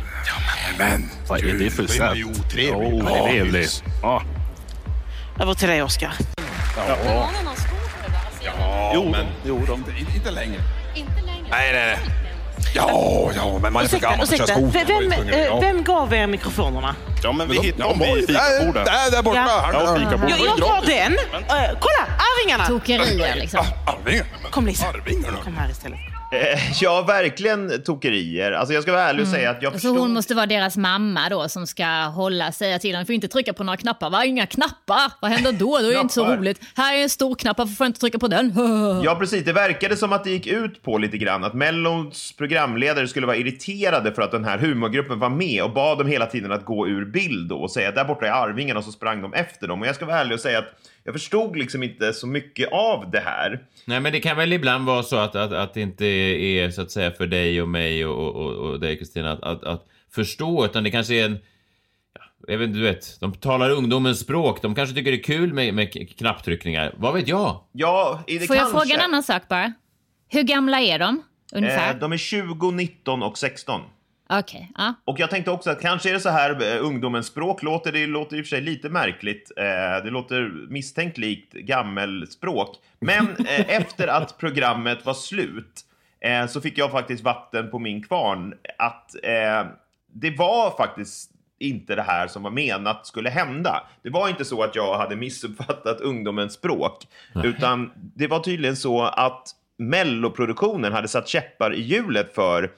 Men 0.77 1.09
vad 1.27 1.39
är 1.39 1.53
det 1.53 1.69
för 1.71 1.87
sätt? 1.87 2.01
Otrevligt. 2.25 3.03
Otrevligt. 3.03 3.83
Ja. 4.01 4.23
Över 5.39 5.53
till 5.53 5.67
dig, 5.67 5.83
Oskar. 5.83 6.13
Ja. 8.45 8.91
Jo, 8.93 9.09
men, 9.11 9.25
jo 9.45 9.61
de, 9.67 9.83
inte 10.15 10.31
längre. 10.31 10.61
Nej, 10.95 11.05
nej, 11.51 11.73
nej. 11.73 11.99
Ja, 12.75 13.31
ja, 13.35 13.59
men 13.61 13.73
man 13.73 13.83
är 13.83 13.87
för 13.87 13.97
Ursäkta, 13.97 14.09
gammal 14.11 14.27
för 14.27 14.33
att 14.33 14.49
köra 14.49 14.59
ursäkta. 14.59 14.81
skoter. 14.81 15.09
Vem, 15.25 15.29
eh, 15.29 15.39
ja. 15.45 15.59
vem 15.59 15.83
gav 15.83 16.13
er 16.13 16.27
mikrofonerna? 16.27 16.95
Ja, 17.23 17.31
men 17.31 17.49
vi 17.49 17.59
hittade 17.61 17.83
dem 17.89 17.99
vid 17.99 18.27
fikabordet. 18.27 18.85
Där, 18.85 19.11
där 19.11 19.23
borta. 19.23 19.45
Ja. 19.47 19.69
Ja, 19.73 19.95
fikabordet. 19.99 20.29
Jag, 20.39 20.47
jag 20.47 20.57
tar 20.57 20.85
den. 20.85 21.13
Eh, 21.13 21.77
kolla, 21.79 22.12
Arvingarna! 22.43 22.65
Tokerier 22.65 23.35
liksom. 23.35 23.65
Arvingarna? 23.87 24.27
Kom 24.51 24.65
Lisa. 24.65 24.85
Kom 25.43 25.55
här 25.57 25.69
istället. 25.71 25.99
Eh, 26.31 26.59
Ja, 26.81 27.01
verkligen 27.01 27.83
tokerier. 27.83 28.51
Alltså 28.51 28.73
jag 28.73 28.83
ska 28.83 28.91
vara 28.91 29.01
ärlig 29.01 29.21
och 29.21 29.27
säga 29.27 29.49
att 29.51 29.61
jag 29.61 29.71
Så 29.73 29.79
förstår... 29.79 29.97
hon 29.99 30.13
måste 30.13 30.35
vara 30.35 30.45
deras 30.45 30.77
mamma 30.77 31.29
då 31.29 31.49
som 31.49 31.67
ska 31.67 31.85
hålla, 31.87 32.51
säga 32.51 32.79
till 32.79 32.93
dem, 32.95 33.05
får 33.05 33.15
inte 33.15 33.27
trycka 33.27 33.53
på 33.53 33.63
några 33.63 33.77
knappar. 33.77 34.09
Va? 34.09 34.25
Inga 34.25 34.45
knappar? 34.45 35.11
Vad 35.21 35.31
händer 35.31 35.51
då? 35.51 35.77
Då 35.77 35.87
är 35.89 35.93
det 35.93 35.99
inte 35.99 36.13
så 36.13 36.25
roligt. 36.35 36.61
Här 36.75 36.97
är 36.97 37.03
en 37.03 37.09
stor 37.09 37.35
knapp, 37.35 37.57
varför 37.57 37.73
får 37.73 37.83
jag 37.85 37.89
inte 37.89 37.99
trycka 37.99 38.19
på 38.19 38.27
den? 38.27 38.53
Ja, 39.03 39.15
precis. 39.15 39.45
Det 39.45 39.53
verkade 39.53 39.95
som 39.97 40.13
att 40.13 40.23
det 40.23 40.29
gick 40.29 40.47
ut 40.47 40.83
på 40.83 40.97
lite 40.97 41.17
grann 41.17 41.43
att 41.43 41.53
Mellons 41.53 42.33
programledare 42.37 43.07
skulle 43.07 43.27
vara 43.27 43.37
irriterade 43.37 44.13
för 44.13 44.21
att 44.21 44.31
den 44.31 44.45
här 44.45 44.57
humorgruppen 44.57 45.19
var 45.19 45.29
med 45.29 45.63
och 45.63 45.73
bad 45.73 45.97
dem 45.97 46.07
hela 46.07 46.25
tiden 46.25 46.51
att 46.51 46.65
gå 46.65 46.87
ur 46.87 47.05
bild 47.05 47.49
då 47.49 47.55
och 47.57 47.71
säga 47.71 47.91
där 47.91 48.05
borta 48.05 48.25
är 48.25 48.31
Arvingarna 48.31 48.77
och 48.79 48.85
så 48.85 48.91
sprang 48.91 49.21
de 49.21 49.33
efter 49.33 49.67
dem. 49.67 49.81
Och 49.81 49.87
jag 49.87 49.95
ska 49.95 50.05
vara 50.05 50.19
ärlig 50.19 50.33
och 50.33 50.39
säga 50.41 50.59
att 50.59 50.65
jag 51.03 51.13
förstod 51.13 51.55
liksom 51.55 51.83
inte 51.83 52.13
så 52.13 52.27
mycket 52.27 52.71
av 52.71 53.11
det 53.11 53.19
här. 53.19 53.65
Nej, 53.85 53.99
men 53.99 54.11
det 54.11 54.19
kan 54.19 54.37
väl 54.37 54.53
ibland 54.53 54.85
vara 54.85 55.03
så 55.03 55.15
att, 55.15 55.35
att, 55.35 55.51
att 55.51 55.73
det 55.73 55.81
inte 55.81 56.05
är 56.05 56.69
så 56.69 56.81
att 56.81 56.91
säga 56.91 57.11
för 57.11 57.27
dig 57.27 57.61
och 57.61 57.69
mig 57.69 58.05
och, 58.05 58.35
och, 58.35 58.51
och 58.51 58.79
dig 58.79 58.97
Kristina 58.97 59.31
att, 59.31 59.43
att, 59.43 59.63
att 59.63 59.85
förstå, 60.11 60.65
utan 60.65 60.83
det 60.83 60.91
kanske 60.91 61.13
är 61.13 61.25
en 61.25 61.37
ja, 62.13 62.21
jag 62.47 62.57
vet 62.57 62.67
inte, 62.67 62.79
du 62.79 62.85
vet, 62.85 63.19
de 63.19 63.33
talar 63.33 63.69
ungdomens 63.69 64.19
språk. 64.19 64.61
De 64.61 64.75
kanske 64.75 64.95
tycker 64.95 65.11
det 65.11 65.17
är 65.17 65.23
kul 65.23 65.53
med, 65.53 65.73
med 65.73 66.17
knapptryckningar. 66.17 66.93
Vad 66.97 67.13
vet 67.13 67.27
jag? 67.27 67.63
Ja, 67.71 68.23
det 68.27 68.39
Får 68.39 68.55
jag 68.55 68.65
kanske. 68.65 68.79
fråga 68.79 68.95
en 68.95 69.01
annan 69.01 69.23
sak 69.23 69.47
bara? 69.47 69.73
Hur 70.29 70.43
gamla 70.43 70.81
är 70.81 70.99
de? 70.99 71.23
Ungefär? 71.53 71.93
Eh, 71.93 71.99
de 71.99 72.11
är 72.13 72.17
20, 72.17 72.71
19 72.71 73.23
och 73.23 73.37
16. 73.37 73.81
Okej, 74.29 74.71
ja. 74.77 74.93
Och 75.05 75.19
jag 75.19 75.29
tänkte 75.29 75.51
också 75.51 75.69
att 75.69 75.81
kanske 75.81 76.09
är 76.09 76.13
det 76.13 76.19
så 76.19 76.29
här 76.29 76.75
eh, 76.75 76.85
ungdomens 76.85 77.27
språk 77.27 77.63
låter, 77.63 77.91
det 77.91 78.07
låter 78.07 78.37
i 78.37 78.41
och 78.41 78.45
för 78.45 78.49
sig 78.49 78.61
lite 78.61 78.89
märkligt. 78.89 79.51
Eh, 79.57 80.03
det 80.03 80.09
låter 80.09 80.67
misstänkt 80.69 81.17
likt 81.17 81.53
gammelspråk. 81.53 82.77
Men 82.99 83.27
eh, 83.27 83.69
efter 83.69 84.07
att 84.07 84.37
programmet 84.39 85.05
var 85.05 85.13
slut 85.13 85.81
eh, 86.21 86.47
så 86.47 86.61
fick 86.61 86.77
jag 86.77 86.91
faktiskt 86.91 87.23
vatten 87.23 87.71
på 87.71 87.79
min 87.79 88.03
kvarn 88.03 88.53
att 88.77 89.15
det 90.15 90.37
var 90.37 90.77
faktiskt 90.77 91.31
inte 91.59 91.95
det 91.95 92.01
här 92.01 92.27
som 92.27 92.43
var 92.43 92.51
menat 92.51 93.07
skulle 93.07 93.29
hända. 93.29 93.87
Det 94.03 94.09
var 94.09 94.29
inte 94.29 94.45
så 94.45 94.63
att 94.63 94.75
jag 94.75 94.97
hade 94.97 95.15
missuppfattat 95.15 96.01
ungdomens 96.01 96.53
språk, 96.53 97.07
utan 97.43 97.91
det 97.95 98.27
var 98.27 98.39
tydligen 98.39 98.75
så 98.75 99.01
att 99.01 99.47
melloproduktionen 99.77 100.93
hade 100.93 101.07
satt 101.07 101.27
käppar 101.27 101.73
i 101.73 101.81
hjulet 101.81 102.35
för 102.35 102.71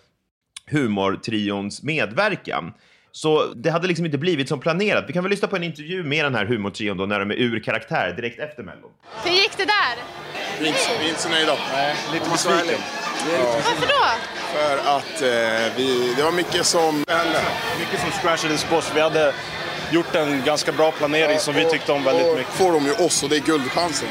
humortrions 0.72 1.84
medverkan. 1.84 2.74
Så 3.12 3.54
det 3.56 3.70
hade 3.70 3.88
liksom 3.88 4.06
inte 4.06 4.18
blivit 4.18 4.50
som 4.50 4.60
planerat. 4.60 5.06
Vi 5.08 5.14
kan 5.14 5.24
väl 5.24 5.30
lyssna 5.30 5.48
på 5.48 5.56
en 5.56 5.64
intervju 5.64 6.04
med 6.04 6.26
den 6.26 6.36
här 6.36 6.46
humortrion 6.46 6.98
då 6.98 7.06
när 7.06 7.20
de 7.20 7.32
är 7.32 7.36
ur 7.36 7.60
karaktär 7.60 8.14
direkt 8.16 8.40
efter 8.40 8.64
Mello. 8.64 8.92
Hur 9.24 9.32
gick 9.32 9.58
det 9.58 9.66
där? 9.66 9.96
Vi 10.60 10.66
är 10.66 11.10
inte, 11.10 11.22
så 11.22 11.30
nöjda. 11.30 11.58
Nej, 11.74 11.96
lite 12.14 12.30
besviken. 12.30 12.80
Varför 13.66 13.88
då? 13.88 14.06
För 14.54 14.78
att 14.98 15.22
eh, 15.22 15.74
vi, 15.78 16.14
det 16.18 16.24
var 16.24 16.32
mycket 16.32 16.66
som 16.66 17.06
hände. 17.08 17.42
Mycket 17.80 18.00
som 18.00 18.12
scratchades 18.12 18.64
på 18.64 18.76
oss. 18.76 18.92
Vi 18.96 19.02
hade 19.02 19.34
gjort 19.92 20.16
en 20.16 20.44
ganska 20.46 20.72
bra 20.72 20.92
planering 20.92 21.40
som 21.40 21.54
vi 21.54 21.66
tyckte 21.66 21.92
om 21.92 22.04
väldigt 22.04 22.28
och 22.28 22.38
mycket. 22.38 22.54
får 22.54 22.72
de 22.72 22.86
ju 22.86 22.92
oss 22.92 23.24
och 23.24 23.30
det 23.30 23.36
är 23.36 23.42
guldchansen. 23.42 24.10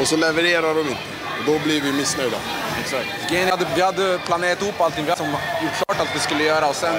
Och 0.00 0.06
så 0.06 0.16
levererar 0.16 0.74
de 0.74 0.80
inte. 0.80 1.15
Och 1.38 1.44
då 1.46 1.58
blir 1.64 1.80
vi 1.80 1.92
missnöjda. 1.92 2.36
Exakt. 2.80 3.08
Vi 3.30 3.50
hade, 3.50 3.66
vi 3.76 3.82
hade 3.82 4.18
planerat 4.26 4.62
ihop 4.62 4.80
allting, 4.80 5.04
vi 5.04 5.10
hade 5.10 5.22
som 5.22 5.30
gjort 5.62 5.72
klart 5.84 6.00
allt 6.00 6.10
vi 6.14 6.18
skulle 6.18 6.44
göra 6.44 6.68
och 6.68 6.74
sen 6.74 6.94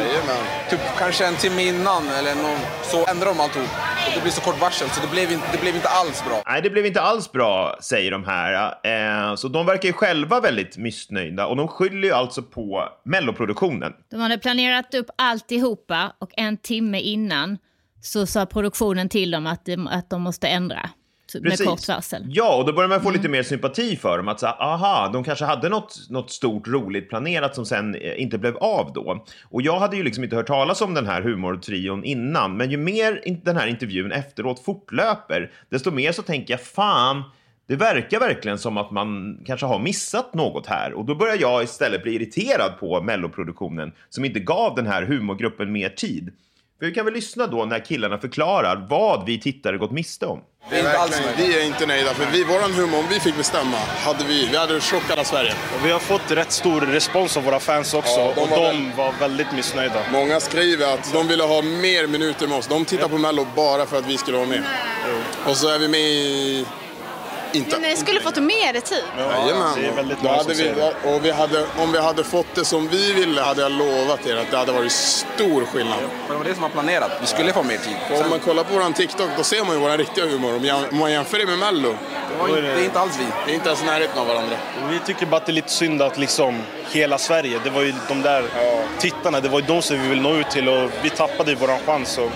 typ 0.70 0.80
kanske 0.98 1.26
en 1.26 1.36
timme 1.36 1.64
innan 1.64 2.08
eller 2.08 2.36
någon, 2.36 2.60
så 2.84 2.98
ändrade 3.12 3.32
de 3.32 3.40
alltihop. 3.40 3.70
Och 4.08 4.14
det 4.16 4.22
blir 4.22 4.32
så 4.32 4.42
kort 4.42 4.62
varsel 4.62 4.90
så 4.90 5.02
det 5.02 5.12
blev 5.12 5.32
inte, 5.32 5.46
det 5.52 5.62
blev 5.62 5.76
inte 5.76 5.88
alls 5.88 6.24
bra. 6.26 6.42
Nej, 6.48 6.62
det 6.62 6.70
blev 6.70 6.86
inte 6.86 7.02
alls 7.02 7.32
bra, 7.32 7.78
säger 7.82 8.12
de 8.12 8.24
här. 8.26 8.54
Eh, 8.84 9.36
så 9.36 9.48
de 9.48 9.66
verkar 9.66 9.88
ju 9.88 9.94
själva 9.94 10.40
väldigt 10.40 10.78
missnöjda 10.78 11.48
och 11.48 11.56
de 11.56 11.68
skyller 11.68 12.08
ju 12.08 12.14
alltså 12.14 12.42
på 12.44 12.90
melloproduktionen. 13.06 13.94
De 14.12 14.20
hade 14.20 14.38
planerat 14.38 14.94
upp 14.94 15.08
alltihopa 15.18 16.14
och 16.20 16.30
en 16.38 16.58
timme 16.58 17.00
innan 17.00 17.58
så 18.02 18.26
sa 18.26 18.46
produktionen 18.46 19.10
till 19.10 19.32
dem 19.32 19.48
att 19.48 19.66
de, 19.66 19.88
att 19.88 20.10
de 20.10 20.22
måste 20.22 20.48
ändra. 20.48 20.90
Så- 21.32 21.40
Med 21.42 21.58
kort 21.66 21.88
varsel. 21.88 22.24
Ja, 22.30 22.56
och 22.56 22.66
då 22.66 22.74
börjar 22.74 22.90
man 22.90 23.02
få 23.02 23.12
lite 23.12 23.30
mer 23.30 23.44
sympati 23.44 23.96
för 23.96 24.18
dem. 24.18 24.28
Att 24.28 24.40
säga, 24.40 24.52
aha, 24.52 25.10
de 25.14 25.24
kanske 25.24 25.46
hade 25.46 25.70
något, 25.70 25.98
något 26.10 26.32
stort 26.32 26.68
roligt 26.68 27.10
planerat 27.10 27.56
som 27.56 27.66
sen 27.66 27.96
eh, 27.96 28.22
inte 28.22 28.38
blev 28.38 28.58
av 28.58 28.94
då. 28.94 29.26
Och 29.50 29.62
jag 29.62 29.80
hade 29.80 29.98
ju 29.98 30.04
liksom 30.04 30.24
inte 30.24 30.36
hört 30.36 30.48
talas 30.48 30.82
om 30.82 30.94
den 30.94 31.06
här 31.06 31.22
humortrion 31.22 32.04
innan, 32.04 32.58
men 32.58 32.72
ju 32.72 32.78
mer 32.78 33.22
den 33.46 33.58
här 33.58 33.68
intervjun 33.68 34.12
efteråt 34.12 34.64
fortlöper, 34.66 35.52
desto 35.70 35.92
mer 35.92 36.12
så 36.12 36.22
tänker 36.22 36.54
jag, 36.54 36.62
fan, 36.62 37.24
Det 37.68 37.76
verkar 37.76 38.20
verkligen 38.20 38.58
som 38.58 38.78
att 38.78 38.92
man 38.92 39.40
kanske 39.46 39.66
har 39.66 39.80
missat 39.80 40.34
något 40.34 40.68
här 40.68 40.94
och 40.94 41.06
då 41.06 41.16
börjar 41.16 41.38
jag 41.42 41.64
istället 41.64 42.04
bli 42.04 42.16
irriterad 42.16 42.80
på 42.80 43.02
melloproduktionen 43.02 43.92
som 44.10 44.26
inte 44.26 44.40
gav 44.40 44.76
den 44.76 44.88
här 44.88 45.04
humorgruppen 45.04 45.72
mer 45.72 45.90
tid. 45.90 46.32
För 46.80 46.86
vi 46.86 46.92
kan 46.94 47.06
väl 47.06 47.14
lyssna 47.14 47.48
då 47.48 47.66
när 47.66 47.86
killarna 47.86 48.18
förklarar 48.18 48.88
vad 48.90 49.26
vi 49.26 49.40
tittare 49.40 49.78
gått 49.78 49.92
miste 49.92 50.26
om. 50.26 50.40
Vi 50.70 50.76
är 50.76 50.80
inte 50.80 51.00
alls 51.00 51.20
nöjda. 51.20 51.32
Vi 51.38 51.62
är 51.62 51.66
inte 51.66 51.86
nöjda, 51.86 52.14
för 52.14 52.26
vi, 52.32 52.44
våran 52.44 52.74
humor, 52.74 52.98
om 53.00 53.06
vi 53.10 53.20
fick 53.20 53.38
bestämma, 53.38 53.78
hade 53.78 54.24
vi, 54.24 54.48
vi 54.52 54.58
hade 54.58 54.80
chockat 54.80 55.12
hela 55.12 55.24
Sverige. 55.24 55.54
Och 55.80 55.86
vi 55.86 55.92
har 55.92 56.00
fått 56.00 56.32
rätt 56.32 56.52
stor 56.52 56.82
respons 56.82 57.38
av 57.38 57.44
våra 57.44 57.60
fans 57.60 57.94
också 57.94 58.20
Ja, 58.20 58.34
de 58.36 58.42
och 58.42 58.50
var 58.50 58.74
de 58.74 58.92
var 58.98 59.14
väldigt 59.20 59.52
missnöjda. 59.56 60.02
Många 60.12 60.40
skriver 60.40 60.94
att 60.94 61.14
de 61.14 61.28
ville 61.28 61.44
ha 61.44 61.62
mer 61.62 62.08
minuter 62.08 62.48
med 62.48 62.58
oss. 62.58 62.68
De 62.68 62.86
tittar 62.86 63.08
på 63.08 63.18
Mello 63.18 63.48
bara 63.56 63.86
för 63.86 63.98
att 63.98 64.08
vi 64.08 64.18
skulle 64.18 64.38
vara 64.38 64.48
med. 64.48 64.64
Och 65.46 65.58
så 65.58 65.70
är 65.70 65.80
vi 65.80 65.88
med 65.88 66.00
i... 66.02 66.66
Inte... 67.58 67.80
Men 67.80 67.90
ni 67.90 67.98
skulle 67.98 68.20
fått 68.20 68.44
mer 68.44 68.80
tid. 68.80 69.04
Jajamän. 69.18 70.18
Då 70.22 70.30
hade 70.30 70.54
vi, 70.54 70.74
och 71.04 71.26
vi 71.26 71.32
hade, 71.32 71.66
om 71.78 71.92
vi 71.92 72.00
hade 72.00 72.24
fått 72.24 72.56
det 72.56 72.66
som 72.66 72.88
vi 72.88 73.14
ville 73.14 73.42
hade 73.42 73.62
jag 73.62 73.72
lovat 73.72 74.28
er 74.28 74.36
att 74.36 74.52
det 74.52 74.58
hade 74.58 74.72
varit 74.72 74.92
stor 74.92 75.66
skillnad. 75.66 76.00
Det 76.30 76.36
var 76.36 76.44
det 76.44 76.54
som 76.54 76.62
var 76.62 76.70
planerat. 76.70 77.12
Vi 77.22 77.28
skulle 77.28 77.54
få 77.54 77.64
mer 77.64 77.78
tid. 77.78 77.96
Och 78.12 78.22
om 78.22 78.30
man 78.30 78.40
kollar 78.40 78.64
på 78.64 78.74
vår 78.74 78.94
TikTok 78.94 79.30
då 79.38 79.44
ser 79.44 79.64
man 79.66 79.76
ju 79.76 79.82
vår 79.82 79.98
riktiga 79.98 80.26
humor. 80.26 80.56
Om 80.92 81.00
man 81.00 81.12
jämför 81.12 81.38
det 81.38 81.46
med 81.46 81.60
Mello. 81.60 81.96
Det, 82.46 82.60
är 82.60 82.84
inte 82.84 83.00
alls 83.00 83.20
vi. 83.20 83.26
Det 83.46 83.52
är 83.52 83.56
inte 83.56 83.70
ens 83.70 83.84
närheten 83.86 84.20
av 84.20 84.28
varandra. 84.28 84.58
Vi 84.90 85.00
tycker 85.00 85.26
bara 85.26 85.38
att 85.38 85.46
det 85.46 85.52
är 85.52 85.54
lite 85.54 85.72
synd 85.72 86.02
att 86.02 86.18
liksom 86.18 86.62
hela 86.92 87.18
Sverige, 87.18 87.60
det 87.64 87.70
var 87.70 87.82
ju 87.82 87.94
de 88.08 88.22
där 88.22 88.44
tittarna, 89.00 89.40
det 89.40 89.50
var 89.50 89.60
ju 89.60 89.66
de 89.66 89.82
som 89.82 90.02
vi 90.02 90.08
vill 90.08 90.22
nå 90.22 90.36
ut 90.36 90.50
till 90.50 90.70
och 90.70 90.92
vi 91.02 91.10
tappade 91.10 91.52
ju 91.52 91.58
våran 91.58 91.80
chans. 91.86 92.18
Och, 92.18 92.32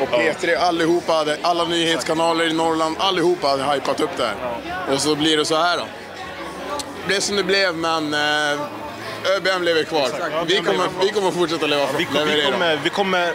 Och 0.00 0.08
P3 0.08 0.56
allihopa 0.56 1.12
hade, 1.12 1.38
alla 1.42 1.64
nyhetskanaler 1.64 2.50
i 2.50 2.52
Norrland, 2.52 2.96
allihopa 2.98 3.48
hade 3.48 3.74
hypat 3.74 4.00
upp 4.00 4.10
det 4.16 4.26
här. 4.26 4.36
Och 4.94 5.00
så 5.00 5.16
blir 5.16 5.36
det 5.36 5.44
så 5.44 5.56
här 5.56 5.76
då. 5.76 5.84
Det 7.02 7.06
blev 7.06 7.20
som 7.20 7.36
det 7.36 7.44
blev, 7.44 7.74
men 7.74 8.14
eh, 8.14 8.60
ÖBM 9.36 9.62
lever 9.62 9.84
kvar. 9.84 10.08
Vi 10.46 10.56
kommer, 10.56 10.88
vi 11.00 11.08
kommer 11.08 11.30
fortsätta 11.30 11.66
leva, 11.66 11.86
vi, 11.98 12.06
vi, 12.12 12.18
leverera. 12.18 12.52
kommer, 12.52 12.80
vi 12.84 12.90
kommer 12.90 13.32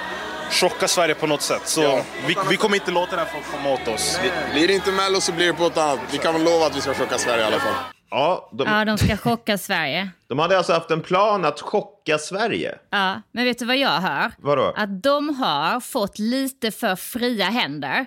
chocka 0.52 0.88
Sverige 0.88 1.16
på 1.16 1.28
något 1.28 1.42
sätt. 1.42 1.62
Så 1.66 2.02
vi, 2.28 2.38
vi 2.50 2.58
kommer 2.58 2.76
inte 2.76 2.92
låta 2.92 3.16
den 3.16 3.20
här 3.20 3.34
folk 3.34 3.52
komma 3.52 3.70
åt 3.74 3.88
oss. 3.88 4.20
Blir 4.54 4.68
det 4.68 4.74
inte 4.74 4.92
Mello 4.92 5.22
så 5.22 5.32
blir 5.32 5.48
det 5.48 5.54
på 5.54 5.66
ett 5.66 5.78
annat. 5.78 6.00
Vi 6.12 6.18
kan 6.18 6.34
väl 6.34 6.44
lova 6.44 6.66
att 6.66 6.76
vi 6.76 6.82
ska 6.82 6.94
chocka 6.94 7.18
Sverige 7.18 7.44
i 7.44 7.46
alla 7.46 7.60
fall. 7.60 7.74
Ja, 8.12 8.50
de, 8.54 8.68
Ja, 8.68 8.86
de 8.86 8.98
ska 8.98 9.18
chocka 9.18 9.58
Sverige. 9.58 10.10
de 10.28 10.40
hade 10.40 10.58
alltså 10.58 10.74
haft 10.74 10.92
en 10.92 11.02
plan 11.02 11.46
att 11.46 11.62
chocka 11.62 12.18
Sverige. 12.18 12.78
Ja, 12.90 13.22
men 13.32 13.46
vet 13.46 13.60
du 13.60 13.66
vad 13.66 13.78
jag 13.78 13.90
hör? 14.02 14.32
Vadå? 14.38 14.74
Att 14.78 15.04
de 15.04 15.36
har 15.36 15.80
fått 15.80 16.20
lite 16.20 16.72
för 16.72 16.96
fria 16.96 17.46
händer. 17.46 18.06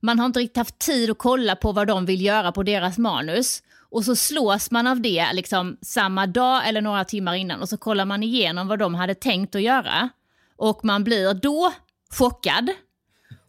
Man 0.00 0.18
har 0.18 0.26
inte 0.26 0.40
riktigt 0.40 0.56
haft 0.56 0.78
tid 0.78 1.10
att 1.10 1.18
kolla 1.18 1.56
på 1.56 1.72
vad 1.72 1.86
de 1.86 2.06
vill 2.06 2.24
göra 2.24 2.52
på 2.52 2.62
deras 2.62 2.98
manus. 2.98 3.62
Och 3.90 4.04
så 4.04 4.16
slås 4.16 4.70
man 4.70 4.86
av 4.86 5.00
det 5.00 5.26
liksom 5.32 5.76
samma 5.82 6.26
dag 6.26 6.68
eller 6.68 6.80
några 6.80 7.04
timmar 7.04 7.34
innan 7.34 7.60
och 7.60 7.68
så 7.68 7.76
kollar 7.76 8.04
man 8.04 8.22
igenom 8.22 8.68
vad 8.68 8.78
de 8.78 8.94
hade 8.94 9.14
tänkt 9.14 9.54
att 9.54 9.62
göra. 9.62 10.08
Och 10.56 10.84
man 10.84 11.04
blir 11.04 11.34
då 11.34 11.72
chockad 12.18 12.70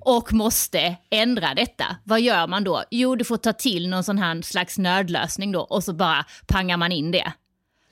och 0.06 0.34
måste 0.34 0.96
ändra 1.10 1.54
detta. 1.54 1.86
Vad 2.04 2.22
gör 2.22 2.48
man 2.48 2.64
då? 2.64 2.84
Jo, 2.92 3.16
du 3.16 3.24
får 3.24 3.38
ta 3.38 3.54
till 3.54 3.90
någon 3.90 4.04
sån 4.04 4.18
här 4.18 4.42
slags 4.42 4.78
nödlösning 4.78 5.52
då 5.52 5.62
och 5.62 5.84
så 5.84 5.94
bara 5.94 6.26
pangar 6.48 6.78
man 6.78 6.92
in 6.92 7.12
det. 7.12 7.34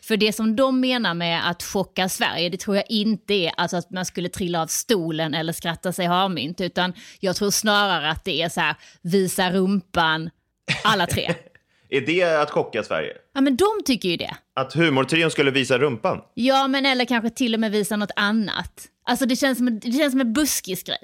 För 0.01 0.17
det 0.17 0.33
som 0.33 0.55
de 0.55 0.79
menar 0.79 1.13
med 1.13 1.49
att 1.49 1.63
chocka 1.63 2.09
Sverige, 2.09 2.49
det 2.49 2.57
tror 2.57 2.75
jag 2.75 2.85
inte 2.89 3.33
är 3.33 3.51
alltså 3.57 3.77
att 3.77 3.91
man 3.91 4.05
skulle 4.05 4.29
trilla 4.29 4.61
av 4.61 4.67
stolen 4.67 5.33
eller 5.33 5.53
skratta 5.53 5.93
sig 5.93 6.05
harmynt, 6.05 6.61
utan 6.61 6.93
jag 7.19 7.35
tror 7.35 7.51
snarare 7.51 8.09
att 8.09 8.25
det 8.25 8.41
är 8.41 8.49
så 8.49 8.61
här, 8.61 8.75
visa 9.01 9.51
rumpan, 9.51 10.29
alla 10.83 11.07
tre. 11.07 11.35
Är 11.89 12.01
det 12.01 12.41
att 12.41 12.51
chocka 12.51 12.83
Sverige? 12.83 13.13
Ja, 13.33 13.41
men 13.41 13.55
de 13.55 13.67
tycker 13.85 14.09
ju 14.09 14.17
det. 14.17 14.35
Att 14.55 14.73
humortrion 14.73 15.31
skulle 15.31 15.51
visa 15.51 15.77
rumpan? 15.77 16.21
Ja, 16.33 16.67
men 16.67 16.85
eller 16.85 17.05
kanske 17.05 17.29
till 17.29 17.53
och 17.53 17.59
med 17.59 17.71
visa 17.71 17.95
något 17.95 18.11
annat. 18.15 18.87
Alltså 19.05 19.25
det 19.25 19.35
känns 19.35 19.57
som, 19.57 19.79
det 19.79 19.91
känns 19.91 20.11
som 20.11 20.21
en 20.21 20.33
buskisgrej. 20.33 20.97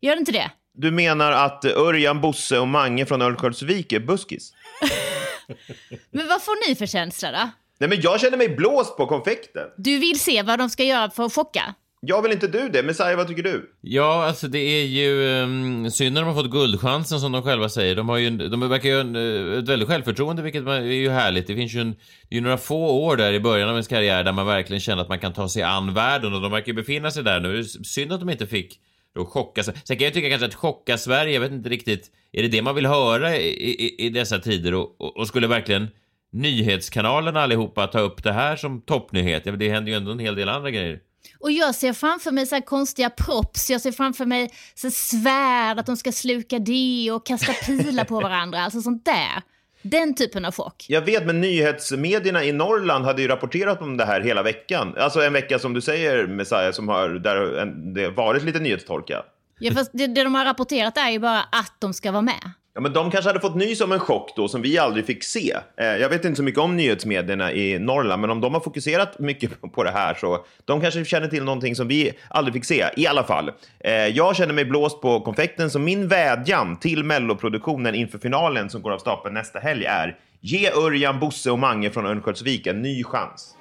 Gör 0.00 0.16
inte 0.16 0.32
det? 0.32 0.50
Du 0.74 0.90
menar 0.90 1.32
att 1.32 1.64
Örjan, 1.64 2.20
Bosse 2.20 2.58
och 2.58 2.68
Mange 2.68 3.06
från 3.06 3.22
Örnsköldsvik 3.22 3.92
är 3.92 4.00
buskis? 4.00 4.52
Men 6.10 6.28
vad 6.28 6.42
får 6.42 6.68
ni 6.68 6.74
för 6.74 6.86
känsla 6.86 7.32
då? 7.32 7.50
Nej, 7.80 7.88
men 7.90 8.00
jag 8.00 8.20
känner 8.20 8.36
mig 8.36 8.48
blåst 8.48 8.96
på 8.96 9.06
konfekten. 9.06 9.62
Du 9.76 9.98
vill 9.98 10.20
se 10.20 10.42
vad 10.42 10.58
de 10.58 10.68
ska 10.70 10.82
göra 10.84 11.10
för 11.10 11.24
att 11.24 11.34
chocka? 11.34 11.74
Jag 12.00 12.22
vill 12.22 12.32
inte 12.32 12.46
du 12.46 12.68
det? 12.68 12.82
Messiah, 12.82 13.16
vad 13.16 13.28
tycker 13.28 13.42
du? 13.42 13.70
Ja, 13.80 14.24
alltså 14.26 14.48
det 14.48 14.58
är 14.58 14.84
ju 14.86 15.28
um, 15.42 15.90
synd 15.90 16.14
när 16.14 16.20
de 16.20 16.26
har 16.26 16.34
fått 16.42 16.50
guldchansen 16.50 17.20
som 17.20 17.32
de 17.32 17.42
själva 17.42 17.68
säger. 17.68 17.94
De, 17.96 18.08
har 18.08 18.16
ju, 18.16 18.30
de 18.30 18.68
verkar 18.68 18.88
ju 18.88 18.94
ha 18.94 19.00
en, 19.00 19.16
eh, 19.16 19.58
ett 19.58 19.68
väldigt 19.68 19.88
självförtroende, 19.88 20.42
vilket 20.42 20.62
man- 20.64 20.74
är 20.76 20.82
ju 20.82 21.10
härligt. 21.10 21.46
Det 21.46 21.54
finns 21.54 21.74
ju, 21.74 21.80
en, 21.80 21.90
det 22.28 22.34
är 22.34 22.34
ju 22.34 22.40
några 22.40 22.56
få 22.58 22.90
år 22.90 23.16
där 23.16 23.32
i 23.32 23.40
början 23.40 23.68
av 23.68 23.74
ens 23.74 23.88
karriär 23.88 24.24
där 24.24 24.32
man 24.32 24.46
verkligen 24.46 24.80
känner 24.80 25.02
att 25.02 25.08
man 25.08 25.18
kan 25.18 25.32
ta 25.32 25.48
sig 25.48 25.62
an 25.62 25.94
världen 25.94 26.34
och 26.34 26.40
de 26.40 26.50
verkar 26.52 26.66
ju 26.66 26.72
befinna 26.74 27.10
sig 27.10 27.22
där 27.24 27.40
nu. 27.40 27.64
Synd 27.64 28.12
att 28.12 28.20
de 28.20 28.30
inte 28.30 28.46
fick 28.46 28.80
och 29.18 29.28
chocka. 29.28 29.62
Sen 29.62 29.74
kan 29.84 29.98
jag 29.98 30.14
tycka 30.14 30.28
kanske 30.28 30.46
att 30.46 30.54
chocka 30.54 30.98
Sverige, 30.98 31.32
jag 31.32 31.40
vet 31.40 31.52
inte 31.52 31.68
riktigt, 31.68 32.10
är 32.32 32.42
det 32.42 32.48
det 32.48 32.62
man 32.62 32.74
vill 32.74 32.86
höra 32.86 33.36
i, 33.36 33.48
i, 33.48 34.06
i 34.06 34.10
dessa 34.10 34.38
tider 34.38 34.74
och, 34.74 35.00
och, 35.00 35.16
och 35.16 35.28
skulle 35.28 35.46
verkligen 35.46 35.88
nyhetskanalerna 36.32 37.40
allihopa 37.40 37.86
ta 37.86 38.00
upp 38.00 38.24
det 38.24 38.32
här 38.32 38.56
som 38.56 38.80
toppnyhet? 38.80 39.46
Ja, 39.46 39.52
det 39.52 39.70
händer 39.70 39.92
ju 39.92 39.96
ändå 39.96 40.10
en 40.10 40.18
hel 40.18 40.34
del 40.34 40.48
andra 40.48 40.70
grejer. 40.70 41.00
Och 41.40 41.50
jag 41.50 41.74
ser 41.74 41.92
framför 41.92 42.30
mig 42.30 42.46
så 42.46 42.54
här 42.54 42.62
konstiga 42.62 43.10
props, 43.10 43.70
jag 43.70 43.80
ser 43.80 43.92
framför 43.92 44.26
mig 44.26 44.50
så 44.74 44.90
svärd, 44.90 45.78
att 45.78 45.86
de 45.86 45.96
ska 45.96 46.12
sluka 46.12 46.58
det 46.58 47.10
och 47.12 47.26
kasta 47.26 47.52
pilar 47.52 48.04
på 48.04 48.20
varandra, 48.20 48.60
alltså 48.60 48.82
sånt 48.82 49.04
där. 49.04 49.42
Den 49.82 50.14
typen 50.14 50.44
av 50.44 50.54
chock. 50.54 50.86
Jag 50.88 51.02
vet, 51.02 51.26
men 51.26 51.40
nyhetsmedierna 51.40 52.44
i 52.44 52.52
Norrland 52.52 53.04
hade 53.04 53.22
ju 53.22 53.28
rapporterat 53.28 53.82
om 53.82 53.96
det 53.96 54.04
här 54.04 54.20
hela 54.20 54.42
veckan. 54.42 54.94
Alltså 54.98 55.20
en 55.20 55.32
vecka 55.32 55.58
som 55.58 55.74
du 55.74 55.80
säger, 55.80 56.26
Messiah, 56.26 56.72
som 56.72 56.88
har, 56.88 57.08
där 57.08 57.58
en, 57.58 57.94
det 57.94 58.04
har 58.04 58.10
varit 58.10 58.42
lite 58.42 58.58
nyhetstorka. 58.58 59.22
Ja, 59.58 59.72
fast 59.72 59.90
det, 59.94 60.06
det 60.06 60.24
de 60.24 60.34
har 60.34 60.44
rapporterat 60.44 60.96
är 60.96 61.10
ju 61.10 61.18
bara 61.18 61.40
att 61.40 61.74
de 61.78 61.94
ska 61.94 62.12
vara 62.12 62.22
med. 62.22 62.52
Ja, 62.78 62.82
men 62.82 62.92
de 62.92 63.10
kanske 63.10 63.28
hade 63.28 63.40
fått 63.40 63.54
nys 63.54 63.80
om 63.80 63.92
en 63.92 64.00
chock 64.00 64.32
då 64.36 64.48
som 64.48 64.62
vi 64.62 64.78
aldrig 64.78 65.06
fick 65.06 65.24
se. 65.24 65.56
Eh, 65.76 65.86
jag 65.86 66.08
vet 66.08 66.24
inte 66.24 66.36
så 66.36 66.42
mycket 66.42 66.60
om 66.60 66.76
nyhetsmedierna 66.76 67.52
i 67.52 67.78
Norrland, 67.78 68.20
men 68.20 68.30
om 68.30 68.40
de 68.40 68.54
har 68.54 68.60
fokuserat 68.60 69.18
mycket 69.18 69.50
på 69.72 69.84
det 69.84 69.90
här 69.90 70.14
så 70.14 70.44
de 70.64 70.80
kanske 70.80 71.04
känner 71.04 71.28
till 71.28 71.44
någonting 71.44 71.76
som 71.76 71.88
vi 71.88 72.12
aldrig 72.28 72.54
fick 72.54 72.64
se. 72.64 72.84
I 72.96 73.06
alla 73.06 73.24
fall, 73.24 73.50
eh, 73.80 73.92
jag 73.92 74.36
känner 74.36 74.54
mig 74.54 74.64
blåst 74.64 75.00
på 75.00 75.20
konfekten, 75.20 75.70
så 75.70 75.78
min 75.78 76.08
vädjan 76.08 76.76
till 76.76 77.04
melloproduktionen 77.04 77.94
inför 77.94 78.18
finalen 78.18 78.70
som 78.70 78.82
går 78.82 78.90
av 78.90 78.98
stapeln 78.98 79.34
nästa 79.34 79.58
helg 79.58 79.84
är 79.84 80.16
ge 80.40 80.70
Örjan, 80.70 81.20
Bosse 81.20 81.50
och 81.50 81.58
Mange 81.58 81.90
från 81.90 82.06
Örnsköldsvik 82.06 82.66
en 82.66 82.82
ny 82.82 83.04
chans. 83.04 83.57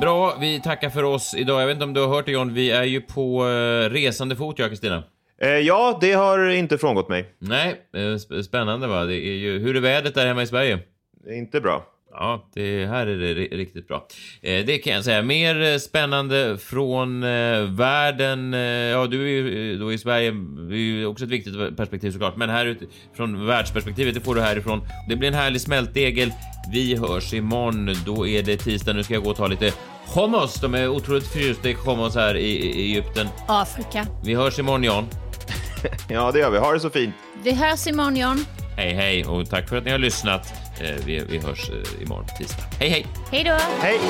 Bra, 0.00 0.36
vi 0.40 0.60
tackar 0.60 0.90
för 0.90 1.02
oss 1.02 1.34
idag. 1.34 1.62
Jag 1.62 1.66
vet 1.66 1.74
inte 1.74 1.84
om 1.84 1.94
du 1.94 2.00
har 2.00 2.08
hört 2.08 2.26
det 2.26 2.32
John, 2.32 2.54
vi 2.54 2.70
är 2.70 2.84
ju 2.84 3.00
på 3.00 3.44
uh, 3.44 3.90
resande 3.90 4.36
fot, 4.36 4.58
jag 4.58 4.68
Kristina. 4.70 5.02
Eh, 5.42 5.48
ja, 5.48 5.98
det 6.00 6.12
har 6.12 6.48
inte 6.48 6.78
frångått 6.78 7.08
mig. 7.08 7.26
Nej, 7.38 7.74
eh, 7.94 7.98
sp- 7.98 8.42
spännande 8.42 8.86
va. 8.86 9.04
Det 9.04 9.14
är 9.16 9.34
ju, 9.34 9.58
hur 9.58 9.76
är 9.76 9.80
vädret 9.80 10.14
där 10.14 10.26
hemma 10.26 10.42
i 10.42 10.46
Sverige? 10.46 10.78
Inte 11.30 11.60
bra. 11.60 11.84
Ja, 12.12 12.50
det, 12.54 12.86
här 12.86 13.06
är 13.06 13.16
det 13.18 13.34
ri- 13.34 13.56
riktigt 13.56 13.88
bra. 13.88 14.06
Eh, 14.42 14.64
det 14.66 14.78
kan 14.78 14.92
jag 14.94 15.04
säga. 15.04 15.22
Mer 15.22 15.62
eh, 15.62 15.76
spännande 15.78 16.58
från 16.58 17.22
eh, 17.22 17.62
världen. 17.62 18.54
Eh, 18.54 18.60
ja, 18.60 19.06
du 19.06 19.22
är 19.22 19.28
ju 19.28 19.72
eh, 19.72 19.78
då 19.78 19.92
i 19.92 19.98
Sverige. 19.98 20.30
Det 20.70 20.74
är 20.74 20.78
ju 20.78 21.06
också 21.06 21.24
ett 21.24 21.30
viktigt 21.30 21.76
perspektiv 21.76 22.10
såklart. 22.10 22.36
Men 22.36 22.50
här 22.50 22.66
ut, 22.66 22.78
från 23.16 23.46
världsperspektivet, 23.46 24.14
det 24.14 24.20
får 24.20 24.34
du 24.34 24.40
härifrån. 24.40 24.80
Det 25.08 25.16
blir 25.16 25.28
en 25.28 25.34
härlig 25.34 25.60
smältdegel. 25.60 26.32
Vi 26.70 26.96
hörs 26.96 27.32
imorgon. 27.32 27.96
Då 28.06 28.26
är 28.26 28.42
det 28.42 28.56
tisdag. 28.56 28.92
Nu 28.92 29.02
ska 29.02 29.14
jag 29.14 29.22
gå 29.22 29.30
och 29.30 29.36
ta 29.36 29.46
lite 29.46 29.72
hummus. 30.14 30.54
De 30.54 30.74
är 30.74 30.88
otroligt 30.88 31.26
förtjusta 31.26 31.68
i 31.68 31.74
hummus 31.74 32.14
här 32.14 32.36
i, 32.36 32.50
i 32.50 32.82
Egypten. 32.82 33.28
Afrika. 33.46 34.06
Vi 34.24 34.34
hörs 34.34 34.58
imorgon, 34.58 34.84
Jan. 34.84 35.08
ja, 36.08 36.32
det 36.32 36.38
gör 36.38 36.50
vi. 36.50 36.58
Ha 36.58 36.72
det 36.72 36.80
så 36.80 36.90
fint. 36.90 37.14
Vi 37.42 37.52
hörs 37.52 37.86
imorgon 37.86 38.16
John. 38.16 38.44
Hej, 38.76 38.94
hej 38.94 39.24
och 39.24 39.50
tack 39.50 39.68
för 39.68 39.76
att 39.76 39.84
ni 39.84 39.90
har 39.90 39.98
lyssnat. 39.98 40.52
Eh, 40.80 41.04
vi, 41.06 41.24
vi 41.30 41.38
hörs 41.38 41.70
eh, 41.70 42.02
imorgon 42.02 42.24
tisdag. 42.38 42.62
Hej, 42.78 42.90
hej! 42.90 43.06
Hej 43.30 43.44
då! 43.44 43.56
Hej! 43.80 44.00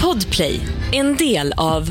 Podplay, 0.00 0.60
en 0.92 1.16
del 1.16 1.52
av 1.56 1.90